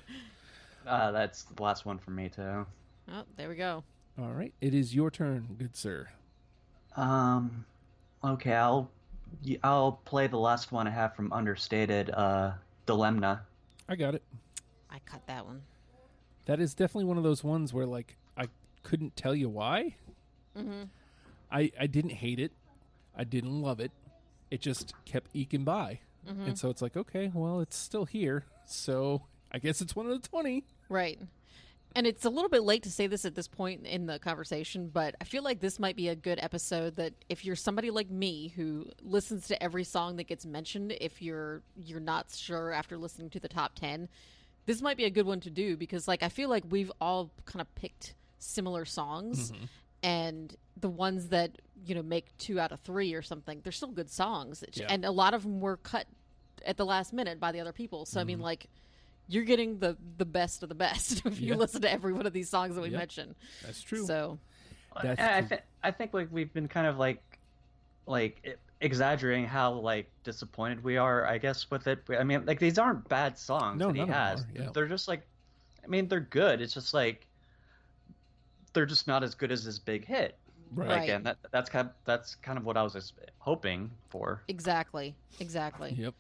Uh, 0.88 1.12
that's 1.12 1.44
the 1.44 1.62
last 1.64 1.86
one 1.86 1.98
for 1.98 2.12
me 2.12 2.30
too. 2.30 2.66
Oh, 3.12 3.24
there 3.38 3.50
we 3.50 3.56
go. 3.56 3.84
All 4.20 4.32
right, 4.32 4.54
it 4.62 4.74
is 4.74 4.96
your 4.96 5.12
turn, 5.12 5.56
good 5.58 5.76
sir. 5.76 6.08
Um, 6.96 7.66
okay, 8.24 8.54
I'll 8.54 8.90
I'll 9.64 9.94
play 10.06 10.28
the 10.28 10.38
last 10.38 10.72
one 10.72 10.88
I 10.88 10.92
have 10.92 11.16
from 11.16 11.32
Understated. 11.34 12.10
Uh, 12.12 12.54
Dilemma. 12.86 13.42
I 13.90 13.96
got 13.96 14.16
it. 14.16 14.24
I 14.90 15.00
cut 15.06 15.26
that 15.28 15.46
one. 15.46 15.62
That 16.46 16.60
is 16.60 16.74
definitely 16.74 17.06
one 17.06 17.18
of 17.18 17.24
those 17.24 17.44
ones 17.44 17.74
where 17.74 17.86
like 17.86 18.16
I 18.38 18.46
couldn't 18.84 19.16
tell 19.16 19.36
you 19.36 19.50
why. 19.50 19.96
Mm-hmm. 20.58 20.84
I 21.52 21.72
I 21.80 21.88
didn't 21.88 22.12
hate 22.12 22.40
it. 22.40 22.52
I 23.18 23.24
didn't 23.24 23.62
love 23.62 23.80
it. 23.80 23.92
It 24.52 24.62
just 24.62 24.94
kept 25.06 25.32
eking 25.34 25.64
by, 25.64 26.00
Mm-hmm. 26.30 26.44
and 26.48 26.58
so 26.58 26.70
it's 26.70 26.82
like 26.82 26.96
okay, 26.96 27.32
well, 27.34 27.60
it's 27.60 27.76
still 27.76 28.06
here. 28.06 28.46
So 28.68 29.24
I 29.52 29.60
guess 29.60 29.82
it's 29.82 29.96
one 29.96 30.06
of 30.10 30.22
the 30.22 30.28
twenty. 30.28 30.64
Right. 30.90 31.20
And 31.96 32.06
it's 32.06 32.26
a 32.26 32.30
little 32.30 32.50
bit 32.50 32.64
late 32.64 32.84
to 32.84 32.92
say 32.92 33.08
this 33.08 33.24
at 33.24 33.36
this 33.36 33.48
point 33.48 33.86
in 33.86 34.06
the 34.06 34.20
conversation, 34.20 34.90
but 34.94 35.16
I 35.22 35.24
feel 35.24 35.44
like 35.44 35.62
this 35.62 35.80
might 35.80 35.96
be 35.96 36.10
a 36.10 36.16
good 36.16 36.40
episode 36.42 36.98
that 36.98 37.14
if 37.30 37.46
you're 37.46 37.56
somebody 37.56 37.90
like 37.90 38.10
me 38.10 38.50
who 38.50 38.88
listens 39.02 39.48
to 39.48 39.64
every 39.64 39.86
song 39.86 40.18
that 40.18 40.26
gets 40.26 40.46
mentioned, 40.46 40.94
if 41.00 41.22
you're 41.22 41.62
you're 41.78 42.02
not 42.02 42.32
sure 42.36 42.74
after 42.74 42.98
listening 42.98 43.30
to 43.30 43.40
the 43.40 43.48
top 43.48 43.76
10, 43.76 44.10
this 44.66 44.82
might 44.82 44.98
be 44.98 45.06
a 45.06 45.10
good 45.10 45.26
one 45.26 45.40
to 45.40 45.50
do 45.50 45.78
because 45.78 46.06
like 46.06 46.22
I 46.22 46.28
feel 46.28 46.50
like 46.50 46.66
we've 46.70 46.92
all 47.00 47.32
kind 47.46 47.62
of 47.62 47.74
picked 47.76 48.14
similar 48.40 48.84
songs 48.84 49.54
mm-hmm. 49.54 49.64
and 50.04 50.54
the 50.76 50.90
ones 50.90 51.30
that, 51.30 51.52
you 51.86 51.96
know, 51.96 52.04
make 52.04 52.38
2 52.40 52.60
out 52.60 52.74
of 52.74 52.82
3 52.82 53.14
or 53.14 53.22
something, 53.22 53.62
they're 53.64 53.72
still 53.72 53.88
good 53.88 54.10
songs. 54.10 54.66
Yeah. 54.74 54.88
And 54.90 55.06
a 55.06 55.12
lot 55.12 55.34
of 55.34 55.44
them 55.44 55.62
were 55.62 55.78
cut 55.78 56.08
at 56.66 56.76
the 56.76 56.86
last 56.86 57.14
minute 57.14 57.40
by 57.40 57.54
the 57.54 57.62
other 57.62 57.72
people. 57.72 58.06
So 58.06 58.20
I 58.20 58.26
mean 58.26 58.38
mm-hmm. 58.38 58.44
like 58.44 58.68
you're 59.28 59.44
getting 59.44 59.80
the 59.80 59.98
the 60.18 60.26
best 60.26 60.64
of 60.64 60.70
the 60.70 60.76
best 60.76 61.22
if 61.26 61.40
you 61.40 61.50
Yeah. 61.50 61.56
listen 61.56 61.82
to 61.82 61.92
every 61.92 62.14
one 62.14 62.26
of 62.26 62.34
these 62.34 62.50
songs 62.50 62.76
that 62.76 62.82
we 62.82 62.90
Yep. 62.90 63.00
mentioned. 63.00 63.36
That's 63.64 63.82
true. 63.82 64.06
So 64.06 64.38
That's 65.02 65.22
I, 65.22 65.42
th- 65.42 65.62
I 65.84 65.92
think 65.92 66.14
like 66.14 66.30
we've 66.32 66.54
been 66.54 66.68
kind 66.68 66.88
of 66.88 66.98
like 66.98 67.22
like 68.08 68.58
exaggerating 68.82 69.46
how 69.46 69.72
like 69.74 70.08
disappointed 70.24 70.84
we 70.84 70.98
are. 70.98 71.26
I 71.26 71.38
guess 71.40 71.70
with 71.72 71.88
it. 71.88 72.00
I 72.18 72.24
mean, 72.24 72.46
like 72.46 72.60
these 72.60 72.78
aren't 72.78 73.08
bad 73.10 73.38
songs 73.38 73.80
No, 73.80 73.88
that 73.88 73.94
he 73.96 74.00
none 74.02 74.10
of 74.10 74.16
them 74.16 74.24
has. 74.24 74.42
are, 74.42 74.64
yeah. 74.66 74.70
They're 74.74 74.88
just 74.88 75.08
like, 75.08 75.26
I 75.84 75.88
mean, 75.88 76.08
they're 76.08 76.20
good. 76.20 76.62
It's 76.62 76.74
just 76.74 76.94
like 76.94 77.26
they're 78.74 78.86
just 78.86 79.08
not 79.08 79.24
as 79.24 79.34
good 79.36 79.52
as 79.52 79.64
his 79.64 79.80
big 79.80 80.06
hit. 80.06 80.38
right. 80.74 80.90
Like, 80.90 81.10
and 81.10 81.26
that, 81.26 81.38
that's 81.52 81.70
kind 81.70 81.88
of, 81.88 81.94
that's 82.04 82.36
kind 82.36 82.58
of 82.58 82.66
what 82.66 82.76
I 82.78 82.84
was 82.84 83.14
hoping 83.40 83.90
for. 84.10 84.42
exactly, 84.50 85.16
exactly. 85.40 85.96
Yep. 85.98 86.14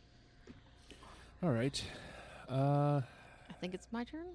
All 1.43 1.49
right. 1.51 1.83
Uh, 2.49 3.01
I 3.49 3.53
think 3.59 3.73
it's 3.73 3.87
my 3.91 4.03
turn. 4.03 4.27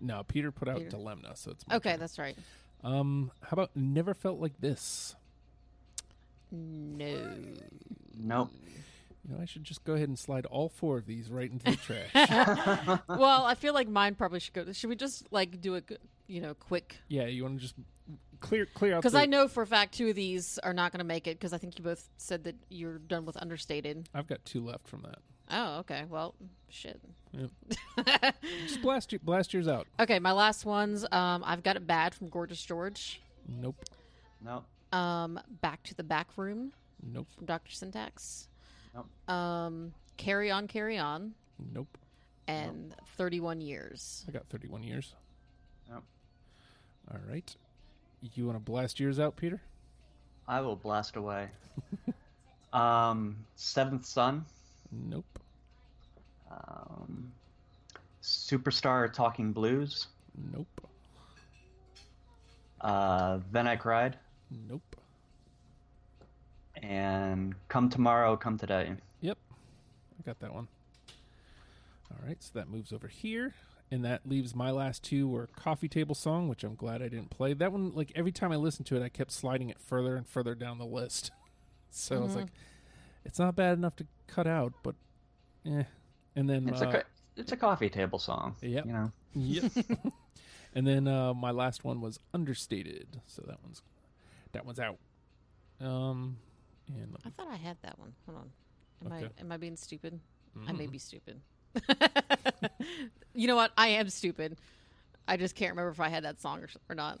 no, 0.00 0.22
Peter 0.24 0.50
put 0.52 0.68
out 0.68 0.78
Peter. 0.78 0.90
Dilemma, 0.90 1.32
so 1.36 1.50
it's 1.52 1.66
my 1.68 1.76
Okay, 1.76 1.90
turn. 1.92 2.00
that's 2.00 2.18
right. 2.18 2.36
Um, 2.84 3.30
how 3.42 3.50
about 3.52 3.70
Never 3.74 4.14
Felt 4.14 4.38
Like 4.40 4.60
This? 4.60 5.14
No. 6.52 7.28
Nope. 8.16 8.50
You 9.28 9.34
know, 9.34 9.42
I 9.42 9.44
should 9.44 9.64
just 9.64 9.82
go 9.84 9.94
ahead 9.94 10.08
and 10.08 10.18
slide 10.18 10.46
all 10.46 10.68
four 10.68 10.98
of 10.98 11.06
these 11.06 11.28
right 11.30 11.50
into 11.50 11.64
the 11.72 11.76
trash. 12.12 13.00
well, 13.08 13.44
I 13.44 13.54
feel 13.56 13.74
like 13.74 13.88
mine 13.88 14.14
probably 14.14 14.38
should 14.40 14.54
go. 14.54 14.70
Should 14.72 14.88
we 14.88 14.96
just 14.96 15.26
like 15.32 15.60
do 15.60 15.76
a 15.76 15.82
you 16.28 16.40
know 16.40 16.54
quick? 16.54 16.96
yeah, 17.08 17.26
you 17.26 17.42
want 17.42 17.56
to 17.56 17.60
just 17.62 17.74
clear 18.40 18.66
clear 18.66 18.94
out 18.94 18.98
Because 19.02 19.12
the- 19.14 19.18
I 19.20 19.26
know 19.26 19.48
for 19.48 19.62
a 19.62 19.66
fact 19.66 19.94
two 19.94 20.10
of 20.10 20.14
these 20.14 20.58
are 20.62 20.72
not 20.72 20.92
going 20.92 20.98
to 20.98 21.04
make 21.04 21.26
it. 21.26 21.38
Because 21.38 21.52
I 21.52 21.58
think 21.58 21.76
you 21.76 21.82
both 21.84 22.08
said 22.18 22.44
that 22.44 22.54
you're 22.68 22.98
done 22.98 23.24
with 23.26 23.36
understated. 23.42 24.08
I've 24.14 24.28
got 24.28 24.44
two 24.44 24.64
left 24.64 24.86
from 24.86 25.02
that. 25.02 25.18
Oh, 25.50 25.78
okay. 25.80 26.04
Well, 26.08 26.34
shit. 26.68 27.00
Just 28.66 28.82
blast 28.82 29.12
you, 29.12 29.18
blast 29.18 29.52
yours 29.54 29.68
out. 29.68 29.86
okay, 30.00 30.18
my 30.18 30.32
last 30.32 30.64
ones. 30.64 31.04
Um, 31.12 31.42
I've 31.46 31.62
got 31.62 31.76
it 31.76 31.86
bad 31.86 32.14
from 32.14 32.28
Gorgeous 32.28 32.62
George. 32.62 33.20
Nope. 33.48 33.76
Nope. 34.44 34.64
Um, 34.92 35.38
Back 35.60 35.82
to 35.84 35.94
the 35.94 36.02
Back 36.04 36.28
Room 36.36 36.72
Nope. 37.02 37.28
from 37.36 37.46
Doctor 37.46 37.72
Syntax. 37.72 38.48
Nope. 38.94 39.06
Um, 39.32 39.92
Carry 40.16 40.50
On, 40.50 40.66
Carry 40.66 40.98
On, 40.98 41.34
Nope. 41.72 41.98
and 42.48 42.94
31 43.16 43.60
Years. 43.60 44.24
I 44.28 44.32
got 44.32 44.46
31 44.48 44.82
years. 44.82 45.14
Nope. 45.90 46.04
All 47.10 47.20
right. 47.28 47.54
You 48.34 48.46
want 48.46 48.56
to 48.56 48.60
blast 48.64 48.98
yours 48.98 49.20
out, 49.20 49.36
Peter? 49.36 49.60
I 50.48 50.60
will 50.60 50.76
blast 50.76 51.16
away. 51.16 51.48
um, 52.72 53.36
Seventh 53.56 54.06
Son. 54.06 54.44
Nope. 54.90 55.35
Um, 56.56 57.32
Superstar 58.22 59.12
Talking 59.12 59.52
Blues. 59.52 60.06
Nope. 60.52 60.88
Uh, 62.80 63.40
then 63.52 63.66
I 63.66 63.76
Cried. 63.76 64.18
Nope. 64.68 64.96
And 66.82 67.54
Come 67.68 67.88
Tomorrow, 67.88 68.36
Come 68.36 68.58
Today. 68.58 68.92
Yep. 69.20 69.38
I 70.18 70.22
got 70.24 70.38
that 70.40 70.52
one. 70.54 70.68
All 72.10 72.26
right, 72.26 72.40
so 72.42 72.50
that 72.54 72.68
moves 72.68 72.92
over 72.92 73.08
here. 73.08 73.54
And 73.90 74.04
that 74.04 74.22
leaves 74.28 74.54
my 74.54 74.72
last 74.72 75.04
two 75.04 75.28
were 75.28 75.46
Coffee 75.46 75.88
Table 75.88 76.14
Song, 76.14 76.48
which 76.48 76.64
I'm 76.64 76.74
glad 76.74 77.02
I 77.02 77.08
didn't 77.08 77.30
play. 77.30 77.52
That 77.54 77.70
one, 77.70 77.92
like 77.94 78.10
every 78.16 78.32
time 78.32 78.50
I 78.50 78.56
listened 78.56 78.86
to 78.86 78.96
it, 78.96 79.02
I 79.02 79.08
kept 79.08 79.30
sliding 79.30 79.70
it 79.70 79.78
further 79.80 80.16
and 80.16 80.26
further 80.26 80.54
down 80.56 80.78
the 80.78 80.86
list. 80.86 81.30
so 81.90 82.16
I 82.16 82.18
was 82.20 82.32
Mhm. 82.32 82.36
like, 82.36 82.48
it's 83.24 83.38
not 83.38 83.54
bad 83.54 83.78
enough 83.78 83.94
to 83.96 84.06
cut 84.26 84.46
out, 84.48 84.72
but 84.82 84.96
eh. 85.64 85.84
And 86.36 86.48
then 86.48 86.68
It's 86.68 86.82
uh, 86.82 86.88
a 86.88 87.02
it's 87.40 87.52
a 87.52 87.56
coffee 87.56 87.88
table 87.88 88.18
song. 88.18 88.54
Yeah, 88.62 88.82
You 88.84 88.92
know. 88.92 89.12
Yep. 89.34 89.72
and 90.74 90.86
then 90.86 91.08
uh, 91.08 91.34
my 91.34 91.50
last 91.50 91.82
one 91.84 92.00
was 92.00 92.18
understated, 92.32 93.06
so 93.26 93.42
that 93.46 93.58
one's 93.62 93.82
that 94.52 94.64
one's 94.64 94.78
out. 94.78 94.98
Um, 95.80 96.36
and 96.88 97.16
I 97.24 97.30
thought 97.30 97.48
I 97.50 97.56
had 97.56 97.76
that 97.82 97.98
one. 97.98 98.12
Hold 98.26 98.38
on. 98.38 98.50
Am 99.04 99.12
Okay. 99.12 99.30
I 99.38 99.40
am 99.40 99.50
I 99.52 99.56
being 99.56 99.76
stupid? 99.76 100.18
I 100.66 100.72
may 100.72 100.86
be 100.86 100.98
stupid. 100.98 101.40
you 103.34 103.46
know 103.46 103.56
what? 103.56 103.72
I 103.76 103.88
am 103.88 104.08
stupid. 104.08 104.56
I 105.28 105.36
just 105.36 105.54
can't 105.54 105.72
remember 105.72 105.90
if 105.90 106.00
I 106.00 106.08
had 106.08 106.24
that 106.24 106.40
song 106.40 106.60
or, 106.62 106.68
or 106.88 106.94
not. 106.94 107.20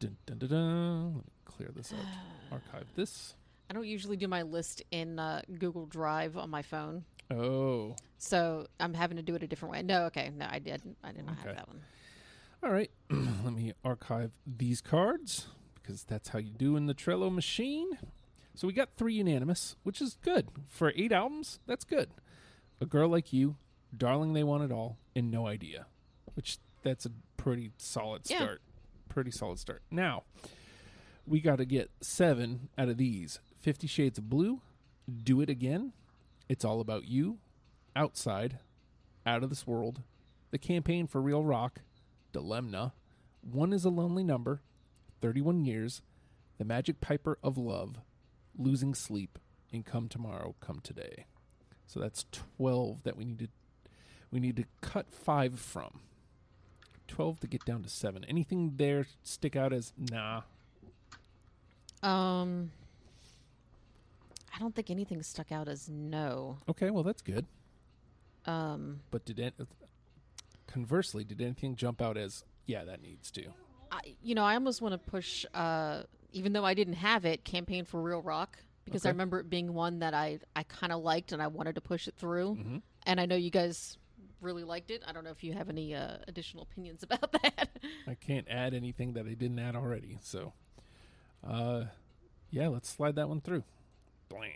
dun, 0.00 0.16
dun, 0.26 0.38
dun, 0.38 0.48
dun. 0.48 1.04
Let 1.14 1.24
me 1.26 1.30
clear 1.44 1.68
this 1.74 1.92
out. 1.92 1.98
Archive 2.52 2.86
this. 2.96 3.34
I 3.70 3.72
don't 3.72 3.86
usually 3.86 4.16
do 4.16 4.26
my 4.26 4.42
list 4.42 4.82
in 4.90 5.20
uh, 5.20 5.42
Google 5.58 5.86
Drive 5.86 6.36
on 6.36 6.50
my 6.50 6.62
phone, 6.62 7.04
Oh, 7.32 7.94
so 8.18 8.66
I'm 8.80 8.92
having 8.92 9.16
to 9.18 9.22
do 9.22 9.36
it 9.36 9.42
a 9.44 9.46
different 9.46 9.70
way. 9.72 9.82
No, 9.82 10.06
okay, 10.06 10.32
no, 10.36 10.48
I 10.50 10.58
didn't. 10.58 10.96
I 11.04 11.12
did 11.12 11.24
not 11.24 11.36
Okay. 11.38 11.46
have 11.48 11.56
that 11.56 11.68
one. 11.68 11.80
all 12.64 12.70
right. 12.72 12.90
let 13.44 13.52
me 13.54 13.72
archive 13.84 14.32
these 14.44 14.80
cards 14.80 15.46
because 15.80 16.02
that's 16.02 16.30
how 16.30 16.40
you 16.40 16.50
do 16.52 16.74
in 16.76 16.86
the 16.86 16.94
Trello 16.94 17.32
machine. 17.32 17.96
So 18.56 18.66
we 18.66 18.72
got 18.72 18.88
three 18.96 19.14
unanimous, 19.14 19.76
which 19.84 20.00
is 20.02 20.18
good 20.22 20.48
for 20.66 20.92
eight 20.96 21.12
albums. 21.12 21.60
That's 21.68 21.84
good. 21.84 22.10
A 22.80 22.86
girl 22.86 23.08
like 23.08 23.32
you, 23.32 23.54
darling, 23.96 24.32
they 24.32 24.42
want 24.42 24.64
it 24.64 24.72
all, 24.72 24.98
and 25.14 25.30
no 25.30 25.46
idea, 25.46 25.86
which 26.34 26.58
that's 26.82 27.06
a 27.06 27.10
pretty 27.36 27.70
solid 27.76 28.22
Yeah. 28.28 28.38
start. 28.38 28.62
Pretty 29.08 29.30
solid 29.30 29.60
start. 29.60 29.82
Now 29.92 30.24
we 31.28 31.40
got 31.40 31.56
to 31.58 31.64
get 31.64 31.90
seven 32.00 32.70
out 32.76 32.88
of 32.88 32.96
these. 32.96 33.38
Fifty 33.60 33.86
Shades 33.86 34.16
of 34.16 34.30
Blue, 34.30 34.62
Do 35.22 35.42
It 35.42 35.50
Again, 35.50 35.92
It's 36.48 36.64
All 36.64 36.80
About 36.80 37.06
You, 37.06 37.36
Outside, 37.94 38.58
Out 39.26 39.42
of 39.42 39.50
This 39.50 39.66
World, 39.66 40.00
The 40.50 40.56
Campaign 40.56 41.06
for 41.06 41.20
Real 41.20 41.44
Rock, 41.44 41.82
Dilemma, 42.32 42.94
One 43.42 43.74
is 43.74 43.84
a 43.84 43.90
Lonely 43.90 44.24
Number, 44.24 44.62
31 45.20 45.66
Years, 45.66 46.00
The 46.56 46.64
Magic 46.64 47.02
Piper 47.02 47.38
of 47.42 47.58
Love, 47.58 47.98
Losing 48.58 48.94
Sleep, 48.94 49.38
and 49.70 49.84
Come 49.84 50.08
Tomorrow, 50.08 50.54
Come 50.60 50.80
Today. 50.82 51.26
So 51.86 52.00
that's 52.00 52.24
12 52.56 53.02
that 53.02 53.16
we 53.16 53.26
need 53.26 53.40
to 53.40 53.48
we 54.30 54.40
need 54.40 54.56
to 54.56 54.64
cut 54.80 55.12
5 55.12 55.58
from. 55.58 56.00
12 57.08 57.40
to 57.40 57.46
get 57.48 57.64
down 57.64 57.82
to 57.82 57.90
7. 57.90 58.24
Anything 58.24 58.74
there 58.76 59.06
stick 59.22 59.56
out 59.56 59.72
as 59.72 59.92
nah. 59.98 60.42
Um, 62.02 62.70
I 64.54 64.58
don't 64.58 64.74
think 64.74 64.90
anything 64.90 65.22
stuck 65.22 65.52
out 65.52 65.68
as 65.68 65.88
no. 65.88 66.58
Okay, 66.68 66.90
well 66.90 67.02
that's 67.02 67.22
good. 67.22 67.46
Um, 68.46 69.00
But 69.10 69.24
did 69.24 69.38
it 69.38 69.54
conversely, 70.66 71.24
did 71.24 71.40
anything 71.40 71.76
jump 71.76 72.00
out 72.00 72.16
as 72.16 72.44
yeah, 72.66 72.84
that 72.84 73.02
needs 73.02 73.30
to? 73.32 73.44
I, 73.90 74.00
you 74.22 74.34
know, 74.34 74.44
I 74.44 74.54
almost 74.54 74.80
want 74.80 74.92
to 74.92 74.98
push, 74.98 75.44
uh, 75.52 76.02
even 76.32 76.52
though 76.52 76.64
I 76.64 76.74
didn't 76.74 76.94
have 76.94 77.24
it, 77.24 77.44
campaign 77.44 77.84
for 77.84 78.00
Real 78.00 78.22
Rock 78.22 78.58
because 78.84 79.04
I 79.04 79.10
remember 79.10 79.40
it 79.40 79.50
being 79.50 79.74
one 79.74 80.00
that 80.00 80.14
I 80.14 80.40
I 80.56 80.62
kind 80.64 80.92
of 80.92 81.02
liked 81.02 81.32
and 81.32 81.40
I 81.42 81.46
wanted 81.48 81.74
to 81.76 81.80
push 81.80 82.08
it 82.08 82.14
through. 82.16 82.56
Mhm. 82.56 82.82
And 83.06 83.20
I 83.20 83.26
know 83.26 83.36
you 83.36 83.50
guys 83.50 83.98
really 84.40 84.64
liked 84.64 84.90
it. 84.90 85.02
I 85.06 85.12
don't 85.12 85.22
know 85.24 85.30
if 85.30 85.44
you 85.44 85.52
have 85.52 85.68
any 85.68 85.94
uh, 85.94 86.18
additional 86.28 86.62
opinions 86.64 87.02
about 87.08 87.32
that. 87.32 87.68
I 88.06 88.14
can't 88.14 88.46
add 88.48 88.74
anything 88.74 89.12
that 89.14 89.26
I 89.26 89.34
didn't 89.34 89.58
add 89.58 89.76
already. 89.76 90.18
So, 90.22 90.52
uh, 91.46 91.84
yeah, 92.50 92.68
let's 92.68 92.88
slide 92.88 93.16
that 93.16 93.28
one 93.28 93.40
through. 93.40 93.64
Blam. 94.30 94.50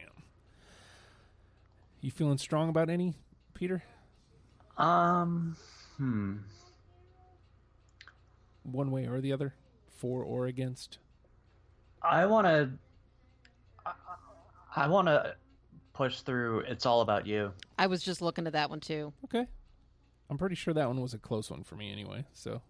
You 2.01 2.11
feeling 2.11 2.39
strong 2.39 2.68
about 2.70 2.89
any, 2.89 3.14
Peter? 3.53 3.83
Um. 4.79 5.57
Hmm. 5.99 6.37
One 8.62 8.91
way 8.91 9.07
or 9.07 9.20
the 9.20 9.33
other, 9.33 9.55
for 9.97 10.22
or 10.22 10.47
against? 10.47 10.99
I 12.03 12.25
want 12.27 12.47
to. 12.47 12.70
I 14.77 14.89
want 14.89 15.07
to 15.09 15.35
push 15.93 16.20
through. 16.20 16.61
It's 16.61 16.87
all 16.87 17.01
about 17.01 17.27
you. 17.27 17.53
I 17.79 17.87
was 17.87 18.03
just 18.03 18.22
looking 18.22 18.47
at 18.47 18.55
that 18.55 18.70
one 18.70 18.81
too. 18.81 19.12
Okay. 19.25 19.47
I'm 20.31 20.39
pretty 20.39 20.55
sure 20.57 20.72
that 20.75 20.89
one 20.89 21.01
was 21.01 21.14
a 21.14 21.18
close 21.18 21.51
one 21.51 21.62
for 21.62 21.77
me 21.77 21.93
anyway. 21.93 22.25
So, 22.33 22.62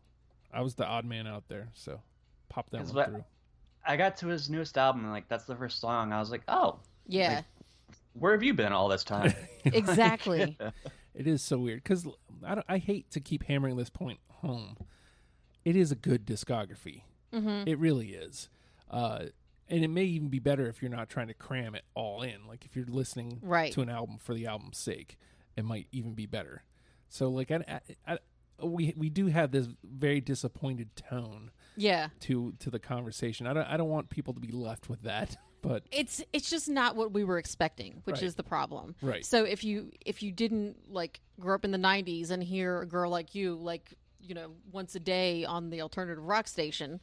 I 0.53 0.61
was 0.61 0.75
the 0.75 0.85
odd 0.85 1.05
man 1.05 1.27
out 1.27 1.45
there. 1.49 1.69
So, 1.75 2.01
pop 2.49 2.69
that 2.71 2.85
one 2.85 2.95
what- 2.95 3.09
through. 3.09 3.25
I 3.87 3.97
got 3.99 4.17
to 4.19 4.29
his 4.29 4.49
newest 4.49 4.79
album, 4.79 5.03
and 5.05 5.13
like 5.13 5.29
that's 5.29 5.45
the 5.45 5.55
first 5.57 5.79
song. 5.81 6.13
I 6.13 6.19
was 6.19 6.31
like, 6.31 6.41
oh, 6.49 6.79
Yeah, 7.07 7.43
where 8.15 8.33
have 8.33 8.43
you 8.43 8.55
been 8.55 8.73
all 8.73 8.89
this 8.89 9.05
time? 9.05 9.33
exactly. 9.65 10.59
It 11.17 11.29
is 11.29 11.43
so 11.43 11.59
weird 11.59 11.85
because 11.85 12.09
I, 12.45 12.61
I 12.69 12.79
hate 12.79 13.09
to 13.13 13.21
keep 13.21 13.45
hammering 13.45 13.77
this 13.77 13.89
point 13.89 14.19
home. 14.29 14.77
It 15.65 15.77
is 15.77 15.93
a 15.93 15.95
good 15.95 16.27
discography. 16.27 17.03
hmm 17.33 17.63
It 17.67 17.79
really 17.79 18.09
is. 18.15 18.49
Uh, 18.91 19.27
and 19.69 19.85
it 19.85 19.89
may 19.91 20.03
even 20.03 20.27
be 20.29 20.41
better 20.41 20.67
if 20.69 20.83
you're 20.83 20.91
not 20.91 21.09
trying 21.09 21.29
to 21.29 21.35
cram 21.35 21.77
it 21.77 21.85
all 21.95 22.23
in. 22.23 22.49
Like 22.49 22.65
if 22.65 22.75
you're 22.75 22.85
listening 22.87 23.39
Right. 23.43 23.73
to 23.75 23.81
an 23.81 23.89
album 23.89 24.19
for 24.19 24.35
the 24.35 24.47
album's 24.49 24.77
sake, 24.77 25.17
it 25.57 25.65
might 25.65 25.87
even 25.93 26.15
be 26.15 26.27
better. 26.27 26.65
So 27.09 27.29
like 27.29 27.53
I, 27.53 27.81
I, 28.09 28.15
I, 28.15 28.67
we 28.67 28.93
we 28.97 29.09
do 29.09 29.27
have 29.27 29.53
this 29.53 29.69
very 29.85 30.21
disappointed 30.21 30.97
tone 30.97 31.53
Yeah. 31.77 32.09
to 32.23 32.55
to 32.59 32.71
the 32.71 32.81
conversation. 32.81 33.47
I 33.47 33.53
don't 33.53 33.67
I 33.69 33.77
don't 33.77 33.89
want 33.89 34.11
people 34.11 34.35
to 34.35 34.41
be 34.41 34.51
left 34.51 34.89
with 34.89 35.03
that. 35.03 35.37
But 35.67 35.83
It's 35.91 36.23
it's 36.33 36.51
just 36.51 36.69
not 36.69 36.95
what 36.95 37.13
we 37.13 37.25
were 37.25 37.39
expecting, 37.39 38.03
which 38.05 38.17
Right. 38.17 38.23
is 38.25 38.35
the 38.35 38.43
problem. 38.43 38.95
right, 39.01 39.25
So 39.25 39.45
if 39.45 39.65
you 39.65 39.91
if 40.05 40.23
you 40.23 40.31
didn't 40.31 40.93
like 40.93 41.21
grow 41.41 41.55
up 41.55 41.65
in 41.65 41.71
the 41.71 41.79
'90s 41.79 42.31
and 42.31 42.43
hear 42.43 42.83
a 42.83 42.87
girl 42.87 43.11
like 43.11 43.35
you 43.35 43.55
like 43.57 43.95
you 44.21 44.35
know 44.35 44.53
once 44.73 44.95
a 44.95 45.01
day 45.01 45.45
on 45.45 45.71
the 45.71 45.81
alternative 45.81 46.23
rock 46.23 46.49
station, 46.49 47.01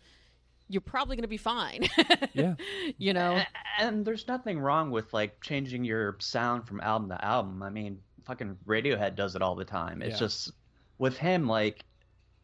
you're 0.69 0.81
probably 0.81 1.15
going 1.15 1.23
to 1.23 1.27
be 1.27 1.37
fine. 1.37 1.87
yeah, 2.33 2.55
you 2.97 3.13
know. 3.13 3.37
A- 3.37 3.47
and 3.81 4.05
there's 4.05 4.27
nothing 4.27 4.59
wrong 4.59 4.91
with 4.91 5.11
like 5.13 5.41
changing 5.41 5.83
your 5.83 6.15
sound 6.19 6.67
from 6.67 6.79
album 6.81 7.09
to 7.09 7.25
album. 7.25 7.63
I 7.63 7.69
mean, 7.69 7.99
fucking 8.25 8.57
Radiohead 8.67 9.15
does 9.15 9.35
it 9.35 9.41
all 9.41 9.55
the 9.55 9.65
time. 9.65 10.01
It's 10.03 10.13
Yeah. 10.13 10.19
just 10.27 10.51
with 10.99 11.17
him, 11.17 11.47
like, 11.47 11.83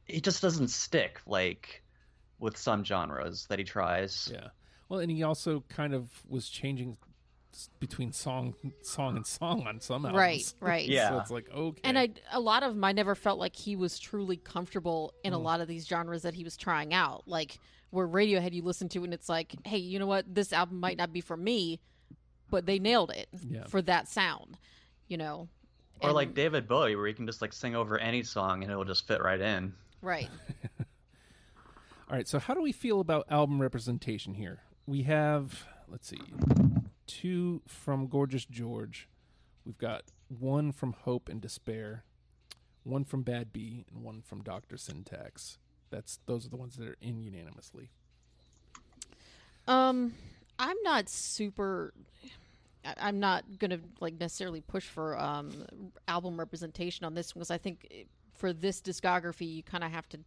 it 0.07 0.23
just 0.23 0.41
doesn't 0.41 0.69
stick 0.69 1.21
like 1.27 1.83
with 2.39 2.57
some 2.57 2.83
genres 2.83 3.45
that 3.49 3.59
he 3.59 3.65
tries. 3.65 4.29
yeah. 4.33 4.47
Well, 4.89 4.99
and 4.99 5.11
he 5.11 5.23
also 5.23 5.63
kind 5.69 5.93
of 5.93 6.09
was 6.27 6.47
changing 6.49 6.97
between 7.79 8.11
song 8.13 8.53
song 8.83 9.15
and 9.17 9.25
song 9.25 9.65
on 9.67 9.79
some 9.81 10.05
albums. 10.05 10.15
Right, 10.61 10.69
right. 10.71 10.87
Yeah. 10.87 11.09
So 11.09 11.19
it's 11.19 11.31
like 11.31 11.49
okay. 11.51 11.81
And 11.83 11.97
I, 11.97 12.09
a 12.31 12.39
lot 12.39 12.61
of 12.63 12.73
them, 12.75 12.83
I 12.83 12.91
never 12.91 13.15
felt 13.15 13.39
like 13.39 13.55
he 13.55 13.75
was 13.75 13.97
truly 13.99 14.37
comfortable 14.37 15.13
in 15.23 15.33
a 15.33 15.37
Mm. 15.39 15.43
lot 15.43 15.61
of 15.61 15.67
these 15.67 15.87
genres 15.87 16.21
that 16.21 16.35
he 16.35 16.43
was 16.43 16.55
trying 16.55 16.93
out. 16.93 17.23
Like 17.27 17.57
where 17.89 18.07
Radiohead, 18.07 18.53
you 18.53 18.61
listen 18.63 18.89
to, 18.89 19.03
and 19.03 19.13
it's 19.13 19.27
like, 19.29 19.55
hey, 19.65 19.77
you 19.77 19.97
know 19.97 20.05
what? 20.07 20.25
This 20.33 20.53
album 20.53 20.79
might 20.79 20.97
not 20.97 21.11
be 21.13 21.21
for 21.21 21.35
me, 21.37 21.79
but 22.49 22.65
they 22.65 22.79
nailed 22.79 23.11
it 23.11 23.27
Yeah. 23.49 23.65
for 23.65 23.81
that 23.83 24.07
sound. 24.07 24.57
You 25.07 25.17
know, 25.17 25.47
Or 26.01 26.11
like 26.11 26.33
David 26.35 26.67
Bowie, 26.67 26.95
where 26.95 27.07
he 27.07 27.13
can 27.13 27.25
just 27.25 27.41
like 27.41 27.53
sing 27.53 27.75
over 27.75 27.97
any 27.97 28.21
song 28.23 28.61
and 28.61 28.71
it'll 28.71 28.83
just 28.85 29.07
fit 29.07 29.21
right 29.21 29.39
in. 29.41 29.73
right? 30.01 30.29
All 32.09 32.15
right, 32.15 32.27
so 32.27 32.39
how 32.39 32.53
do 32.53 32.61
we 32.61 32.71
feel 32.71 32.99
about 33.01 33.25
album 33.29 33.61
representation 33.61 34.33
here? 34.33 34.59
We 34.87 35.03
have, 35.03 35.65
let's 35.89 36.07
see, 36.07 36.21
two 37.07 37.61
from 37.67 38.07
Gorgeous 38.07 38.45
George. 38.45 39.09
We've 39.65 39.77
got 39.77 40.03
one 40.29 40.71
from 40.71 40.93
Hope 40.93 41.27
and 41.27 41.41
Despair, 41.41 42.05
one 42.83 43.03
from 43.03 43.25
Badbea, 43.25 43.83
and 43.91 44.01
one 44.03 44.21
from 44.21 44.41
Doctor 44.43 44.77
Syntax. 44.77 45.57
That's 45.89 46.19
those 46.25 46.45
are 46.45 46.49
the 46.49 46.55
ones 46.55 46.77
that 46.77 46.87
are 46.87 46.95
in 47.01 47.21
unanimously. 47.21 47.89
Um, 49.67 50.13
I'm 50.57 50.77
not 50.83 51.09
super. 51.09 51.93
I'm 52.97 53.19
not 53.19 53.43
gonna 53.59 53.79
like 53.99 54.17
necessarily 54.17 54.61
push 54.61 54.85
for 54.85 55.19
um 55.19 55.65
album 56.07 56.39
representation 56.39 57.05
on 57.05 57.13
this 57.13 57.35
one 57.35 57.41
because 57.41 57.51
I 57.51 57.57
think 57.57 57.87
eh, 57.91 58.03
for 58.35 58.53
this 58.53 58.81
discography 58.81 59.53
you 59.53 59.63
kind 59.63 59.83
of 59.83 59.91
have 59.91 60.07
to 60.09 60.19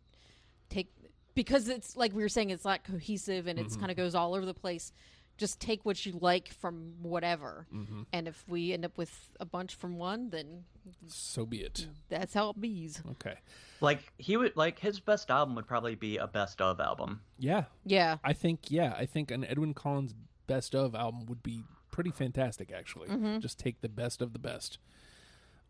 take 0.69 0.93
because 1.35 1.69
it's 1.69 1.97
like 1.97 2.13
we 2.15 2.23
were 2.23 2.29
saying 2.29 2.51
it's 2.51 2.65
not 2.65 2.85
cohesive 2.85 3.47
and 3.47 3.59
it's 3.59 3.77
Mhm. 3.77 3.81
kind 3.81 3.91
of 3.91 3.97
goes 3.97 4.15
all 4.15 4.35
over 4.35 4.45
the 4.47 4.55
place. 4.55 4.93
Just 5.39 5.59
take 5.59 5.85
what 5.87 6.05
you 6.05 6.13
like 6.21 6.49
from 6.49 6.97
whatever, 7.03 7.67
Mm-hmm. 7.73 8.03
and 8.13 8.29
if 8.29 8.47
we 8.47 8.75
end 8.75 8.85
up 8.85 8.99
with 8.99 9.31
a 9.41 9.47
bunch 9.47 9.75
from 9.75 9.97
one, 9.97 10.29
then 10.29 10.65
So 11.07 11.47
be 11.47 11.63
it. 11.63 11.89
that's 12.11 12.35
how 12.35 12.51
it 12.51 12.61
bees. 12.61 13.03
Okay. 13.13 13.39
Like 13.81 14.13
he 14.19 14.37
would 14.37 14.55
like 14.57 14.81
his 14.81 15.01
best 15.01 15.31
album 15.31 15.55
would 15.55 15.67
probably 15.67 15.95
be 15.95 16.19
a 16.19 16.27
best 16.27 16.61
of 16.61 16.79
album. 16.79 17.23
Yeah, 17.39 17.65
Yeah, 17.87 18.19
I 18.23 18.35
think 18.35 18.71
yeah, 18.71 18.93
I 18.99 19.07
think 19.07 19.31
an 19.31 19.45
Edwyn 19.45 19.73
Collins 19.75 20.15
best 20.47 20.75
of 20.75 20.95
album 20.95 21.25
would 21.27 21.43
be 21.43 21.65
pretty 21.91 22.11
fantastic. 22.11 22.71
Actually, 22.71 23.09
Mhm. 23.09 23.41
just 23.41 23.59
take 23.59 23.81
the 23.81 23.89
best 23.89 24.21
of 24.21 24.35
the 24.35 24.39
best. 24.39 24.79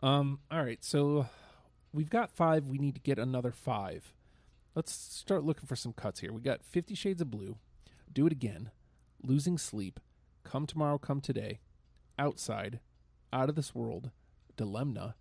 Um, 0.02 0.40
all 0.50 0.64
right, 0.64 0.82
so 0.82 1.28
we've 1.92 2.10
got 2.10 2.30
five. 2.30 2.66
We 2.66 2.78
need 2.78 2.94
to 2.96 3.00
get 3.00 3.18
another 3.20 3.52
five. 3.52 4.12
Let's 4.74 4.92
start 4.92 5.42
looking 5.42 5.66
for 5.66 5.74
some 5.74 5.92
cuts 5.92 6.20
here. 6.20 6.32
We 6.32 6.40
got 6.40 6.64
Fifty 6.64 6.94
Shades 6.94 7.20
of 7.20 7.30
Blue, 7.30 7.56
Do 8.12 8.26
It 8.26 8.32
Again, 8.32 8.70
Losing 9.22 9.58
Sleep, 9.58 9.98
Come 10.44 10.66
Tomorrow, 10.66 10.98
Come 10.98 11.20
Today, 11.20 11.58
Outside, 12.18 12.78
Out 13.32 13.48
of 13.48 13.56
This 13.56 13.74
World, 13.74 14.10
Dilemma, 14.56 15.16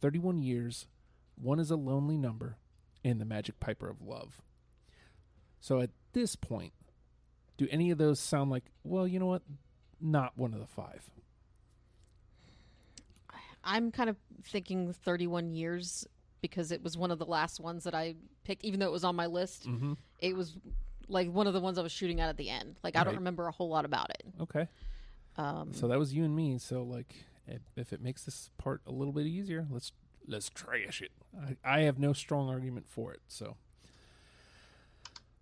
31 0.00 0.42
Years, 0.42 0.88
One 1.36 1.60
is 1.60 1.70
a 1.70 1.76
Lonely 1.76 2.16
Number, 2.16 2.56
and 3.04 3.20
The 3.20 3.24
Magic 3.24 3.60
Piper 3.60 3.88
of 3.88 4.02
Love. 4.02 4.42
So 5.60 5.80
at 5.80 5.90
this 6.12 6.34
point, 6.34 6.72
do 7.56 7.68
any 7.70 7.90
of 7.92 7.98
those 7.98 8.18
sound 8.18 8.50
like, 8.50 8.64
well, 8.82 9.06
you 9.06 9.20
know 9.20 9.26
what? 9.26 9.42
Not 10.00 10.36
one 10.36 10.54
of 10.54 10.60
the 10.60 10.66
five. 10.66 11.08
I'm 13.62 13.92
kind 13.92 14.08
of 14.10 14.16
thinking 14.44 14.92
31 14.92 15.52
years 15.52 16.06
because 16.40 16.70
it 16.72 16.82
was 16.82 16.96
one 16.96 17.10
of 17.10 17.18
the 17.18 17.26
last 17.26 17.60
ones 17.60 17.84
that 17.84 17.94
I 17.94 18.14
picked, 18.44 18.64
even 18.64 18.80
though 18.80 18.86
it 18.86 18.92
was 18.92 19.04
on 19.04 19.16
my 19.16 19.26
list. 19.26 19.66
Mm-hmm. 19.68 19.94
It 20.20 20.36
was 20.36 20.56
like 21.08 21.30
one 21.32 21.46
of 21.46 21.54
the 21.54 21.60
ones 21.60 21.78
I 21.78 21.82
was 21.82 21.92
shooting 21.92 22.20
at 22.20 22.28
at 22.28 22.36
the 22.36 22.50
end. 22.50 22.76
Like 22.82 22.94
I 22.96 23.00
don't 23.04 23.14
Right. 23.14 23.18
remember 23.20 23.46
a 23.46 23.52
whole 23.52 23.68
lot 23.68 23.84
about 23.84 24.10
it. 24.10 24.22
Okay. 24.42 24.68
Um, 25.36 25.72
So 25.72 25.88
that 25.88 25.98
was 25.98 26.12
you 26.12 26.24
and 26.24 26.34
me. 26.36 26.58
So 26.58 26.82
like, 26.82 27.14
if, 27.46 27.62
if 27.76 27.92
it 27.92 28.00
makes 28.02 28.24
this 28.24 28.50
part 28.58 28.82
a 28.86 28.92
little 28.92 29.12
bit 29.12 29.26
easier, 29.26 29.66
let's 29.70 29.92
let's 30.26 30.50
trash 30.50 31.00
it. 31.00 31.12
I, 31.40 31.56
I 31.64 31.80
have 31.80 31.98
no 31.98 32.12
strong 32.12 32.48
argument 32.50 32.86
for 32.88 33.12
it. 33.12 33.20
So 33.28 33.56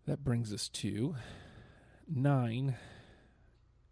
that 0.06 0.22
brings 0.22 0.52
us 0.52 0.68
to 0.68 1.16
nine, 2.08 2.76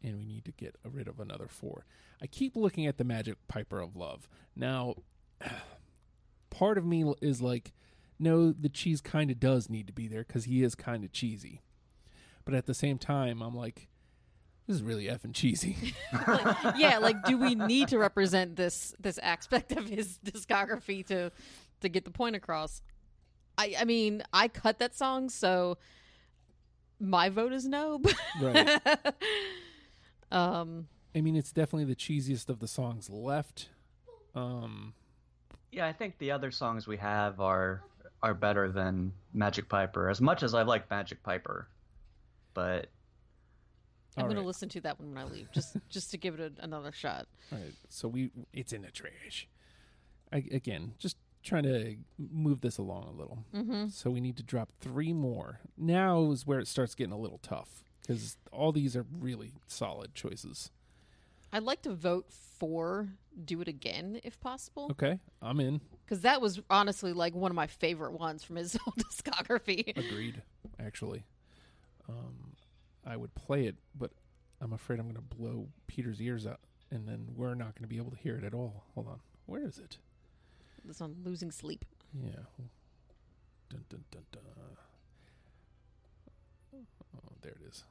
and 0.02 0.16
we 0.18 0.24
need 0.24 0.44
to 0.44 0.52
get 0.52 0.76
rid 0.88 1.08
of 1.08 1.18
another 1.18 1.48
four. 1.48 1.84
I 2.22 2.26
keep 2.28 2.54
looking 2.54 2.86
at 2.86 2.98
the 2.98 3.04
Magic 3.04 3.36
Piper 3.48 3.80
of 3.80 3.96
Love. 3.96 4.28
Now, 4.54 4.94
part 6.54 6.78
of 6.78 6.86
me 6.86 7.04
is 7.20 7.42
like, 7.42 7.72
no, 8.18 8.52
the 8.52 8.68
cheese 8.68 9.00
kind 9.00 9.30
of 9.30 9.40
does 9.40 9.68
need 9.68 9.86
to 9.88 9.92
be 9.92 10.06
there 10.06 10.22
because 10.22 10.44
he 10.44 10.62
is 10.62 10.74
kind 10.74 11.04
of 11.04 11.12
cheesy. 11.12 11.62
But 12.44 12.54
at 12.54 12.66
the 12.66 12.74
same 12.74 12.96
time, 12.96 13.42
I'm 13.42 13.56
like, 13.56 13.88
this 14.66 14.76
is 14.76 14.82
really 14.82 15.06
effing 15.06 15.34
cheesy. 15.34 15.94
like, 16.12 16.56
yeah, 16.76 16.98
like 16.98 17.22
do 17.24 17.36
we 17.36 17.54
need 17.54 17.88
to 17.88 17.98
represent 17.98 18.56
this 18.56 18.94
this 19.00 19.18
aspect 19.18 19.72
of 19.72 19.86
his 19.88 20.18
discography 20.24 21.04
to 21.06 21.32
to 21.80 21.88
get 21.88 22.04
the 22.04 22.10
point 22.10 22.36
across? 22.36 22.82
I 23.58 23.74
I 23.80 23.84
mean, 23.84 24.22
I 24.32 24.48
cut 24.48 24.78
that 24.78 24.94
song, 24.94 25.28
so 25.28 25.78
my 27.00 27.28
vote 27.30 27.52
is 27.52 27.66
no. 27.66 28.00
Right. 28.40 28.80
um 30.30 30.86
I 31.16 31.20
mean, 31.20 31.36
it's 31.36 31.52
definitely 31.52 31.84
the 31.84 31.96
cheesiest 31.96 32.48
of 32.48 32.58
the 32.58 32.66
songs 32.66 33.08
left. 33.08 33.68
Um, 34.34 34.94
Yeah, 35.74 35.86
I 35.86 35.92
think 35.92 36.18
the 36.18 36.30
other 36.30 36.52
songs 36.52 36.86
we 36.86 36.96
have 36.98 37.40
are 37.40 37.82
are 38.22 38.32
better 38.32 38.70
than 38.70 39.12
Magic 39.32 39.68
Piper. 39.68 40.08
As 40.08 40.20
much 40.20 40.42
as 40.42 40.54
I 40.54 40.62
like 40.62 40.88
Magic 40.88 41.22
Piper, 41.22 41.66
but 42.54 42.86
I'm 44.16 44.22
all 44.22 44.24
going 44.28 44.36
right. 44.36 44.42
to 44.42 44.46
listen 44.46 44.68
to 44.70 44.80
that 44.82 45.00
one 45.00 45.10
when 45.12 45.18
I 45.18 45.24
leave 45.24 45.50
just 45.52 45.76
just 45.90 46.12
to 46.12 46.16
give 46.16 46.38
it 46.38 46.52
a, 46.58 46.64
another 46.64 46.92
shot. 46.92 47.26
All 47.52 47.58
right, 47.58 47.74
so 47.88 48.06
we 48.06 48.30
it's 48.52 48.72
in 48.72 48.82
the 48.82 48.90
trash. 48.92 49.48
I, 50.32 50.44
again, 50.52 50.94
just 50.98 51.16
trying 51.42 51.64
to 51.64 51.96
move 52.18 52.60
this 52.60 52.78
along 52.78 53.08
a 53.08 53.12
little. 53.12 53.44
Mhm. 53.52 53.90
So 53.92 54.10
we 54.10 54.20
need 54.20 54.36
to 54.36 54.42
drop 54.44 54.70
three 54.80 55.12
more. 55.12 55.58
Now 55.76 56.30
is 56.30 56.46
where 56.46 56.60
it 56.60 56.68
starts 56.68 56.94
getting 56.94 57.12
a 57.12 57.18
little 57.18 57.38
tough 57.42 57.82
because 58.00 58.38
all 58.52 58.70
these 58.70 58.94
are 58.96 59.04
really 59.18 59.52
solid 59.66 60.14
choices. 60.14 60.70
I'd 61.54 61.62
like 61.62 61.82
to 61.82 61.94
vote 61.94 62.26
for 62.58 63.08
Do 63.44 63.60
It 63.60 63.68
Again 63.68 64.20
if 64.24 64.40
possible 64.40 64.88
Okay, 64.92 65.18
I'm 65.40 65.60
in. 65.60 65.80
cuz 66.08 66.20
that 66.22 66.40
was 66.40 66.60
honestly 66.68 67.12
like 67.12 67.34
one 67.34 67.50
of 67.50 67.54
my 67.54 67.68
favorite 67.68 68.12
ones 68.12 68.42
from 68.42 68.56
his 68.56 68.74
whole 68.84 68.92
discography. 68.94 69.96
Agreed. 69.96 70.42
Actually, 70.80 71.24
um, 72.08 72.56
I 73.06 73.16
would 73.16 73.34
play 73.34 73.66
it, 73.66 73.76
but 73.94 74.10
I'm 74.60 74.72
afraid 74.72 74.98
I'm 74.98 75.06
going 75.06 75.14
to 75.14 75.36
blow 75.36 75.68
Peter's 75.86 76.20
ears 76.20 76.46
out, 76.46 76.58
and 76.90 77.06
then 77.06 77.28
we're 77.36 77.54
not 77.54 77.74
going 77.76 77.82
to 77.82 77.88
be 77.88 77.98
able 77.98 78.10
to 78.10 78.16
hear 78.16 78.36
it 78.36 78.44
at 78.44 78.52
all. 78.54 78.84
Hold 78.94 79.06
on, 79.06 79.20
where 79.46 79.62
is 79.64 79.78
it? 79.78 79.98
This 80.84 81.00
on 81.00 81.14
Losing 81.22 81.50
Sleep. 81.52 81.84
Yeah. 82.12 82.30
Dun, 83.70 83.84
dun, 83.88 84.04
dun, 84.10 84.22
dun. 84.32 84.42
Oh, 87.16 87.32
there 87.42 87.52
it 87.52 87.68
is. 87.68 87.84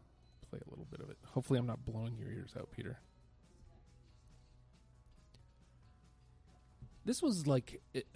Play 0.49 0.59
a 0.65 0.69
little 0.69 0.85
bit 0.91 0.99
of 0.99 1.09
it. 1.09 1.17
Hopefully, 1.27 1.57
I'm 1.59 1.65
not 1.67 1.85
blowing 1.85 2.17
your 2.17 2.29
ears 2.29 2.53
out, 2.57 2.69
Peter. 2.71 2.99
This 7.05 7.21
was 7.21 7.47
like, 7.47 7.81
it, 7.93 8.07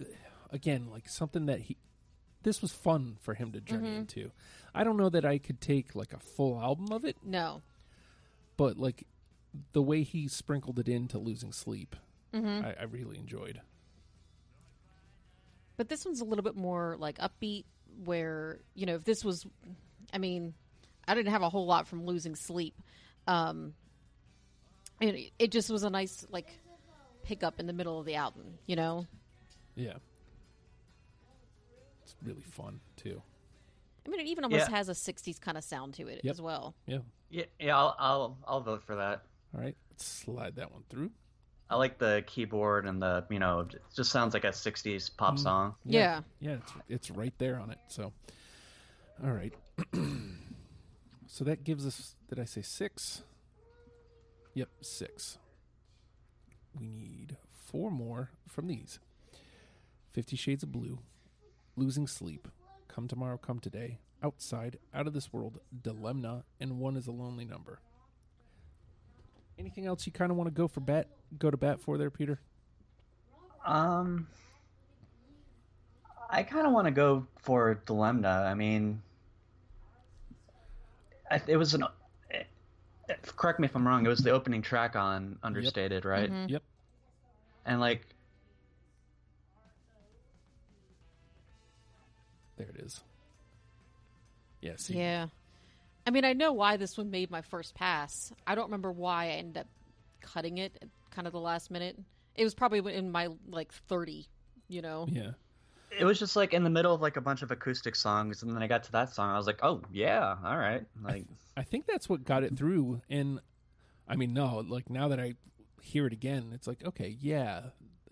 again, 0.50 0.88
like 0.90 1.08
something 1.08 1.46
that 1.46 1.60
he. 1.60 1.76
This 2.42 2.62
was 2.62 2.72
fun 2.72 3.16
for 3.20 3.34
him 3.34 3.52
to 3.52 3.60
journey 3.60 3.90
Mhm. 3.90 3.96
into. 3.98 4.30
I 4.74 4.84
don't 4.84 4.96
know 4.96 5.08
that 5.10 5.24
I 5.24 5.38
could 5.38 5.60
take 5.60 5.94
like 5.96 6.12
a 6.12 6.18
full 6.20 6.58
album 6.60 6.92
of 6.92 7.04
it, 7.04 7.16
No. 7.24 7.62
but 8.56 8.76
like 8.78 9.06
the 9.72 9.82
way 9.82 10.02
he 10.04 10.28
sprinkled 10.28 10.78
it 10.78 10.88
into 10.88 11.18
Losing 11.18 11.52
Sleep, 11.52 11.96
Mhm. 12.32 12.64
I, 12.64 12.76
I 12.80 12.82
really 12.84 13.18
enjoyed. 13.18 13.60
But 15.76 15.88
this 15.88 16.04
one's 16.04 16.20
a 16.20 16.24
little 16.24 16.42
bit 16.44 16.56
more 16.56 16.96
like 16.98 17.18
upbeat, 17.18 17.64
where 18.04 18.60
you 18.74 18.86
know 18.86 18.94
if 18.96 19.04
this 19.04 19.24
was, 19.24 19.46
I 20.12 20.18
mean, 20.18 20.54
I 21.06 21.14
didn't 21.14 21.32
have 21.32 21.42
a 21.42 21.48
whole 21.48 21.66
lot 21.66 21.86
from 21.86 22.04
losing 22.06 22.34
sleep, 22.36 22.74
um, 23.26 23.74
and 25.00 25.16
it, 25.16 25.32
it 25.38 25.50
just 25.52 25.70
was 25.70 25.82
a 25.82 25.90
nice 25.90 26.26
like 26.30 26.48
pickup 27.28 27.60
in 27.60 27.66
the 27.66 27.72
middle 27.74 28.00
of 28.00 28.06
the 28.06 28.14
album, 28.14 28.54
you 28.66 28.74
know. 28.74 29.06
Yeah. 29.74 29.98
It's 32.02 32.14
really 32.24 32.42
fun 32.42 32.80
too. 32.96 33.20
I 34.06 34.08
mean, 34.10 34.20
it 34.20 34.26
even 34.26 34.44
almost 34.44 34.70
Yeah. 34.70 34.76
has 34.76 34.88
a 34.88 34.94
'60s 34.94 35.38
kind 35.38 35.58
of 35.58 35.62
sound 35.64 35.92
to 35.94 36.06
it 36.08 36.22
Yep. 36.24 36.30
as 36.32 36.40
well. 36.40 36.74
Yeah. 36.86 37.00
yeah, 37.30 37.44
yeah, 37.60 37.76
I'll 37.76 37.94
I'll, 37.98 38.38
I'll 38.46 38.60
vote 38.62 38.82
for 38.82 38.96
that. 38.96 39.22
All 39.54 39.60
right, 39.60 39.76
let's 39.90 40.06
slide 40.06 40.56
that 40.56 40.72
one 40.72 40.84
through. 40.88 41.10
I 41.70 41.76
like 41.76 41.98
the 41.98 42.24
keyboard 42.26 42.86
and 42.86 43.02
the 43.02 43.26
you 43.28 43.38
know 43.38 43.60
it 43.60 43.74
just 43.94 44.10
sounds 44.10 44.32
like 44.32 44.44
a 44.44 44.52
'60s 44.52 45.10
pop 45.14 45.34
Mm. 45.34 45.38
song. 45.38 45.74
Yeah. 45.84 46.22
yeah, 46.40 46.52
it's 46.54 46.72
it's 46.88 47.10
right 47.10 47.34
there 47.36 47.58
on 47.60 47.70
it. 47.70 47.78
So, 47.88 48.12
all 49.22 49.32
right. 49.32 49.52
so 51.26 51.44
that 51.44 51.62
gives 51.64 51.86
us. 51.86 52.14
Did 52.30 52.38
I 52.40 52.44
say 52.44 52.62
six? 52.62 53.22
Yep, 54.54 54.68
six. 54.80 55.38
We 56.78 56.88
need 56.88 57.36
four 57.50 57.90
more 57.90 58.30
from 58.46 58.66
these. 58.68 58.98
Fifty 60.12 60.36
Shades 60.36 60.62
of 60.62 60.72
Blue, 60.72 60.98
Losing 61.76 62.06
Sleep, 62.06 62.48
Come 62.88 63.08
Tomorrow, 63.08 63.38
Come 63.38 63.58
Today, 63.60 63.98
Outside, 64.22 64.78
Out 64.94 65.06
of 65.06 65.12
This 65.12 65.32
World, 65.32 65.60
Dilemma, 65.82 66.44
and 66.60 66.78
One 66.78 66.96
is 66.96 67.06
a 67.06 67.12
Lonely 67.12 67.44
Number. 67.44 67.80
Anything 69.58 69.86
else 69.86 70.06
you 70.06 70.12
kind 70.12 70.30
of 70.30 70.36
want 70.36 70.46
to 70.48 70.52
go 70.54 70.68
for 70.68 70.80
bat? 70.80 71.08
Go 71.38 71.50
to 71.50 71.56
bat 71.56 71.80
for 71.80 71.98
there, 71.98 72.10
Peter? 72.10 72.38
Um, 73.66 74.28
I 76.30 76.42
kind 76.44 76.66
of 76.66 76.72
want 76.72 76.86
to 76.86 76.90
go 76.92 77.26
for 77.42 77.74
Dilemma. 77.86 78.28
I 78.48 78.54
mean, 78.54 79.02
it 81.46 81.56
was 81.56 81.74
an. 81.74 81.84
eh, 82.30 82.44
correct 83.36 83.58
me 83.60 83.66
if 83.66 83.74
I'm 83.76 83.86
wrong. 83.86 84.06
It 84.06 84.08
was 84.08 84.20
the 84.20 84.30
opening 84.30 84.62
track 84.62 84.96
on 84.96 85.38
Understated, 85.42 86.04
right? 86.04 86.30
Mhm. 86.30 86.50
Yep. 86.50 86.62
And 87.68 87.80
like, 87.80 88.06
There 92.56 92.66
it 92.66 92.84
is. 92.84 93.00
Yeah. 94.60 94.74
Yeah. 94.88 95.26
I 96.06 96.10
mean, 96.10 96.24
I 96.24 96.32
know 96.32 96.52
why 96.52 96.76
this 96.76 96.98
one 96.98 97.10
made 97.10 97.30
my 97.30 97.42
first 97.42 97.74
pass. 97.74 98.32
I 98.46 98.54
don't 98.54 98.64
remember 98.64 98.90
why 98.90 99.26
I 99.26 99.28
ended 99.34 99.58
up 99.58 99.66
cutting 100.20 100.58
it 100.58 100.76
at 100.82 100.88
kind 101.12 101.26
of 101.26 101.32
the 101.32 101.40
last 101.40 101.70
minute. 101.70 101.96
It 102.34 102.44
was 102.44 102.54
probably 102.54 102.94
in 102.94 103.12
my 103.12 103.28
like 103.48 103.72
30, 103.72 104.26
you 104.68 104.82
know. 104.82 105.06
Yeah. 105.08 105.32
it 105.96 106.04
was 106.04 106.18
just 106.18 106.34
like 106.34 106.52
in 106.52 106.64
the 106.64 106.70
middle 106.70 106.94
of 106.94 107.00
like 107.00 107.16
a 107.16 107.20
bunch 107.20 107.42
of 107.42 107.50
acoustic 107.50 107.94
songs, 107.94 108.42
and 108.42 108.54
then 108.54 108.62
I 108.62 108.66
got 108.66 108.84
to 108.84 108.92
that 108.92 109.14
song. 109.14 109.30
I 109.30 109.36
was 109.36 109.46
like, 109.46 109.60
oh 109.62 109.82
yeah, 109.92 110.34
all 110.44 110.56
right. 110.56 110.84
Like, 111.02 111.26
I 111.56 111.62
think 111.62 111.86
that's 111.86 112.08
what 112.08 112.24
got 112.24 112.42
it 112.42 112.56
through. 112.56 113.02
And 113.08 113.40
I 114.08 114.16
mean, 114.16 114.32
no, 114.32 114.64
like 114.66 114.90
now 114.90 115.08
that 115.08 115.20
I 115.20 115.34
hear 115.82 116.06
it 116.06 116.12
again, 116.12 116.50
it's 116.54 116.66
like, 116.66 116.84
okay, 116.84 117.16
yeah. 117.20 117.62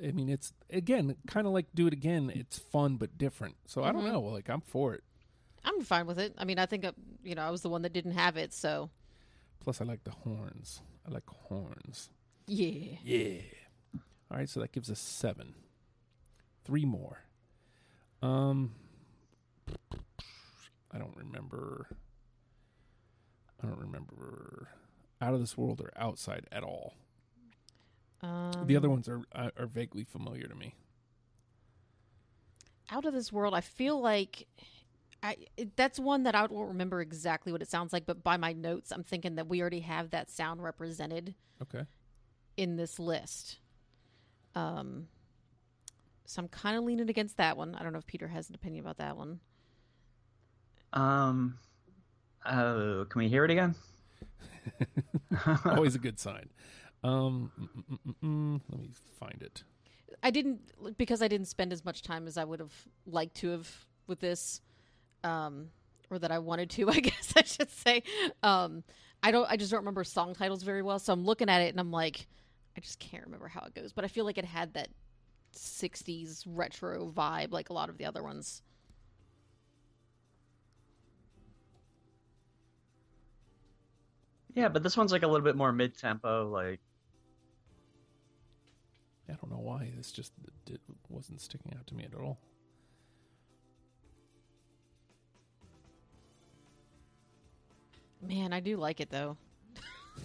I 0.02 0.12
mean, 0.12 0.28
it's 0.28 0.52
again 0.70 1.16
kind 1.26 1.46
of 1.46 1.52
like 1.52 1.66
do 1.74 1.86
it 1.86 1.92
again. 1.92 2.30
It's 2.34 2.58
fun 2.58 2.96
but 2.96 3.16
different. 3.16 3.56
So 3.66 3.82
I 3.82 3.92
don't 3.92 4.04
Mhm. 4.04 4.12
know. 4.12 4.20
Like 4.22 4.48
I'm 4.50 4.60
for 4.60 4.92
it. 4.94 5.02
I'm 5.64 5.80
fine 5.82 6.06
with 6.06 6.18
it. 6.18 6.34
I 6.38 6.44
mean, 6.44 6.58
I 6.58 6.66
think 6.66 6.84
uh, 6.84 6.92
you 7.24 7.34
know 7.34 7.42
I 7.42 7.50
was 7.50 7.62
the 7.62 7.68
one 7.70 7.82
that 7.82 7.92
didn't 7.92 8.12
have 8.12 8.36
it, 8.36 8.52
so 8.52 8.90
Plus, 9.60 9.80
I 9.80 9.84
like 9.84 10.04
the 10.04 10.10
horns. 10.12 10.80
I 11.08 11.10
like 11.10 11.26
horns. 11.28 12.10
yeah. 12.46 12.98
Yeah. 13.02 13.40
All 14.30 14.36
right, 14.36 14.48
so 14.48 14.60
that 14.60 14.72
gives 14.72 14.90
us 14.90 14.98
seven. 15.00 15.54
Three 16.64 16.84
more. 16.84 17.20
Um, 18.22 18.74
I 20.92 20.98
don't 20.98 21.16
remember. 21.16 21.88
I 23.62 23.66
don't 23.66 23.78
remember 23.78 24.68
out 25.20 25.32
of 25.34 25.40
this 25.40 25.56
world 25.56 25.80
or 25.80 25.90
outside 25.96 26.46
at 26.52 26.62
all. 26.62 26.94
Um, 28.32 28.60
the 28.62 28.76
other 28.76 28.90
ones 28.90 29.08
are 29.08 29.22
are 29.32 29.52
are 29.56 29.66
vaguely 29.66 30.04
familiar 30.04 30.46
to 30.48 30.54
me. 30.54 30.74
out 32.90 33.04
of 33.04 33.12
this 33.14 33.32
world, 33.32 33.54
I 33.54 33.60
feel 33.60 34.00
like 34.00 34.46
I 35.22 35.36
it, 35.56 35.76
that's 35.76 35.98
one 35.98 36.24
that 36.24 36.34
I 36.34 36.46
don't 36.46 36.68
remember 36.68 37.00
exactly 37.00 37.52
what 37.52 37.62
it 37.62 37.70
sounds 37.70 37.92
like, 37.92 38.06
but 38.06 38.22
by 38.22 38.36
my 38.36 38.52
notes, 38.52 38.92
I'm 38.92 39.04
thinking 39.04 39.36
that 39.36 39.48
we 39.48 39.60
already 39.60 39.80
have 39.80 40.10
that 40.10 40.30
sound 40.30 40.62
represented 40.62 41.34
Okay. 41.62 41.86
in 42.56 42.76
this 42.76 42.98
list. 42.98 43.58
Um, 44.54 45.08
so 46.26 46.40
I'm 46.42 46.48
kind 46.48 46.76
of 46.76 46.84
leaning 46.84 47.08
against 47.08 47.36
that 47.38 47.56
one. 47.56 47.74
I 47.74 47.82
don't 47.82 47.92
know 47.92 47.98
if 47.98 48.06
Peter 48.06 48.28
has 48.28 48.48
an 48.48 48.54
opinion 48.54 48.84
about 48.84 48.98
that 48.98 49.16
one. 49.16 49.40
Um. 50.92 51.58
Uh, 52.44 53.04
can 53.08 53.18
we 53.20 53.28
hear 53.28 53.44
it 53.44 53.50
again? 53.50 53.74
Always 55.64 55.94
a 55.94 55.98
good 55.98 56.18
sign. 56.18 56.48
Um, 57.06 57.52
mm, 57.60 57.68
mm, 57.68 57.98
mm, 58.04 58.14
mm, 58.24 58.60
let 58.68 58.80
me 58.80 58.90
find 59.20 59.40
it. 59.40 59.62
I 60.24 60.30
didn't 60.30 60.60
because 60.98 61.22
I 61.22 61.28
didn't 61.28 61.46
spend 61.46 61.72
as 61.72 61.84
much 61.84 62.02
time 62.02 62.26
as 62.26 62.36
I 62.36 62.44
would 62.44 62.58
have 62.58 62.72
liked 63.06 63.36
to 63.36 63.50
have 63.50 63.70
with 64.08 64.18
this, 64.18 64.60
um, 65.22 65.68
or 66.10 66.18
that 66.18 66.32
I 66.32 66.40
wanted 66.40 66.70
to. 66.70 66.90
I 66.90 66.98
guess 66.98 67.32
I 67.36 67.42
should 67.42 67.70
say. 67.70 68.02
Um, 68.42 68.82
I 69.22 69.30
don't. 69.30 69.48
I 69.48 69.56
just 69.56 69.70
don't 69.70 69.80
remember 69.80 70.02
song 70.02 70.34
titles 70.34 70.64
very 70.64 70.82
well. 70.82 70.98
So 70.98 71.12
I'm 71.12 71.24
looking 71.24 71.48
at 71.48 71.60
it 71.60 71.68
and 71.68 71.78
I'm 71.78 71.92
like, 71.92 72.26
I 72.76 72.80
just 72.80 72.98
can't 72.98 73.24
remember 73.24 73.46
how 73.46 73.64
it 73.66 73.74
goes. 73.74 73.92
But 73.92 74.04
I 74.04 74.08
feel 74.08 74.24
like 74.24 74.38
it 74.38 74.44
had 74.44 74.74
that 74.74 74.88
'60s 75.52 76.42
retro 76.44 77.12
vibe, 77.14 77.52
like 77.52 77.70
a 77.70 77.72
lot 77.72 77.88
of 77.88 77.98
the 77.98 78.06
other 78.06 78.22
ones. 78.24 78.62
Yeah, 84.54 84.70
but 84.70 84.82
this 84.82 84.96
one's 84.96 85.12
like 85.12 85.22
a 85.22 85.26
little 85.28 85.44
bit 85.44 85.54
more 85.54 85.70
mid 85.70 85.96
tempo. 85.96 86.48
Like, 86.48 86.80
I 89.28 89.32
don't 89.32 89.50
know 89.50 89.58
why 89.58 89.90
this 89.96 90.12
just 90.12 90.32
did, 90.64 90.80
wasn't 91.08 91.40
sticking 91.40 91.74
out 91.76 91.86
to 91.88 91.94
me 91.94 92.04
at 92.04 92.14
all. 92.18 92.38
Man, 98.22 98.52
I 98.52 98.60
do 98.60 98.76
like 98.76 99.00
it 99.00 99.10
though. 99.10 99.36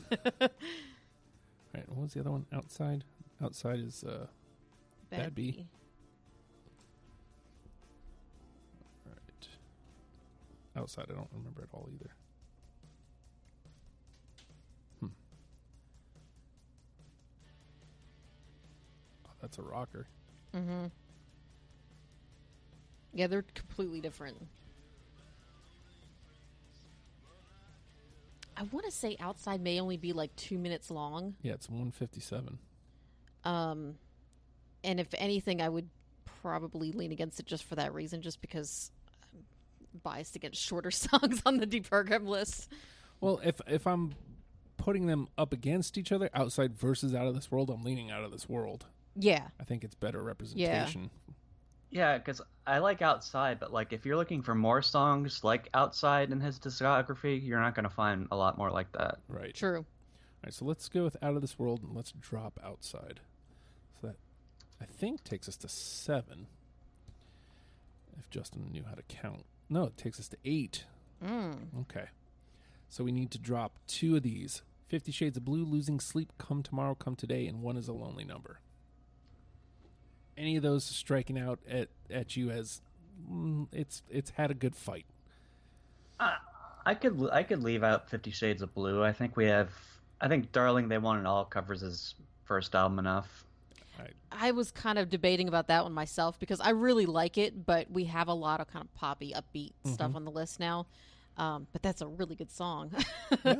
All 0.11 0.49
right, 1.75 1.89
what 1.89 2.03
was 2.03 2.13
the 2.13 2.19
other 2.21 2.31
one? 2.31 2.45
Outside. 2.53 3.03
Outside 3.43 3.79
is 3.79 4.03
uh. 4.03 4.27
Badbea. 5.11 5.65
All 9.05 9.13
right. 9.13 9.47
Outside, 10.77 11.05
I 11.09 11.13
don't 11.13 11.29
remember 11.33 11.63
at 11.63 11.69
all 11.73 11.89
either. 11.93 12.11
That's 19.41 19.57
a 19.57 19.61
rocker. 19.61 20.07
Mm-hmm. 20.55 20.87
Yeah, 23.13 23.27
they're 23.27 23.45
completely 23.53 23.99
different. 23.99 24.37
I 28.55 28.63
want 28.71 28.85
to 28.85 28.91
say 28.91 29.17
outside 29.19 29.61
may 29.61 29.79
only 29.79 29.97
be 29.97 30.13
like 30.13 30.35
two 30.35 30.57
minutes 30.57 30.91
long. 30.91 31.35
Yeah, 31.41 31.53
it's 31.53 31.67
157. 31.67 32.59
Um, 33.43 33.95
and 34.83 34.99
if 34.99 35.07
anything, 35.17 35.61
I 35.61 35.69
would 35.69 35.89
probably 36.41 36.91
lean 36.91 37.11
against 37.11 37.39
it 37.39 37.45
just 37.45 37.63
for 37.63 37.75
that 37.75 37.93
reason, 37.93 38.21
just 38.21 38.41
because 38.41 38.91
I'm 39.33 39.99
biased 40.03 40.35
against 40.35 40.61
shorter 40.61 40.91
songs 40.91 41.41
on 41.45 41.57
the 41.57 41.67
deprogram 41.67 42.27
list. 42.27 42.71
Well, 43.19 43.39
if 43.43 43.61
if 43.67 43.87
I'm 43.87 44.13
putting 44.77 45.05
them 45.05 45.27
up 45.37 45.53
against 45.53 45.97
each 45.97 46.11
other, 46.11 46.29
outside 46.33 46.75
versus 46.77 47.13
out 47.13 47.27
of 47.27 47.35
this 47.35 47.51
world, 47.51 47.69
I'm 47.69 47.83
leaning 47.83 48.11
out 48.11 48.23
of 48.23 48.31
this 48.31 48.49
world. 48.49 48.85
Yeah, 49.15 49.47
I 49.59 49.63
think 49.63 49.83
it's 49.83 49.95
better 49.95 50.21
representation. 50.23 51.09
yeah, 51.89 52.17
because 52.17 52.41
I 52.65 52.79
like 52.79 53.01
Outside, 53.01 53.59
but 53.59 53.73
like 53.73 53.91
if 53.93 54.05
you're 54.05 54.15
looking 54.17 54.41
for 54.41 54.55
more 54.55 54.81
songs 54.81 55.43
like 55.43 55.69
Outside 55.73 56.31
in 56.31 56.39
his 56.39 56.59
discography, 56.59 57.45
you're 57.45 57.59
not 57.59 57.75
gonna 57.75 57.89
find 57.89 58.27
a 58.31 58.35
lot 58.35 58.57
more 58.57 58.71
like 58.71 58.91
that. 58.93 59.19
Right. 59.27 59.53
true. 59.53 59.79
All 59.79 60.47
right, 60.47 60.53
so 60.53 60.65
let's 60.65 60.89
go 60.89 61.03
with 61.03 61.17
out 61.21 61.35
of 61.35 61.41
this 61.41 61.59
world 61.59 61.83
and 61.83 61.95
let's 61.95 62.13
drop 62.19 62.59
outside. 62.63 63.19
So 64.01 64.07
that 64.07 64.15
I 64.81 64.85
think 64.85 65.23
takes 65.23 65.47
us 65.47 65.55
to 65.57 65.69
seven. 65.69 66.47
If 68.17 68.29
Justin 68.29 68.69
knew 68.71 68.83
how 68.87 68.95
to 68.95 69.03
count. 69.03 69.45
No, 69.69 69.83
it 69.85 69.97
takes 69.97 70.19
us 70.19 70.27
to 70.29 70.37
eight. 70.45 70.85
Mm. 71.23 71.55
Okay. 71.81 72.05
So 72.89 73.03
we 73.03 73.11
need 73.11 73.31
to 73.31 73.37
drop 73.39 73.73
two 73.87 74.15
of 74.15 74.23
these. 74.23 74.63
Fifty 74.87 75.11
Shades 75.11 75.37
of 75.37 75.45
Blue, 75.45 75.63
Losing 75.63 75.99
Sleep, 75.99 76.33
Come 76.37 76.61
Tomorrow, 76.63 76.95
Come 76.95 77.15
Today, 77.15 77.47
and 77.47 77.61
One 77.61 77.77
is 77.77 77.87
a 77.87 77.93
Lonely 77.93 78.25
Number. 78.25 78.59
Any 80.37 80.55
of 80.55 80.63
those 80.63 80.83
striking 80.83 81.37
out 81.37 81.59
at, 81.69 81.89
at 82.09 82.35
you 82.35 82.49
as 82.49 82.81
mm, 83.29 83.67
it's 83.71 84.01
it's 84.09 84.31
had 84.31 84.51
a 84.51 84.55
good 84.55 84.75
fight. 84.75 85.05
I 86.85 86.95
could 86.95 87.29
I 87.31 87.43
could 87.43 87.63
leave 87.63 87.83
out 87.83 88.09
Fifty 88.09 88.31
Shades 88.31 88.61
of 88.61 88.73
Blue. 88.73 89.03
I 89.03 89.13
think 89.13 89.35
we 89.37 89.45
have. 89.45 89.69
I 90.19 90.27
think 90.27 90.51
Darling 90.51 90.87
They 90.87 90.97
Want 90.97 91.19
It 91.19 91.25
All 91.25 91.45
covers 91.45 91.81
his 91.81 92.15
first 92.45 92.75
album 92.75 92.99
enough. 92.99 93.45
I 94.31 94.51
was 94.51 94.71
kind 94.71 94.97
of 94.97 95.09
debating 95.09 95.47
about 95.47 95.67
that 95.67 95.83
one 95.83 95.93
myself 95.93 96.39
because 96.39 96.59
I 96.61 96.69
really 96.69 97.05
like 97.05 97.37
it, 97.37 97.65
but 97.65 97.91
we 97.91 98.05
have 98.05 98.27
a 98.29 98.33
lot 98.33 98.61
of 98.61 98.67
kind 98.67 98.83
of 98.83 98.93
poppy, 98.95 99.33
upbeat 99.35 99.73
stuff 99.93 100.15
on 100.15 100.25
the 100.25 100.31
list 100.31 100.59
now. 100.59 100.87
Um, 101.37 101.67
but 101.71 101.81
that's 101.81 102.01
a 102.01 102.07
really 102.07 102.35
good 102.35 102.51
song. 102.51 102.91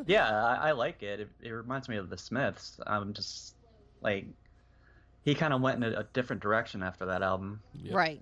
Yeah, 0.05 0.27
I, 0.45 0.69
I 0.69 0.71
like 0.71 1.01
it. 1.01 1.21
it. 1.21 1.29
It 1.41 1.49
reminds 1.49 1.87
me 1.87 1.95
of 1.97 2.09
the 2.09 2.17
Smiths. 2.17 2.79
I'm 2.85 3.13
just 3.13 3.55
like 4.01 4.25
he 5.23 5.35
kind 5.35 5.53
of 5.53 5.61
went 5.61 5.83
in 5.83 5.93
a, 5.93 5.99
a 5.99 6.03
different 6.13 6.41
direction 6.41 6.83
after 6.83 7.05
that 7.05 7.21
album. 7.21 7.61
Yep. 7.73 7.93
Right. 7.93 8.21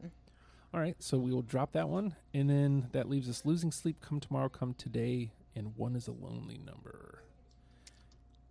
All 0.74 0.80
right, 0.80 0.96
so 1.00 1.18
we 1.18 1.32
will 1.32 1.42
drop 1.42 1.72
that 1.72 1.90
one, 1.90 2.16
and 2.32 2.48
then 2.48 2.90
that 2.92 3.10
leaves 3.10 3.28
us 3.28 3.44
losing 3.44 3.72
sleep. 3.72 4.02
Come 4.02 4.20
tomorrow, 4.20 4.50
come 4.50 4.76
today, 4.76 5.32
and 5.56 5.76
one 5.76 5.96
is 5.96 6.08
a 6.08 6.12
lonely 6.12 6.60
number. 6.64 7.24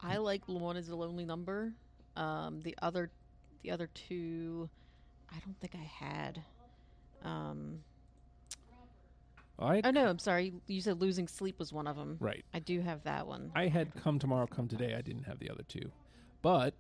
I 0.01 0.17
like 0.17 0.43
one 0.47 0.77
is 0.77 0.89
a 0.89 0.97
lonely 0.97 1.25
number. 1.25 1.73
Um, 2.17 2.61
the 2.63 2.75
other, 2.83 3.11
the 3.63 3.71
other 3.71 3.89
two, 3.95 4.69
I 5.31 5.39
don't 5.45 5.59
think 5.61 5.77
I 5.77 6.05
had. 6.05 6.43
Um, 7.23 7.81
I 9.61 9.81
oh 9.85 9.91
no, 9.91 10.09
I'm 10.09 10.19
sorry. 10.19 10.55
You 10.67 10.81
said 10.81 11.01
losing 11.01 11.29
sleep 11.29 11.59
was 11.59 11.73
one 11.73 11.87
of 11.87 11.97
them. 11.97 12.17
right. 12.21 12.45
I 12.55 12.59
do 12.61 12.81
have 12.81 13.05
that 13.05 13.27
one. 13.27 13.51
I 13.55 13.67
had 13.67 13.93
come 14.03 14.19
tomorrow, 14.19 14.47
come 14.47 14.69
today. 14.69 14.95
I 14.97 15.03
didn't 15.03 15.25
have 15.25 15.39
the 15.39 15.51
other 15.51 15.65
two, 15.69 15.91
but 16.43 16.75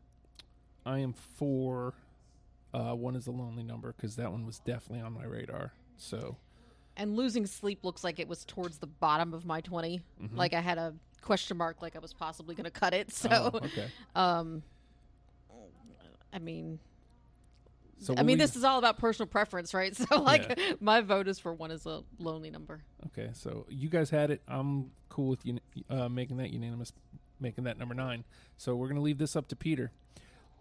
I 0.88 1.00
am 1.00 1.12
for 1.12 1.94
uh, 2.72 2.94
one 2.94 3.14
is 3.14 3.26
a 3.26 3.30
lonely 3.30 3.62
number 3.62 3.92
because 3.96 4.16
that 4.16 4.32
one 4.32 4.46
was 4.46 4.58
definitely 4.60 5.04
on 5.04 5.12
my 5.12 5.24
radar. 5.24 5.72
So 5.98 6.36
And 6.96 7.14
losing 7.14 7.46
sleep 7.46 7.84
looks 7.84 8.02
like 8.02 8.18
it 8.18 8.26
was 8.26 8.44
towards 8.46 8.78
the 8.78 8.86
bottom 8.86 9.34
of 9.34 9.44
my 9.44 9.60
20. 9.60 10.00
Like 10.34 10.54
I 10.54 10.60
had 10.60 10.78
a 10.78 10.94
question 11.20 11.56
mark, 11.58 11.82
like 11.82 11.94
I 11.94 11.98
was 11.98 12.14
possibly 12.14 12.54
going 12.54 12.64
to 12.64 12.70
cut 12.70 12.94
it. 12.94 13.12
So, 13.12 13.28
oh, 13.32 13.56
okay. 13.58 13.88
um, 14.14 14.62
I 16.32 16.38
mean, 16.38 16.78
So 18.00 18.14
I 18.16 18.22
mean, 18.22 18.26
leave- 18.26 18.38
this 18.38 18.56
is 18.56 18.64
all 18.64 18.78
about 18.78 18.98
personal 18.98 19.26
preference, 19.28 19.74
right? 19.74 19.94
So, 20.08 20.22
like, 20.22 20.58
my 20.80 21.00
vote 21.00 21.28
is 21.28 21.38
for 21.38 21.52
one 21.52 21.70
is 21.70 21.84
a 21.86 22.02
lonely 22.18 22.50
number. 22.50 22.80
Okay, 23.06 23.30
so 23.34 23.66
you 23.68 23.88
guys 23.88 24.08
had 24.10 24.30
it. 24.30 24.40
I'm 24.48 24.90
cool 25.08 25.28
with 25.28 25.44
you 25.44 25.58
uh, 25.90 26.08
making 26.08 26.36
that 26.38 26.50
unanimous, 26.50 26.92
making 27.40 27.64
that 27.64 27.78
number 27.78 27.94
nine. 27.94 28.24
So 28.56 28.74
we're 28.76 28.88
gonna 28.88 29.00
leave 29.00 29.18
this 29.18 29.36
up 29.36 29.48
to 29.48 29.56
Peter. 29.56 29.90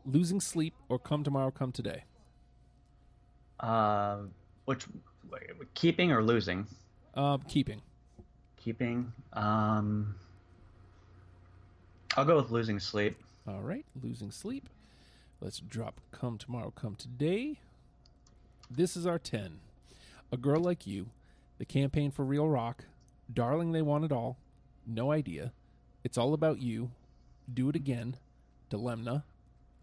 Losing 0.07 0.39
sleep 0.39 0.73
or 0.87 0.97
come 0.97 1.25
tomorrow, 1.25 1.51
come 1.51 1.73
today. 1.73 2.05
Uh, 3.59 4.19
which 4.63 4.85
keeping 5.73 6.13
or 6.13 6.23
losing? 6.23 6.65
Uh, 7.13 7.37
keeping. 7.49 7.81
Keeping. 8.55 9.11
Um, 9.33 10.15
I'll 12.15 12.23
go 12.23 12.37
with 12.37 12.51
losing 12.51 12.79
sleep. 12.79 13.17
All 13.45 13.59
right, 13.59 13.85
losing 14.01 14.31
sleep. 14.31 14.69
Let's 15.41 15.59
drop 15.59 15.99
come 16.11 16.37
tomorrow, 16.37 16.71
come 16.71 16.95
today. 16.95 17.59
This 18.71 18.95
is 18.95 19.05
our 19.05 19.19
10. 19.19 19.59
A 20.31 20.37
Girl 20.37 20.61
Like 20.61 20.87
You, 20.87 21.07
The 21.57 21.65
Campaign 21.65 22.11
for 22.11 22.23
Real 22.23 22.47
Rock, 22.47 22.85
Darling 23.31 23.73
They 23.73 23.81
Want 23.81 24.05
It 24.05 24.11
All, 24.11 24.37
No 24.85 25.11
Idea, 25.11 25.51
It's 26.03 26.17
All 26.17 26.33
About 26.33 26.61
You, 26.61 26.91
Do 27.53 27.69
It 27.69 27.75
Again, 27.75 28.15
Dilemma, 28.69 29.25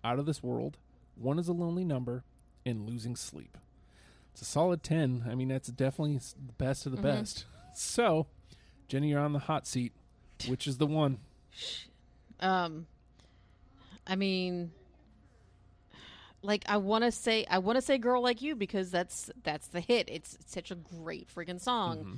Out 0.04 0.18
of 0.18 0.26
This 0.26 0.42
World, 0.42 0.76
One 1.16 1.38
is 1.38 1.48
a 1.48 1.52
Lonely 1.52 1.84
Number, 1.84 2.24
and 2.66 2.88
Losing 2.88 3.16
Sleep. 3.16 3.56
It's 4.32 4.42
a 4.42 4.44
solid 4.44 4.82
10. 4.82 5.24
I 5.28 5.34
mean, 5.34 5.48
that's 5.48 5.68
definitely 5.68 6.18
the 6.18 6.52
best 6.52 6.86
of 6.86 6.92
the 6.92 7.00
best. 7.00 7.46
So, 7.72 8.26
Jenny, 8.88 9.10
you're 9.10 9.20
on 9.20 9.32
the 9.32 9.38
hot 9.38 9.66
seat. 9.66 9.92
Which 10.48 10.66
is 10.66 10.78
the 10.78 10.86
one? 10.86 11.18
Um, 12.40 12.86
I 14.06 14.16
mean, 14.16 14.72
like 16.42 16.64
I 16.68 16.76
want 16.76 17.04
to 17.04 17.12
say, 17.12 17.46
I 17.48 17.58
want 17.58 17.76
to 17.76 17.82
say 17.82 17.98
"Girl 17.98 18.22
Like 18.22 18.42
You" 18.42 18.54
because 18.54 18.90
that's 18.90 19.30
that's 19.42 19.68
the 19.68 19.80
hit. 19.80 20.08
It's 20.10 20.36
such 20.46 20.70
a 20.70 20.74
great 20.74 21.28
freaking 21.34 21.60
song. 21.60 21.98
Mm-hmm. 21.98 22.14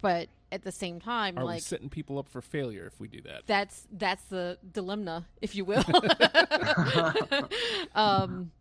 But 0.00 0.28
at 0.54 0.62
the 0.62 0.72
same 0.72 1.00
time, 1.00 1.36
Are 1.36 1.42
we 1.44 1.54
like 1.54 1.62
setting 1.62 1.88
people 1.88 2.18
up 2.18 2.28
for 2.28 2.40
failure 2.40 2.86
if 2.86 3.00
we 3.00 3.08
do 3.08 3.20
that? 3.22 3.42
that's 3.46 3.86
that's 3.92 4.22
the 4.26 4.58
dilemma, 4.72 5.26
if 5.42 5.56
you 5.56 5.64
will. 5.64 5.84
um, 7.94 8.52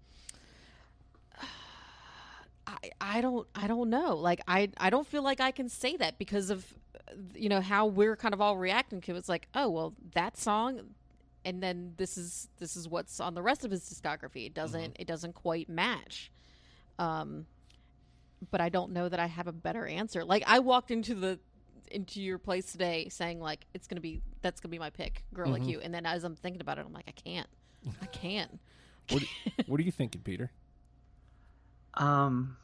I 2.66 2.92
I 3.00 3.22
don't 3.22 3.48
I 3.56 3.68
don't 3.68 3.90
know. 3.90 4.16
Like 4.16 4.42
I 4.48 4.70
I 4.78 4.90
don't 4.90 5.08
feel 5.08 5.24
like 5.24 5.40
I 5.40 5.52
can 5.52 5.70
say 5.70 5.98
that 5.98 6.18
because 6.18 6.50
of 6.50 6.66
you 7.36 7.50
know 7.50 7.62
how 7.62 7.86
we're 7.86 8.16
kind 8.16 8.34
of 8.34 8.42
all 8.42 8.58
reacting 8.58 9.02
to. 9.02 9.14
it. 9.14 9.18
It's 9.18 9.30
like 9.30 9.48
oh 9.54 9.70
well 9.70 9.94
that 10.14 10.38
song, 10.38 10.80
and 11.46 11.62
then 11.62 11.94
this 11.98 12.18
is 12.18 12.48
this 12.60 12.76
is 12.76 12.88
what's 12.88 13.20
on 13.20 13.34
the 13.36 13.42
rest 13.42 13.66
of 13.66 13.72
his 13.72 13.82
discography. 13.84 14.46
It 14.48 14.54
doesn't 14.54 14.96
it 15.00 15.08
doesn't 15.08 15.36
quite 15.36 15.70
match. 15.70 16.32
Um, 17.00 17.46
but 18.52 18.62
I 18.62 18.70
don't 18.70 18.92
know 18.92 19.10
that 19.10 19.20
I 19.20 19.28
have 19.28 19.48
a 19.48 19.52
better 19.54 19.86
answer. 19.86 20.24
Like 20.26 20.44
I 20.48 20.60
walked 20.60 20.92
into 20.92 21.16
the 21.16 21.40
into 21.94 22.22
your 22.22 22.38
place 22.38 22.72
today 22.72 23.08
saying 23.10 23.40
like 23.40 23.66
it's 23.74 23.88
gonna 23.88 24.02
be 24.02 24.22
that's 24.42 24.60
gonna 24.60 24.72
be 24.72 24.80
my 24.80 24.90
pick, 24.90 25.24
girl 25.34 25.50
like 25.50 25.66
you. 25.66 25.80
And 25.80 25.94
then 25.94 26.06
as 26.06 26.24
I'm 26.24 26.36
thinking 26.36 26.62
about 26.62 26.78
it, 26.78 26.86
I'm 26.86 26.94
like 26.94 27.08
I 27.08 27.12
can't, 27.12 27.48
I 28.02 28.06
can't. 28.12 28.60
What, 29.10 29.24
what 29.68 29.80
are 29.80 29.84
you 29.84 29.92
thinking, 29.92 30.22
Peter? 30.22 30.52
Um, 31.96 32.58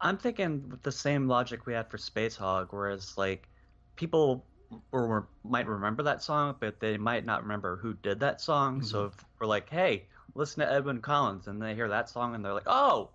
I'm 0.00 0.16
thinking 0.16 0.68
with 0.70 0.82
the 0.82 0.92
same 0.92 1.28
logic 1.28 1.66
we 1.66 1.72
had 1.74 1.90
for 1.90 1.98
Spacehog, 1.98 2.68
whereas 2.70 3.16
like 3.16 3.48
people 3.96 4.44
or 4.90 5.06
were, 5.06 5.26
might 5.44 5.66
remember 5.66 6.02
that 6.02 6.22
song, 6.22 6.56
but 6.58 6.80
they 6.80 6.96
might 6.96 7.24
not 7.24 7.42
remember 7.42 7.76
who 7.76 7.94
did 8.02 8.20
that 8.20 8.40
song. 8.40 8.82
So 8.82 9.06
if 9.06 9.12
we're 9.38 9.46
like, 9.46 9.68
hey, 9.68 10.04
listen 10.34 10.60
to 10.60 10.72
Edwyn 10.72 11.00
Collins, 11.00 11.46
and 11.46 11.60
they 11.60 11.74
hear 11.74 11.88
that 11.88 12.08
song 12.08 12.34
and 12.34 12.44
they're 12.44 12.54
like, 12.54 12.66
oh, 12.66 13.10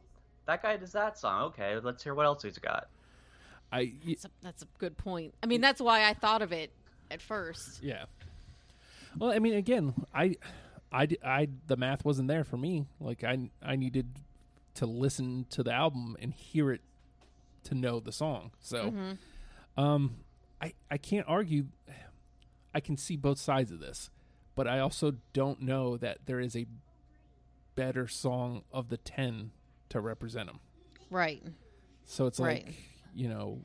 that 0.46 0.62
guy 0.62 0.78
does 0.78 0.92
that 0.94 1.18
song. 1.18 1.44
Okay, 1.44 1.78
let's 1.80 2.04
hear 2.04 2.14
what 2.14 2.26
else 2.26 2.44
he's 2.44 2.58
got. 2.58 2.88
I 3.72 3.94
That's 4.06 4.26
a, 4.26 4.30
that's 4.42 4.64
a 4.64 4.68
good 4.78 4.98
point. 4.98 5.34
I 5.44 5.46
mean, 5.46 5.62
that's 5.62 5.82
why 5.82 6.08
I 6.08 6.14
thought 6.14 6.42
of 6.42 6.52
it 6.52 6.72
at 7.12 7.22
first. 7.22 7.84
yeah. 7.84 8.06
Well, 9.18 9.32
I 9.32 9.40
mean, 9.40 9.54
again, 9.56 9.94
I, 10.14 10.36
I, 10.92 11.08
I, 11.26 11.48
the 11.66 11.76
math 11.76 12.06
wasn't 12.06 12.28
there 12.28 12.44
for 12.44 12.58
me. 12.58 12.86
Like 13.00 13.24
I, 13.24 13.50
I 13.64 13.76
needed 13.76 14.08
to 14.76 14.86
listen 14.86 15.48
to 15.50 15.64
the 15.64 15.72
album 15.74 16.16
and 16.22 16.34
hear 16.34 16.72
it 16.72 16.82
to 17.64 17.74
know 17.76 18.00
the 18.00 18.12
song. 18.12 18.52
So, 18.60 18.94
um, 19.76 20.18
I, 20.62 20.74
I 20.92 20.98
can't 20.98 21.26
argue. 21.28 21.66
I 22.76 22.80
can 22.80 22.96
see 22.96 23.16
both 23.18 23.40
sides 23.40 23.72
of 23.72 23.80
this, 23.80 24.10
but 24.56 24.68
I 24.68 24.80
also 24.80 25.16
don't 25.34 25.62
know 25.62 25.98
that 25.98 26.20
there 26.28 26.40
is 26.40 26.56
a 26.56 26.66
better 27.76 28.08
song 28.08 28.64
of 28.72 28.90
the 28.90 28.98
ten 28.98 29.52
to 29.90 30.00
represent 30.00 30.48
them. 30.48 30.60
Right. 31.10 31.42
So 32.06 32.28
it's 32.28 32.40
Right. 32.40 32.66
like, 32.66 32.76
you 33.14 33.30
know, 33.30 33.60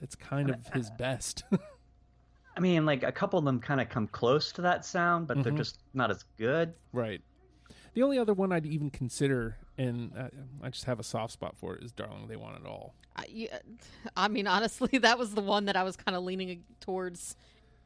it's 0.00 0.14
kind 0.14 0.50
of 0.50 0.56
his 0.74 0.90
best. 0.98 1.44
I 2.56 2.60
mean, 2.60 2.84
like 2.84 3.02
a 3.02 3.12
couple 3.12 3.38
of 3.38 3.44
them 3.44 3.60
kind 3.60 3.80
of 3.80 3.88
come 3.88 4.06
close 4.08 4.52
to 4.52 4.62
that 4.62 4.84
sound, 4.84 5.26
but 5.26 5.42
they're 5.42 5.52
just 5.52 5.78
not 5.94 6.10
as 6.10 6.24
good. 6.38 6.74
right. 6.92 7.20
The 7.94 8.02
only 8.02 8.18
other 8.18 8.32
one 8.32 8.52
I'd 8.52 8.64
even 8.64 8.88
consider, 8.88 9.58
and 9.76 10.12
uh, 10.16 10.28
I 10.62 10.70
just 10.70 10.86
have 10.86 10.98
a 10.98 11.02
soft 11.02 11.34
spot 11.34 11.58
for 11.58 11.74
it, 11.76 11.82
is 11.84 11.92
"Darling, 11.92 12.26
They 12.26 12.36
Want 12.36 12.56
It 12.58 12.66
All." 12.66 12.94
I, 13.14 13.24
you- 13.28 13.48
I 14.16 14.28
mean, 14.28 14.46
honestly, 14.46 14.96
that 15.02 15.18
was 15.18 15.34
the 15.34 15.42
one 15.42 15.66
that 15.66 15.76
I 15.76 15.82
was 15.82 15.94
kind 15.96 16.16
of 16.16 16.22
leaning 16.24 16.64
towards, 16.80 17.36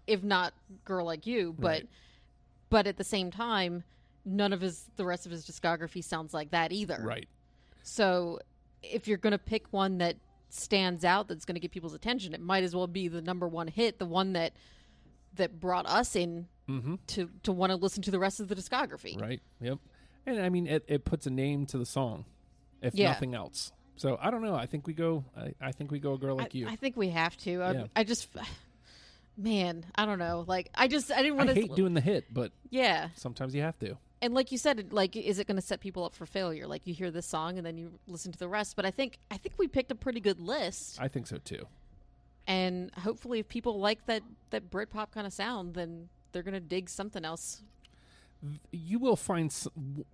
if 0.07 0.23
not 0.23 0.55
"Girl 0.85 1.05
Like 1.07 1.27
You," 1.27 1.57
but 1.59 1.65
Right. 1.69 1.89
but 2.71 2.87
at 2.87 2.97
the 2.99 3.05
same 3.05 3.33
time, 3.33 3.83
none 4.25 4.53
of 4.53 4.61
his 4.61 4.85
the 4.95 5.05
rest 5.05 5.27
of 5.27 5.33
his 5.33 5.45
discography 5.45 6.05
sounds 6.05 6.33
like 6.33 6.53
that 6.53 6.71
either. 6.71 7.01
Right. 7.03 7.29
So 7.83 8.39
if 8.85 9.09
you're 9.09 9.19
going 9.19 9.33
to 9.33 9.39
pick 9.39 9.73
one 9.73 9.99
that 9.99 10.15
stands 10.49 11.05
out 11.05 11.29
that's 11.29 11.45
going 11.45 11.55
to 11.55 11.61
get 11.61 11.71
people's 11.73 11.95
attention, 11.95 12.35
it 12.35 12.41
might 12.41 12.65
as 12.65 12.75
well 12.75 12.87
be 12.87 13.09
the 13.09 13.21
number 13.23 13.47
one 13.49 13.69
hit, 13.69 13.99
the 13.99 14.07
one 14.07 14.33
that 14.35 14.53
that 15.35 15.61
brought 15.61 15.87
us 15.87 16.17
in 16.17 16.49
Mm-hmm. 16.69 16.97
to 17.07 17.31
to 17.45 17.53
want 17.53 17.71
to 17.71 17.77
listen 17.77 18.03
to 18.03 18.11
the 18.11 18.19
rest 18.19 18.41
of 18.41 18.49
the 18.49 18.57
discography. 18.57 19.21
Right. 19.21 19.41
Yep. 19.61 19.79
And 20.27 20.41
I 20.41 20.49
mean, 20.49 20.67
it, 20.67 20.85
it 20.89 21.05
puts 21.05 21.25
a 21.29 21.31
name 21.31 21.65
to 21.67 21.79
the 21.79 21.87
song, 21.87 22.25
if 22.83 22.93
Yeah. 22.97 23.11
nothing 23.11 23.35
else. 23.37 23.71
So 23.95 24.19
I 24.21 24.33
don't 24.33 24.43
know. 24.43 24.57
I 24.57 24.67
think 24.67 24.85
we 24.89 24.93
go. 24.93 25.25
I, 25.37 25.53
I 25.61 25.71
think 25.71 25.93
we 25.93 26.01
go 26.01 26.15
a 26.15 26.19
girl 26.19 26.35
like 26.37 26.57
I, 26.57 26.59
you. 26.59 26.67
I 26.69 26.75
think 26.75 26.97
we 26.97 27.11
have 27.11 27.37
to. 27.39 27.63
I, 27.63 27.71
Yeah. 27.73 27.85
I 27.95 28.03
just, 28.03 28.29
man, 29.37 29.85
I 29.95 30.07
don't 30.07 30.19
know. 30.19 30.45
Like, 30.47 30.71
I 30.75 30.89
just, 30.89 31.11
I 31.13 31.23
didn't 31.23 31.37
want 31.37 31.51
to. 31.51 31.55
hate 31.55 31.75
doing 31.77 31.95
the 31.95 32.01
hit, 32.01 32.25
but 32.33 32.51
Yeah, 32.71 33.09
sometimes 33.15 33.55
you 33.55 33.63
have 33.63 33.79
to. 33.79 33.97
And 34.23 34.35
like 34.35 34.51
you 34.53 34.59
said, 34.59 34.93
like, 34.93 35.17
is 35.17 35.39
it 35.39 35.47
going 35.47 35.57
to 35.57 35.63
set 35.67 35.81
people 35.81 36.05
up 36.05 36.15
for 36.15 36.27
failure? 36.27 36.67
Like, 36.67 36.87
you 36.87 36.95
hear 36.95 37.11
this 37.11 37.27
song 37.27 37.59
and 37.59 37.67
then 37.67 37.77
you 37.77 37.99
listen 38.07 38.33
to 38.33 38.39
the 38.39 38.49
rest. 38.49 38.75
But 38.77 38.87
I 38.87 38.91
think, 38.91 39.19
I 39.31 39.37
think 39.37 39.57
we 39.59 39.69
picked 39.69 39.91
a 39.91 39.95
pretty 39.95 40.21
good 40.21 40.41
list, 40.41 40.99
I 41.01 41.09
think 41.09 41.27
so 41.27 41.37
too. 41.39 41.67
and 42.47 42.91
hopefully, 42.99 43.41
if 43.41 43.49
people 43.49 43.79
like 43.81 44.07
that 44.07 44.23
that 44.51 44.71
Britpop 44.71 45.11
kind 45.13 45.27
of 45.27 45.33
sound, 45.33 45.75
then 45.75 46.09
they're 46.33 46.43
going 46.43 46.55
to 46.55 46.61
dig 46.61 46.89
something 46.89 47.25
else. 47.25 47.63
You 48.71 48.99
will 48.99 49.17
find 49.17 49.53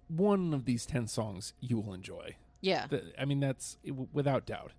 one 0.09 0.55
of 0.55 0.65
these 0.65 0.87
ten 0.87 1.07
songs 1.07 1.53
you 1.61 1.79
will 1.79 1.93
enjoy. 1.93 2.37
Yeah, 2.61 2.87
Th- 2.87 3.03
I 3.19 3.25
mean, 3.25 3.41
that's 3.41 3.77
w- 3.85 4.09
without 4.13 4.47
doubt. 4.47 4.73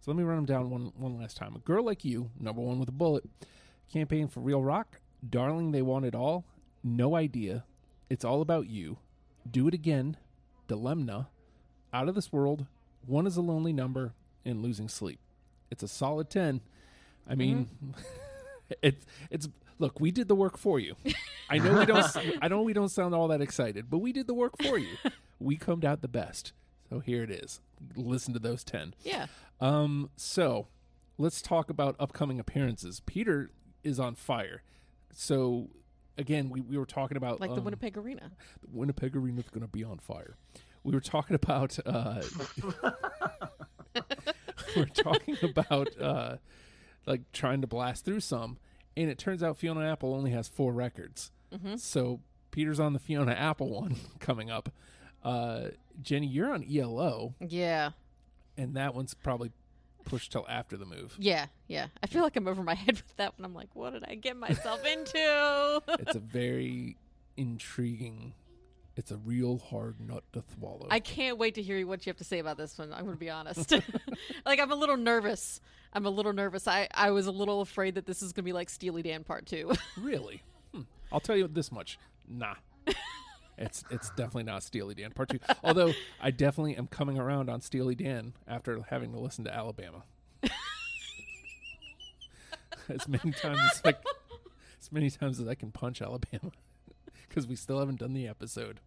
So 0.00 0.10
let 0.12 0.16
me 0.16 0.22
run 0.22 0.36
them 0.36 0.46
down 0.46 0.70
one 0.70 0.92
one 0.96 1.18
last 1.18 1.36
time. 1.36 1.54
A 1.56 1.58
girl 1.58 1.84
like 1.84 2.04
you, 2.04 2.30
number 2.38 2.60
one 2.62 2.78
with 2.78 2.88
a 2.88 2.92
bullet. 2.92 3.24
Campaign 3.92 4.28
for 4.28 4.40
real 4.40 4.62
rock. 4.62 5.00
Darling, 5.28 5.72
they 5.72 5.82
want 5.82 6.04
it 6.04 6.14
all. 6.14 6.44
No 6.82 7.16
idea. 7.16 7.64
It's 8.10 8.24
all 8.24 8.40
about 8.40 8.68
you. 8.68 8.98
Do 9.50 9.68
it 9.68 9.74
again. 9.74 10.16
Dilemma. 10.68 11.28
Out 11.92 12.08
of 12.08 12.14
this 12.14 12.32
world. 12.32 12.66
One 13.06 13.26
is 13.26 13.36
a 13.36 13.42
lonely 13.42 13.72
number. 13.72 14.12
And 14.44 14.62
losing 14.62 14.88
sleep. 14.88 15.20
It's 15.70 15.82
a 15.82 15.88
solid 15.88 16.28
ten. 16.28 16.60
I 17.28 17.34
mean, 17.34 17.68
it's 18.82 19.06
it's 19.30 19.48
look. 19.78 19.98
We 19.98 20.10
did 20.10 20.28
the 20.28 20.34
work 20.34 20.58
for 20.58 20.78
you. 20.78 20.94
I 21.48 21.56
know 21.58 21.78
we 21.78 21.86
don't. 21.86 22.16
I 22.42 22.48
know 22.48 22.60
we 22.62 22.74
don't 22.74 22.90
sound 22.90 23.14
all 23.14 23.28
that 23.28 23.40
excited, 23.40 23.88
but 23.88 23.98
we 23.98 24.12
did 24.12 24.26
the 24.26 24.34
work 24.34 24.52
for 24.62 24.78
you. 24.78 24.96
We 25.40 25.56
combed 25.56 25.84
out 25.84 26.00
the 26.00 26.08
best. 26.08 26.52
So 26.88 27.00
here 27.00 27.22
it 27.22 27.30
is. 27.30 27.60
Listen 27.96 28.32
to 28.34 28.38
those 28.38 28.62
ten. 28.64 28.94
yeah. 29.02 29.26
Um, 29.60 30.10
so 30.16 30.68
let's 31.18 31.42
talk 31.42 31.68
about 31.70 31.96
upcoming 31.98 32.38
appearances. 32.38 33.00
Peter 33.04 33.50
is 33.82 33.98
on 33.98 34.14
fire. 34.14 34.62
So 35.12 35.70
again, 36.18 36.50
we, 36.50 36.60
we 36.60 36.76
were 36.78 36.86
talking 36.86 37.16
about 37.16 37.40
Like 37.40 37.50
the 37.50 37.58
um, 37.58 37.64
Winnipeg 37.64 37.96
Arena. 37.96 38.30
the 38.60 38.68
Winnipeg 38.72 39.16
Arena 39.16 39.40
is 39.40 39.48
going 39.50 39.62
to 39.62 39.68
be 39.68 39.84
on 39.84 39.98
fire. 39.98 40.36
We 40.82 40.92
were 40.92 41.00
talking 41.00 41.34
about 41.34 41.78
uh, 41.86 42.22
we're 44.76 44.84
talking 44.86 45.36
about 45.42 45.88
uh, 46.00 46.36
like 47.06 47.22
trying 47.32 47.60
to 47.60 47.66
blast 47.66 48.04
through 48.04 48.20
some, 48.20 48.58
and 48.96 49.08
it 49.08 49.18
turns 49.18 49.42
out 49.42 49.56
Fiona 49.56 49.90
Apple 49.90 50.14
only 50.14 50.30
has 50.32 50.48
four 50.48 50.72
records. 50.72 51.30
So 51.76 52.20
Peter's 52.50 52.80
on 52.80 52.94
the 52.94 52.98
Fiona 52.98 53.30
Apple 53.32 53.70
one 53.70 53.94
coming 54.18 54.50
up. 54.50 54.70
Uh, 55.22 55.68
Jenny, 56.02 56.26
you're 56.26 56.52
on 56.52 56.64
ELO, 56.68 57.34
Yeah, 57.40 57.90
and 58.58 58.74
that 58.74 58.92
one's 58.94 59.14
probably 59.14 59.52
pushed 60.04 60.32
till 60.32 60.46
after 60.48 60.76
the 60.76 60.84
move. 60.86 61.16
yeah, 61.18 61.46
yeah. 61.66 61.86
I 62.02 62.06
feel 62.06 62.22
like 62.22 62.36
I'm 62.36 62.46
over 62.48 62.62
my 62.62 62.74
head 62.84 62.96
with 62.96 63.16
that 63.16 63.38
one. 63.38 63.44
I'm 63.44 63.54
like, 63.54 63.68
what 63.74 63.92
did 63.92 64.04
I 64.06 64.14
get 64.14 64.36
myself 64.36 64.84
into? 64.84 65.82
It's 66.00 66.14
a 66.14 66.20
very 66.20 66.96
intriguing. 67.36 68.34
It's 68.96 69.10
a 69.10 69.16
real 69.16 69.58
hard 69.58 70.00
nut 70.00 70.22
to 70.34 70.44
swallow. 70.54 70.86
I 70.90 71.00
can't 71.00 71.36
wait 71.36 71.56
to 71.56 71.62
hear 71.62 71.84
what 71.86 72.06
you 72.06 72.10
have 72.10 72.18
to 72.18 72.24
say 72.24 72.38
about 72.38 72.56
this 72.56 72.78
one. 72.78 72.92
I'm 72.92 73.00
going 73.04 73.14
to 73.16 73.18
be 73.18 73.30
honest. 73.30 73.72
like 74.46 74.60
I'm 74.60 74.70
a 74.70 74.76
little 74.76 74.96
nervous. 74.96 75.60
I'm 75.92 76.06
a 76.06 76.10
little 76.10 76.32
nervous. 76.32 76.68
I, 76.68 76.88
I 76.94 77.10
was 77.10 77.26
a 77.26 77.32
little 77.32 77.60
afraid 77.60 77.96
that 77.96 78.06
this 78.06 78.22
is 78.22 78.32
going 78.32 78.44
to 78.44 78.46
be 78.46 78.52
like 78.52 78.70
Steely 78.70 79.02
Dan 79.02 79.24
Part 79.24 79.46
Two. 79.46 79.72
Really? 80.00 80.42
Hmm. 80.72 80.82
I'll 81.12 81.20
tell 81.20 81.36
you 81.36 81.48
this 81.48 81.72
much. 81.72 81.98
Nah. 82.28 82.54
It's 83.58 83.84
it's 83.90 84.10
definitely 84.10 84.44
not 84.44 84.62
Steely 84.62 84.94
Dan 84.94 85.12
Part 85.12 85.30
Two. 85.30 85.38
Although 85.62 85.92
I 86.20 86.30
definitely 86.30 86.76
am 86.76 86.86
coming 86.86 87.18
around 87.18 87.48
on 87.48 87.60
Steely 87.60 87.94
Dan 87.94 88.34
after 88.46 88.80
having 88.88 89.12
to 89.12 89.18
listen 89.18 89.44
to 89.44 89.54
Alabama. 89.54 90.04
as 92.88 93.08
many 93.08 93.32
times 93.32 93.60
as 93.72 93.80
I, 93.84 93.94
as 94.80 94.92
many 94.92 95.10
times 95.10 95.40
as 95.40 95.48
I 95.48 95.54
can 95.54 95.70
punch 95.70 96.02
Alabama, 96.02 96.50
because 97.28 97.46
we 97.46 97.56
still 97.56 97.78
haven't 97.78 98.00
done 98.00 98.12
the 98.12 98.28
episode. 98.28 98.80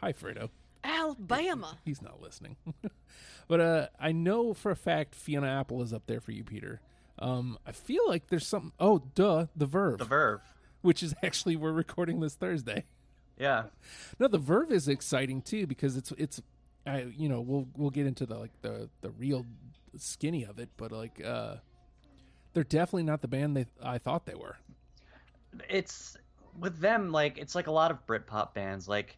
Hi, 0.00 0.12
Fredo. 0.12 0.50
Alabama. 0.84 1.78
He's 1.84 2.02
not 2.02 2.20
listening. 2.20 2.56
but 3.48 3.60
uh, 3.60 3.86
I 4.00 4.12
know 4.12 4.52
for 4.52 4.70
a 4.72 4.76
fact 4.76 5.14
Fiona 5.14 5.46
Apple 5.48 5.82
is 5.82 5.92
up 5.92 6.06
there 6.06 6.20
for 6.20 6.32
you, 6.32 6.44
Peter. 6.44 6.80
Um, 7.18 7.58
I 7.66 7.72
feel 7.72 8.02
like 8.08 8.28
there's 8.28 8.46
something. 8.46 8.72
Oh, 8.80 9.02
duh, 9.14 9.46
the 9.54 9.66
Verve, 9.66 9.98
The 9.98 10.04
Verve. 10.04 10.40
which 10.80 11.02
is 11.02 11.14
actually 11.22 11.56
we're 11.56 11.72
recording 11.72 12.20
this 12.20 12.34
Thursday. 12.34 12.84
Yeah. 13.38 13.64
No, 14.18 14.28
the 14.28 14.38
Verve 14.38 14.72
is 14.72 14.88
exciting 14.88 15.42
too 15.42 15.66
because 15.66 15.96
it's 15.96 16.12
it's, 16.12 16.40
I 16.86 17.06
you 17.16 17.28
know 17.28 17.40
we'll 17.40 17.66
we'll 17.76 17.90
get 17.90 18.06
into 18.06 18.26
the 18.26 18.38
like 18.38 18.52
the 18.62 18.88
the 19.00 19.10
real 19.10 19.46
skinny 19.96 20.44
of 20.44 20.58
it, 20.58 20.68
but 20.76 20.92
like 20.92 21.22
uh, 21.24 21.56
they're 22.52 22.64
definitely 22.64 23.04
not 23.04 23.22
the 23.22 23.28
band 23.28 23.56
they 23.56 23.66
I 23.82 23.98
thought 23.98 24.26
they 24.26 24.34
were. 24.34 24.56
it's 25.68 26.16
with 26.58 26.78
them 26.78 27.10
like 27.10 27.38
it's 27.38 27.54
like 27.54 27.66
a 27.66 27.72
lot 27.72 27.90
of 27.90 28.06
Britpop 28.06 28.52
bands 28.54 28.86
like 28.86 29.16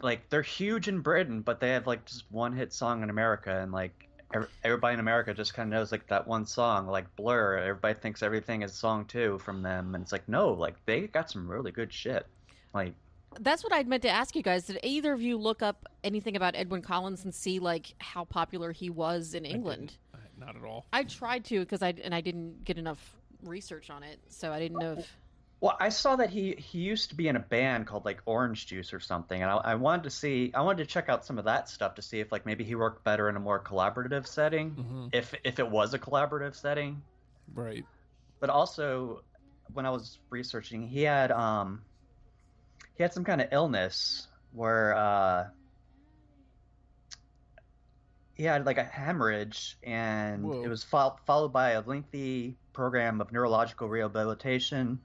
like 0.00 0.28
they're 0.30 0.42
huge 0.42 0.88
in 0.88 1.00
Britain 1.00 1.42
but 1.42 1.60
they 1.60 1.70
have 1.70 1.86
like 1.86 2.04
just 2.06 2.24
one 2.30 2.52
hit 2.54 2.72
song 2.72 3.02
in 3.02 3.10
America 3.10 3.60
and 3.60 3.70
like 3.70 4.08
ev- 4.34 4.50
everybody 4.62 4.94
in 4.94 5.00
America 5.00 5.32
just 5.32 5.54
kind 5.54 5.72
of 5.72 5.78
knows 5.78 5.92
like 5.92 6.06
that 6.08 6.26
one 6.26 6.46
song, 6.46 6.86
like 6.86 7.14
Blur. 7.16 7.58
Everybody 7.58 7.94
thinks 7.94 8.22
everything 8.22 8.62
is 8.62 8.72
song 8.72 9.04
two 9.06 9.38
from 9.38 9.62
them, 9.62 9.94
and 9.94 10.02
it's 10.02 10.12
like 10.12 10.28
no, 10.28 10.52
like 10.52 10.74
they 10.86 11.02
got 11.06 11.30
some 11.30 11.48
really 11.50 11.70
good 11.70 11.92
shit. 11.92 12.26
Like 12.74 12.94
That's 13.40 13.62
what 13.64 13.72
I'd 13.72 13.88
meant 13.88 14.02
to 14.02 14.10
ask 14.10 14.34
you 14.36 14.42
guys. 14.42 14.66
Did 14.66 14.78
either 14.82 15.12
of 15.12 15.22
you 15.22 15.36
look 15.36 15.62
up 15.62 15.86
anything 16.02 16.36
about 16.36 16.54
Edwyn 16.54 16.82
Collins 16.82 17.24
and 17.24 17.34
see 17.34 17.58
like 17.58 17.94
how 17.98 18.24
popular 18.24 18.72
he 18.72 18.90
was 18.90 19.34
in 19.34 19.44
England? 19.44 19.96
Not 20.38 20.56
at 20.56 20.64
all. 20.64 20.86
I, 20.92 21.04
tried 21.04 21.44
to 21.46 21.60
because 21.60 21.82
I 21.82 21.94
and 22.02 22.14
I 22.14 22.20
didn't 22.20 22.64
get 22.64 22.76
enough 22.76 23.14
research 23.44 23.88
on 23.90 24.02
it, 24.02 24.18
so 24.28 24.52
I 24.52 24.58
didn't 24.58 24.78
know 24.78 24.94
if. 24.98 25.16
Well, 25.60 25.76
I 25.80 25.88
saw 25.88 26.16
that 26.16 26.28
he 26.28 26.54
he 26.58 26.80
used 26.80 27.10
to 27.10 27.14
be 27.14 27.28
in 27.28 27.36
a 27.36 27.40
band 27.40 27.86
called 27.86 28.04
like 28.04 28.20
Orange 28.26 28.66
Juice 28.66 28.92
or 28.92 29.00
something, 29.00 29.40
and 29.40 29.50
I, 29.50 29.56
I 29.56 29.74
wanted 29.76 30.02
to 30.02 30.10
see, 30.10 30.50
I 30.52 30.60
wanted 30.62 30.78
to 30.78 30.86
check 30.86 31.08
out 31.08 31.24
some 31.24 31.38
of 31.38 31.44
that 31.44 31.68
stuff 31.68 31.94
to 31.94 32.02
see 32.02 32.20
if 32.20 32.32
like 32.32 32.44
maybe 32.44 32.64
he 32.64 32.74
worked 32.74 33.04
better 33.04 33.28
in 33.28 33.36
a 33.36 33.40
more 33.40 33.60
collaborative 33.60 34.26
setting, 34.26 34.72
Mhm. 34.72 35.14
if 35.14 35.34
if 35.44 35.58
it 35.58 35.70
was 35.70 35.94
a 35.94 35.98
collaborative 35.98 36.54
setting. 36.54 37.00
Right. 37.54 37.86
But 38.40 38.50
also, 38.50 39.22
when 39.72 39.86
I 39.86 39.90
was 39.90 40.18
researching, 40.30 40.86
he 40.86 41.02
had 41.02 41.30
um 41.30 41.82
he 42.96 43.02
had 43.02 43.12
some 43.12 43.24
kind 43.24 43.40
of 43.40 43.48
illness 43.52 44.28
where 44.52 44.96
uh 44.96 45.44
he 48.34 48.42
had 48.42 48.66
like 48.66 48.78
a 48.78 48.84
hemorrhage, 48.84 49.78
and 49.82 50.44
Whoa. 50.44 50.64
it 50.64 50.68
was 50.68 50.82
fol- 50.82 51.20
followed 51.24 51.52
by 51.52 51.70
a 51.70 51.80
lengthy 51.80 52.56
program 52.72 53.20
of 53.20 53.30
neurological 53.32 53.88
rehabilitation 53.88 54.98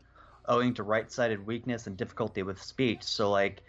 owing 0.47 0.73
to 0.73 0.83
right-sided 0.83 1.45
weakness 1.45 1.85
and 1.85 1.95
difficulty 1.95 2.41
with 2.41 2.59
speech. 2.61 3.03
So 3.03 3.29
like 3.29 3.61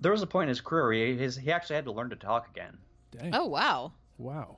there 0.00 0.10
was 0.10 0.22
a 0.22 0.26
point 0.26 0.44
in 0.44 0.48
his 0.48 0.62
career 0.62 0.84
where 0.84 0.92
he, 0.92 1.16
his, 1.16 1.36
he 1.36 1.52
actually 1.52 1.76
had 1.76 1.84
to 1.84 1.92
learn 1.92 2.10
to 2.10 2.16
talk 2.16 2.48
again. 2.48 2.78
Dang. 3.10 3.34
Oh 3.34 3.46
wow! 3.46 3.92
Wow. 4.16 4.56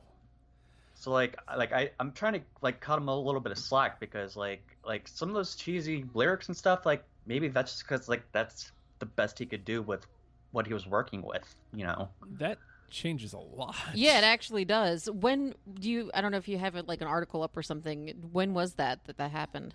So 0.94 1.10
like 1.10 1.36
like 1.56 1.72
I 1.72 1.90
I'm 1.98 2.12
trying 2.12 2.34
to 2.34 2.40
like 2.62 2.80
cut 2.80 2.98
him 2.98 3.08
a 3.08 3.18
little 3.18 3.40
bit 3.40 3.52
of 3.52 3.58
slack 3.58 3.98
because 3.98 4.36
like 4.36 4.62
like 4.84 5.08
some 5.08 5.28
of 5.28 5.34
those 5.34 5.56
cheesy 5.56 6.04
lyrics 6.14 6.48
and 6.48 6.56
stuff 6.56 6.86
like 6.86 7.04
maybe 7.26 7.48
that's 7.48 7.72
just 7.72 7.88
because 7.88 8.08
like 8.08 8.22
that's 8.32 8.70
the 9.00 9.06
best 9.06 9.38
he 9.38 9.46
could 9.46 9.64
do 9.64 9.82
with 9.82 10.06
what 10.52 10.66
he 10.66 10.74
was 10.74 10.86
working 10.86 11.22
with, 11.22 11.54
you 11.72 11.84
know. 11.84 12.08
That 12.38 12.58
changes 12.90 13.32
a 13.32 13.38
lot. 13.38 13.76
Yeah, 13.94 14.18
it 14.18 14.24
actually 14.24 14.64
does. 14.64 15.10
When 15.10 15.54
do 15.78 15.90
you? 15.90 16.10
I 16.14 16.20
don't 16.20 16.32
know 16.32 16.38
if 16.38 16.48
you 16.48 16.58
have 16.58 16.76
it 16.76 16.86
like 16.88 17.00
an 17.00 17.06
article 17.06 17.42
up 17.42 17.56
or 17.56 17.62
something. 17.62 18.14
When 18.32 18.54
was 18.54 18.74
that 18.74 19.04
that 19.06 19.16
that 19.18 19.30
happened? 19.30 19.74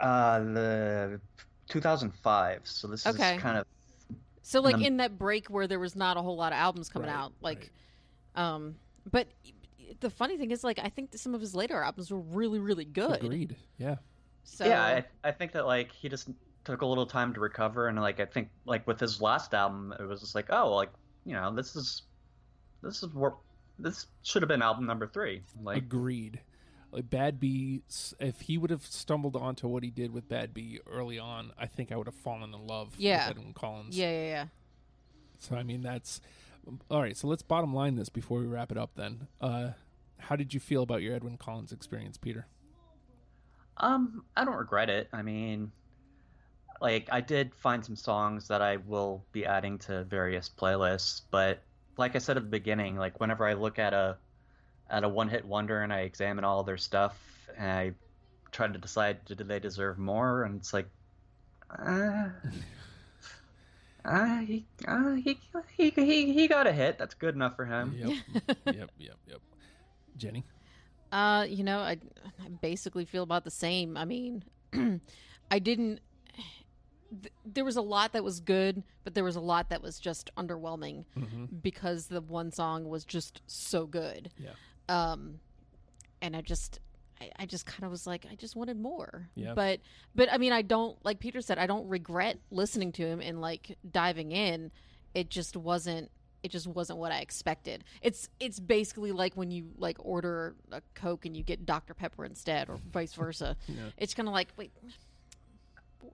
Uh, 0.00 0.40
the 0.40 1.20
2005. 1.68 2.60
So 2.64 2.88
this 2.88 3.06
Okay. 3.06 3.36
is 3.36 3.42
kind 3.42 3.58
of 3.58 3.66
So 4.42 4.60
like 4.60 4.80
in 4.80 4.98
that 4.98 5.18
break 5.18 5.48
where 5.48 5.66
there 5.66 5.78
was 5.80 5.96
not 5.96 6.16
a 6.16 6.22
whole 6.22 6.36
lot 6.36 6.52
of 6.52 6.58
albums 6.58 6.88
coming 6.88 7.08
Right, 7.08 7.16
out, 7.16 7.32
like, 7.40 7.70
um, 8.34 8.76
but 9.10 9.28
the 10.00 10.10
funny 10.10 10.36
thing 10.36 10.50
is 10.50 10.62
like 10.64 10.78
I 10.78 10.88
think 10.88 11.16
some 11.16 11.34
of 11.34 11.40
his 11.40 11.54
later 11.54 11.80
albums 11.82 12.10
were 12.10 12.20
really 12.20 12.58
really 12.58 12.84
good. 12.84 13.22
Agreed. 13.22 13.56
Yeah. 13.78 13.96
So 14.44 14.66
yeah. 14.66 14.82
I, 14.82 15.04
I 15.24 15.32
think 15.32 15.52
that 15.52 15.66
like 15.66 15.92
he 15.92 16.08
just 16.08 16.28
took 16.66 16.82
a 16.82 16.86
little 16.86 17.06
time 17.06 17.32
to 17.34 17.40
recover, 17.40 17.88
and 17.88 17.98
like 17.98 18.20
I 18.20 18.26
think 18.26 18.50
like 18.66 18.86
with 18.86 19.00
his 19.00 19.20
last 19.22 19.54
album, 19.54 19.94
it 19.98 20.02
was 20.04 20.20
just 20.20 20.34
like 20.34 20.46
oh 20.50 20.74
like 20.74 20.90
you 21.24 21.32
know 21.32 21.54
this 21.54 21.74
is 21.76 22.02
this 22.82 23.02
is 23.02 23.14
where 23.14 23.32
this 23.78 24.06
should 24.22 24.42
have 24.42 24.48
been 24.48 24.62
album 24.62 24.84
number 24.86 25.06
three. 25.06 25.42
Like 25.62 25.78
Agreed. 25.78 26.40
Like 26.92 27.10
Badbea, 27.10 27.82
s- 27.90 28.14
if 28.20 28.40
he 28.42 28.56
would 28.58 28.70
have 28.70 28.84
stumbled 28.86 29.34
onto 29.36 29.66
what 29.68 29.82
he 29.82 29.90
did 29.90 30.12
with 30.12 30.28
Badbea 30.28 30.78
early 30.90 31.18
on, 31.18 31.52
I 31.58 31.66
think 31.66 31.90
I 31.92 31.96
would 31.96 32.06
have 32.06 32.14
fallen 32.14 32.54
in 32.54 32.66
love 32.66 32.94
Yeah. 32.96 33.28
with 33.28 33.36
Edwyn 33.38 33.54
Collins. 33.54 33.98
yeah, 33.98 34.10
yeah, 34.10 34.26
yeah. 34.28 34.44
So 35.38 35.56
I 35.56 35.62
mean, 35.62 35.82
that's 35.82 36.20
all 36.90 37.02
right. 37.02 37.16
So 37.16 37.26
let's 37.28 37.42
bottom 37.42 37.74
line 37.74 37.96
this 37.96 38.08
before 38.08 38.38
we 38.40 38.46
wrap 38.46 38.70
it 38.72 38.78
up. 38.78 38.90
Then, 38.94 39.26
uh, 39.40 39.70
how 40.18 40.36
did 40.36 40.54
you 40.54 40.60
feel 40.60 40.82
about 40.82 41.02
your 41.02 41.14
Edwyn 41.14 41.36
Collins 41.38 41.72
experience, 41.72 42.16
Peter? 42.16 42.46
Um, 43.78 44.24
I 44.36 44.44
don't 44.44 44.56
regret 44.56 44.88
it. 44.88 45.08
I 45.12 45.22
mean, 45.22 45.70
like 46.80 47.08
I 47.10 47.20
did 47.20 47.54
find 47.54 47.84
some 47.84 47.96
songs 47.96 48.48
that 48.48 48.62
I 48.62 48.76
will 48.76 49.24
be 49.32 49.46
adding 49.46 49.78
to 49.80 50.04
various 50.04 50.50
playlists, 50.54 51.22
but 51.30 51.62
like 51.96 52.14
I 52.14 52.18
said 52.18 52.36
at 52.36 52.42
the 52.42 52.48
beginning, 52.48 52.96
like 52.96 53.20
whenever 53.20 53.46
I 53.46 53.54
look 53.54 53.78
at 53.78 53.94
a 53.94 54.16
at 54.88 55.04
a 55.04 55.08
one 55.08 55.28
hit 55.28 55.44
wonder 55.44 55.82
and 55.82 55.92
I 55.92 56.00
examine 56.00 56.44
all 56.44 56.62
their 56.62 56.76
stuff 56.76 57.18
and 57.56 57.70
I 57.70 57.92
try 58.52 58.66
to 58.68 58.78
decide 58.78 59.24
do 59.24 59.34
they 59.34 59.58
deserve 59.58 59.98
more, 59.98 60.44
and 60.44 60.56
it's 60.56 60.72
like, 60.72 60.88
uh, 61.70 62.28
uh, 64.04 64.38
he, 64.38 64.64
uh, 64.86 65.12
he, 65.12 65.38
he, 65.76 65.90
he, 65.90 66.32
he 66.32 66.48
got 66.48 66.66
a 66.66 66.72
hit. 66.72 66.98
That's 66.98 67.14
good 67.14 67.34
enough 67.34 67.56
for 67.56 67.66
him. 67.66 67.94
Yep. 67.96 68.56
yep. 68.74 68.90
Yep. 68.98 69.16
Yep. 69.26 69.40
Jenny. 70.16 70.44
Uh, 71.12 71.46
you 71.48 71.64
know, 71.64 71.80
I, 71.80 71.98
I 72.44 72.48
basically 72.60 73.04
feel 73.04 73.22
about 73.22 73.44
the 73.44 73.50
same. 73.50 73.96
I 73.96 74.04
mean, 74.04 74.42
I 75.50 75.58
didn't. 75.58 76.00
Th- 77.22 77.32
there 77.44 77.64
was 77.64 77.76
a 77.76 77.82
lot 77.82 78.12
that 78.12 78.24
was 78.24 78.40
good, 78.40 78.82
but 79.04 79.14
there 79.14 79.24
was 79.24 79.36
a 79.36 79.40
lot 79.40 79.70
that 79.70 79.82
was 79.82 79.98
just 79.98 80.30
underwhelming 80.36 81.04
Mm-hmm. 81.16 81.44
because 81.62 82.06
the 82.08 82.20
one 82.20 82.50
song 82.50 82.88
was 82.88 83.04
just 83.04 83.42
so 83.46 83.86
good. 83.86 84.30
Yeah. 84.38 84.50
Um, 84.88 85.40
and 86.22 86.34
I 86.36 86.40
just, 86.40 86.80
I, 87.20 87.30
I 87.40 87.46
just 87.46 87.66
kind 87.66 87.84
of 87.84 87.90
was 87.90 88.06
like, 88.06 88.26
I 88.30 88.34
just 88.34 88.56
wanted 88.56 88.78
more. 88.80 89.28
Yeah. 89.34 89.54
But, 89.54 89.80
but 90.14 90.32
I 90.32 90.38
mean, 90.38 90.52
I 90.52 90.62
don't 90.62 90.96
like 91.04 91.18
Peter 91.20 91.40
said, 91.40 91.58
I 91.58 91.66
don't 91.66 91.88
regret 91.88 92.38
listening 92.50 92.92
to 92.92 93.06
him 93.06 93.20
and 93.20 93.40
like 93.40 93.76
diving 93.90 94.32
in. 94.32 94.70
It 95.14 95.30
just 95.30 95.56
wasn't. 95.56 96.10
It 96.42 96.50
just 96.52 96.68
wasn't 96.68 97.00
what 97.00 97.10
I 97.10 97.20
expected. 97.20 97.82
It's 98.02 98.28
it's 98.38 98.60
basically 98.60 99.10
like 99.10 99.34
when 99.36 99.50
you 99.50 99.70
like 99.78 99.96
order 99.98 100.54
a 100.70 100.80
Coke 100.94 101.26
and 101.26 101.36
you 101.36 101.42
get 101.42 101.66
Dr 101.66 101.92
Pepper 101.94 102.24
instead, 102.24 102.68
or 102.68 102.76
vice 102.92 103.14
versa. 103.14 103.56
Yeah. 103.66 103.76
It's 103.96 104.14
kind 104.14 104.28
of 104.28 104.34
like, 104.34 104.48
wait, 104.56 104.70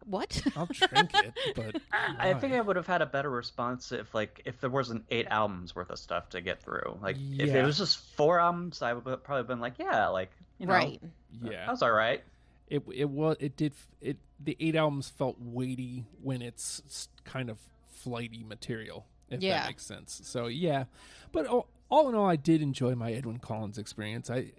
what? 0.05 0.43
I'll 0.57 0.67
drink 0.67 1.11
it, 1.15 1.33
but 1.55 1.81
I 1.93 2.31
I 2.31 2.35
think? 2.35 2.55
I 2.55 2.61
would 2.61 2.77
have 2.77 2.87
had 2.87 3.03
a 3.03 3.07
better 3.07 3.31
response 3.31 3.93
if 3.93 4.15
like 4.15 4.43
if 4.45 4.61
there 4.61 4.71
wasn't 4.71 5.05
eight 5.11 5.27
albums 5.31 5.75
worth 5.75 5.91
of 5.91 5.99
stuff 5.99 6.31
to 6.31 6.41
get 6.41 6.63
through. 6.63 6.99
Like 7.01 7.17
if 7.19 7.55
it 7.55 7.63
was 7.65 7.79
just 7.79 7.99
four 8.17 8.41
albums, 8.41 8.83
I 8.83 8.93
would 8.95 9.07
have 9.07 9.23
probably 9.23 9.45
been 9.45 9.61
like, 9.61 9.75
yeah, 9.79 10.09
like 10.09 10.31
you 10.59 10.67
know, 10.67 10.73
right. 10.75 11.01
yeah, 11.43 11.67
that 11.67 11.71
was 11.71 11.83
all 11.83 11.93
right. 11.93 12.23
it 12.69 12.83
it 12.93 13.09
was 13.09 13.37
it 13.41 13.57
did 13.57 13.73
it 14.01 14.17
the 14.43 14.57
eight 14.61 14.75
albums 14.77 15.09
felt 15.09 15.37
weighty 15.41 16.05
when 16.23 16.43
it's 16.43 17.09
kind 17.25 17.49
of 17.51 17.59
flighty 17.93 18.43
material 18.45 19.07
if 19.29 19.41
Yeah. 19.43 19.61
that 19.61 19.67
makes 19.69 19.85
sense 19.87 20.21
so 20.25 20.47
yeah 20.49 20.85
but 21.31 21.47
all, 21.47 21.69
all 21.89 22.09
in 22.09 22.15
all 22.17 22.27
i 22.29 22.35
did 22.37 22.61
enjoy 22.61 22.95
my 22.97 23.13
edwyn 23.13 23.39
collins 23.41 23.79
experience 23.79 24.29
i 24.31 24.51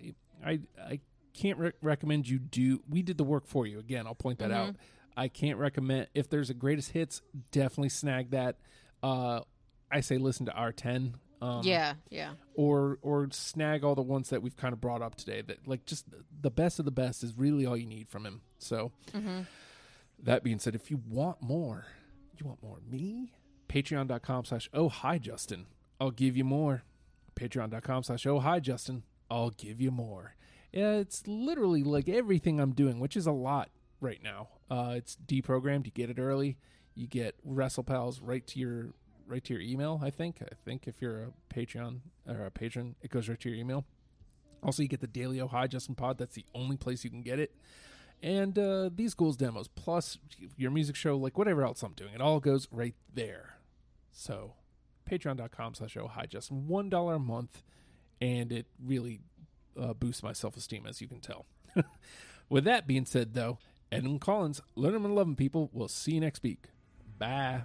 i 0.45 0.59
i 0.79 0.99
can't 1.33 1.57
re- 1.59 1.73
recommend 1.81 2.27
you 2.29 2.39
do 2.39 2.81
we 2.89 3.01
did 3.01 3.17
the 3.17 3.23
work 3.25 3.45
for 3.45 3.67
you 3.67 3.79
again 3.79 4.07
i'll 4.07 4.15
point 4.15 4.39
that 4.39 4.51
Mm-hmm. 4.51 4.69
out 4.69 4.75
i 5.17 5.27
can't 5.27 5.57
recommend 5.57 6.07
if 6.13 6.29
there's 6.29 6.49
a 6.49 6.53
greatest 6.53 6.91
hits 6.91 7.21
definitely 7.51 7.89
snag 7.89 8.31
that. 8.31 8.57
Uh 9.01 9.41
i 9.91 9.99
say 10.01 10.17
listen 10.17 10.45
to 10.45 10.51
r10 10.51 11.13
um 11.41 11.61
yeah. 11.63 11.95
Yeah. 12.09 12.31
or 12.55 12.97
or 13.01 13.27
snag 13.31 13.83
all 13.83 13.95
the 13.95 14.01
ones 14.01 14.29
that 14.29 14.41
we've 14.41 14.55
kind 14.55 14.71
of 14.73 14.79
brought 14.79 15.01
up 15.01 15.15
today 15.15 15.41
that 15.41 15.67
like 15.67 15.85
just 15.85 16.05
the 16.41 16.49
best 16.51 16.79
of 16.79 16.85
the 16.85 16.91
best 16.91 17.21
is 17.23 17.37
really 17.37 17.65
all 17.65 17.75
you 17.75 17.85
need 17.85 18.07
from 18.07 18.25
him. 18.25 18.41
So 18.59 18.91
that 20.21 20.43
being 20.43 20.59
said 20.59 20.73
if 20.75 20.89
you 20.89 21.01
want 21.09 21.41
more 21.41 21.85
you 22.39 22.45
want 22.45 22.63
more 22.63 22.77
me 22.89 23.33
patreon.com 23.67 24.45
slash 24.45 24.69
oh 24.73 24.87
hi 24.89 25.17
justin. 25.17 25.65
I'll 25.99 26.11
give 26.11 26.35
you 26.37 26.43
more. 26.43 26.83
patreon.com 27.35 28.03
slash 28.03 28.25
oh 28.25 28.39
hi 28.39 28.59
justin. 28.59 29.03
I'll 29.29 29.49
give 29.51 29.81
you 29.81 29.91
more. 29.91 30.35
Yeah 30.71 30.93
it's 30.93 31.23
literally 31.27 31.83
like 31.83 32.07
everything 32.09 32.59
i'm 32.59 32.71
doing 32.73 32.99
which 32.99 33.15
is 33.17 33.27
a 33.27 33.31
lot 33.31 33.69
right 34.03 34.21
now. 34.21 34.49
Uh 34.69 34.93
it's 34.95 35.17
deprogrammed. 35.25 35.85
You 35.85 35.91
get 35.91 36.09
it 36.09 36.19
early. 36.19 36.57
You 36.95 37.07
get 37.07 37.35
wrestlepals 37.47 38.19
right 38.21 38.45
to 38.47 38.59
your 38.59 38.93
right 39.25 39.43
to 39.45 39.53
your 39.53 39.61
email 39.61 39.99
i 40.03 40.09
think. 40.09 40.41
I 40.41 40.53
think 40.65 40.87
if 40.87 41.01
you're 41.01 41.23
a 41.23 41.53
patreon 41.53 41.99
or 42.27 42.45
a 42.45 42.51
patron 42.51 42.95
it 43.01 43.09
goes 43.09 43.29
right 43.29 43.39
to 43.39 43.49
your 43.49 43.57
email. 43.57 43.85
Also 44.61 44.81
you 44.83 44.89
get 44.89 45.01
the 45.01 45.07
daily 45.07 45.39
oh 45.41 45.47
hi 45.47 45.67
justin 45.67 45.95
pod. 45.95 46.17
That's 46.17 46.35
the 46.35 46.45
only 46.53 46.77
place 46.77 47.03
you 47.03 47.09
can 47.09 47.21
get 47.21 47.39
it. 47.39 47.55
And 48.21 48.57
uh, 48.57 48.89
these 48.93 49.13
ghouls 49.13 49.35
demos 49.35 49.67
plus 49.67 50.17
your 50.55 50.71
music 50.71 50.95
show 50.95 51.17
like 51.17 51.37
whatever 51.37 51.63
else 51.63 51.83
i'm 51.83 51.93
doing 51.93 52.13
it 52.13 52.21
all 52.21 52.39
goes 52.39 52.67
right 52.71 52.95
there. 53.13 53.55
So 54.11 54.53
patreon.com 55.09 55.73
slash 55.75 55.97
oh 55.97 56.07
hi 56.07 56.25
justin 56.25 56.67
one 56.67 56.89
dollar 56.89 57.15
a 57.15 57.19
month 57.19 57.63
and 58.21 58.51
it 58.51 58.67
really 58.83 59.21
uh, 59.79 59.93
boosts 59.93 60.23
my 60.23 60.33
self-esteem 60.33 60.85
as 60.85 61.01
you 61.01 61.07
can 61.07 61.19
tell. 61.19 61.45
With 62.49 62.63
that 62.65 62.87
being 62.87 63.05
said 63.05 63.33
though 63.33 63.57
edwyn 63.93 64.19
collins. 64.19 64.61
Learn 64.75 64.93
them 64.93 65.05
and 65.05 65.15
love 65.15 65.27
them 65.27 65.35
people. 65.35 65.69
We'll 65.73 65.87
see 65.87 66.13
you 66.13 66.21
next 66.21 66.43
week. 66.43 66.67
Bye 67.19 67.63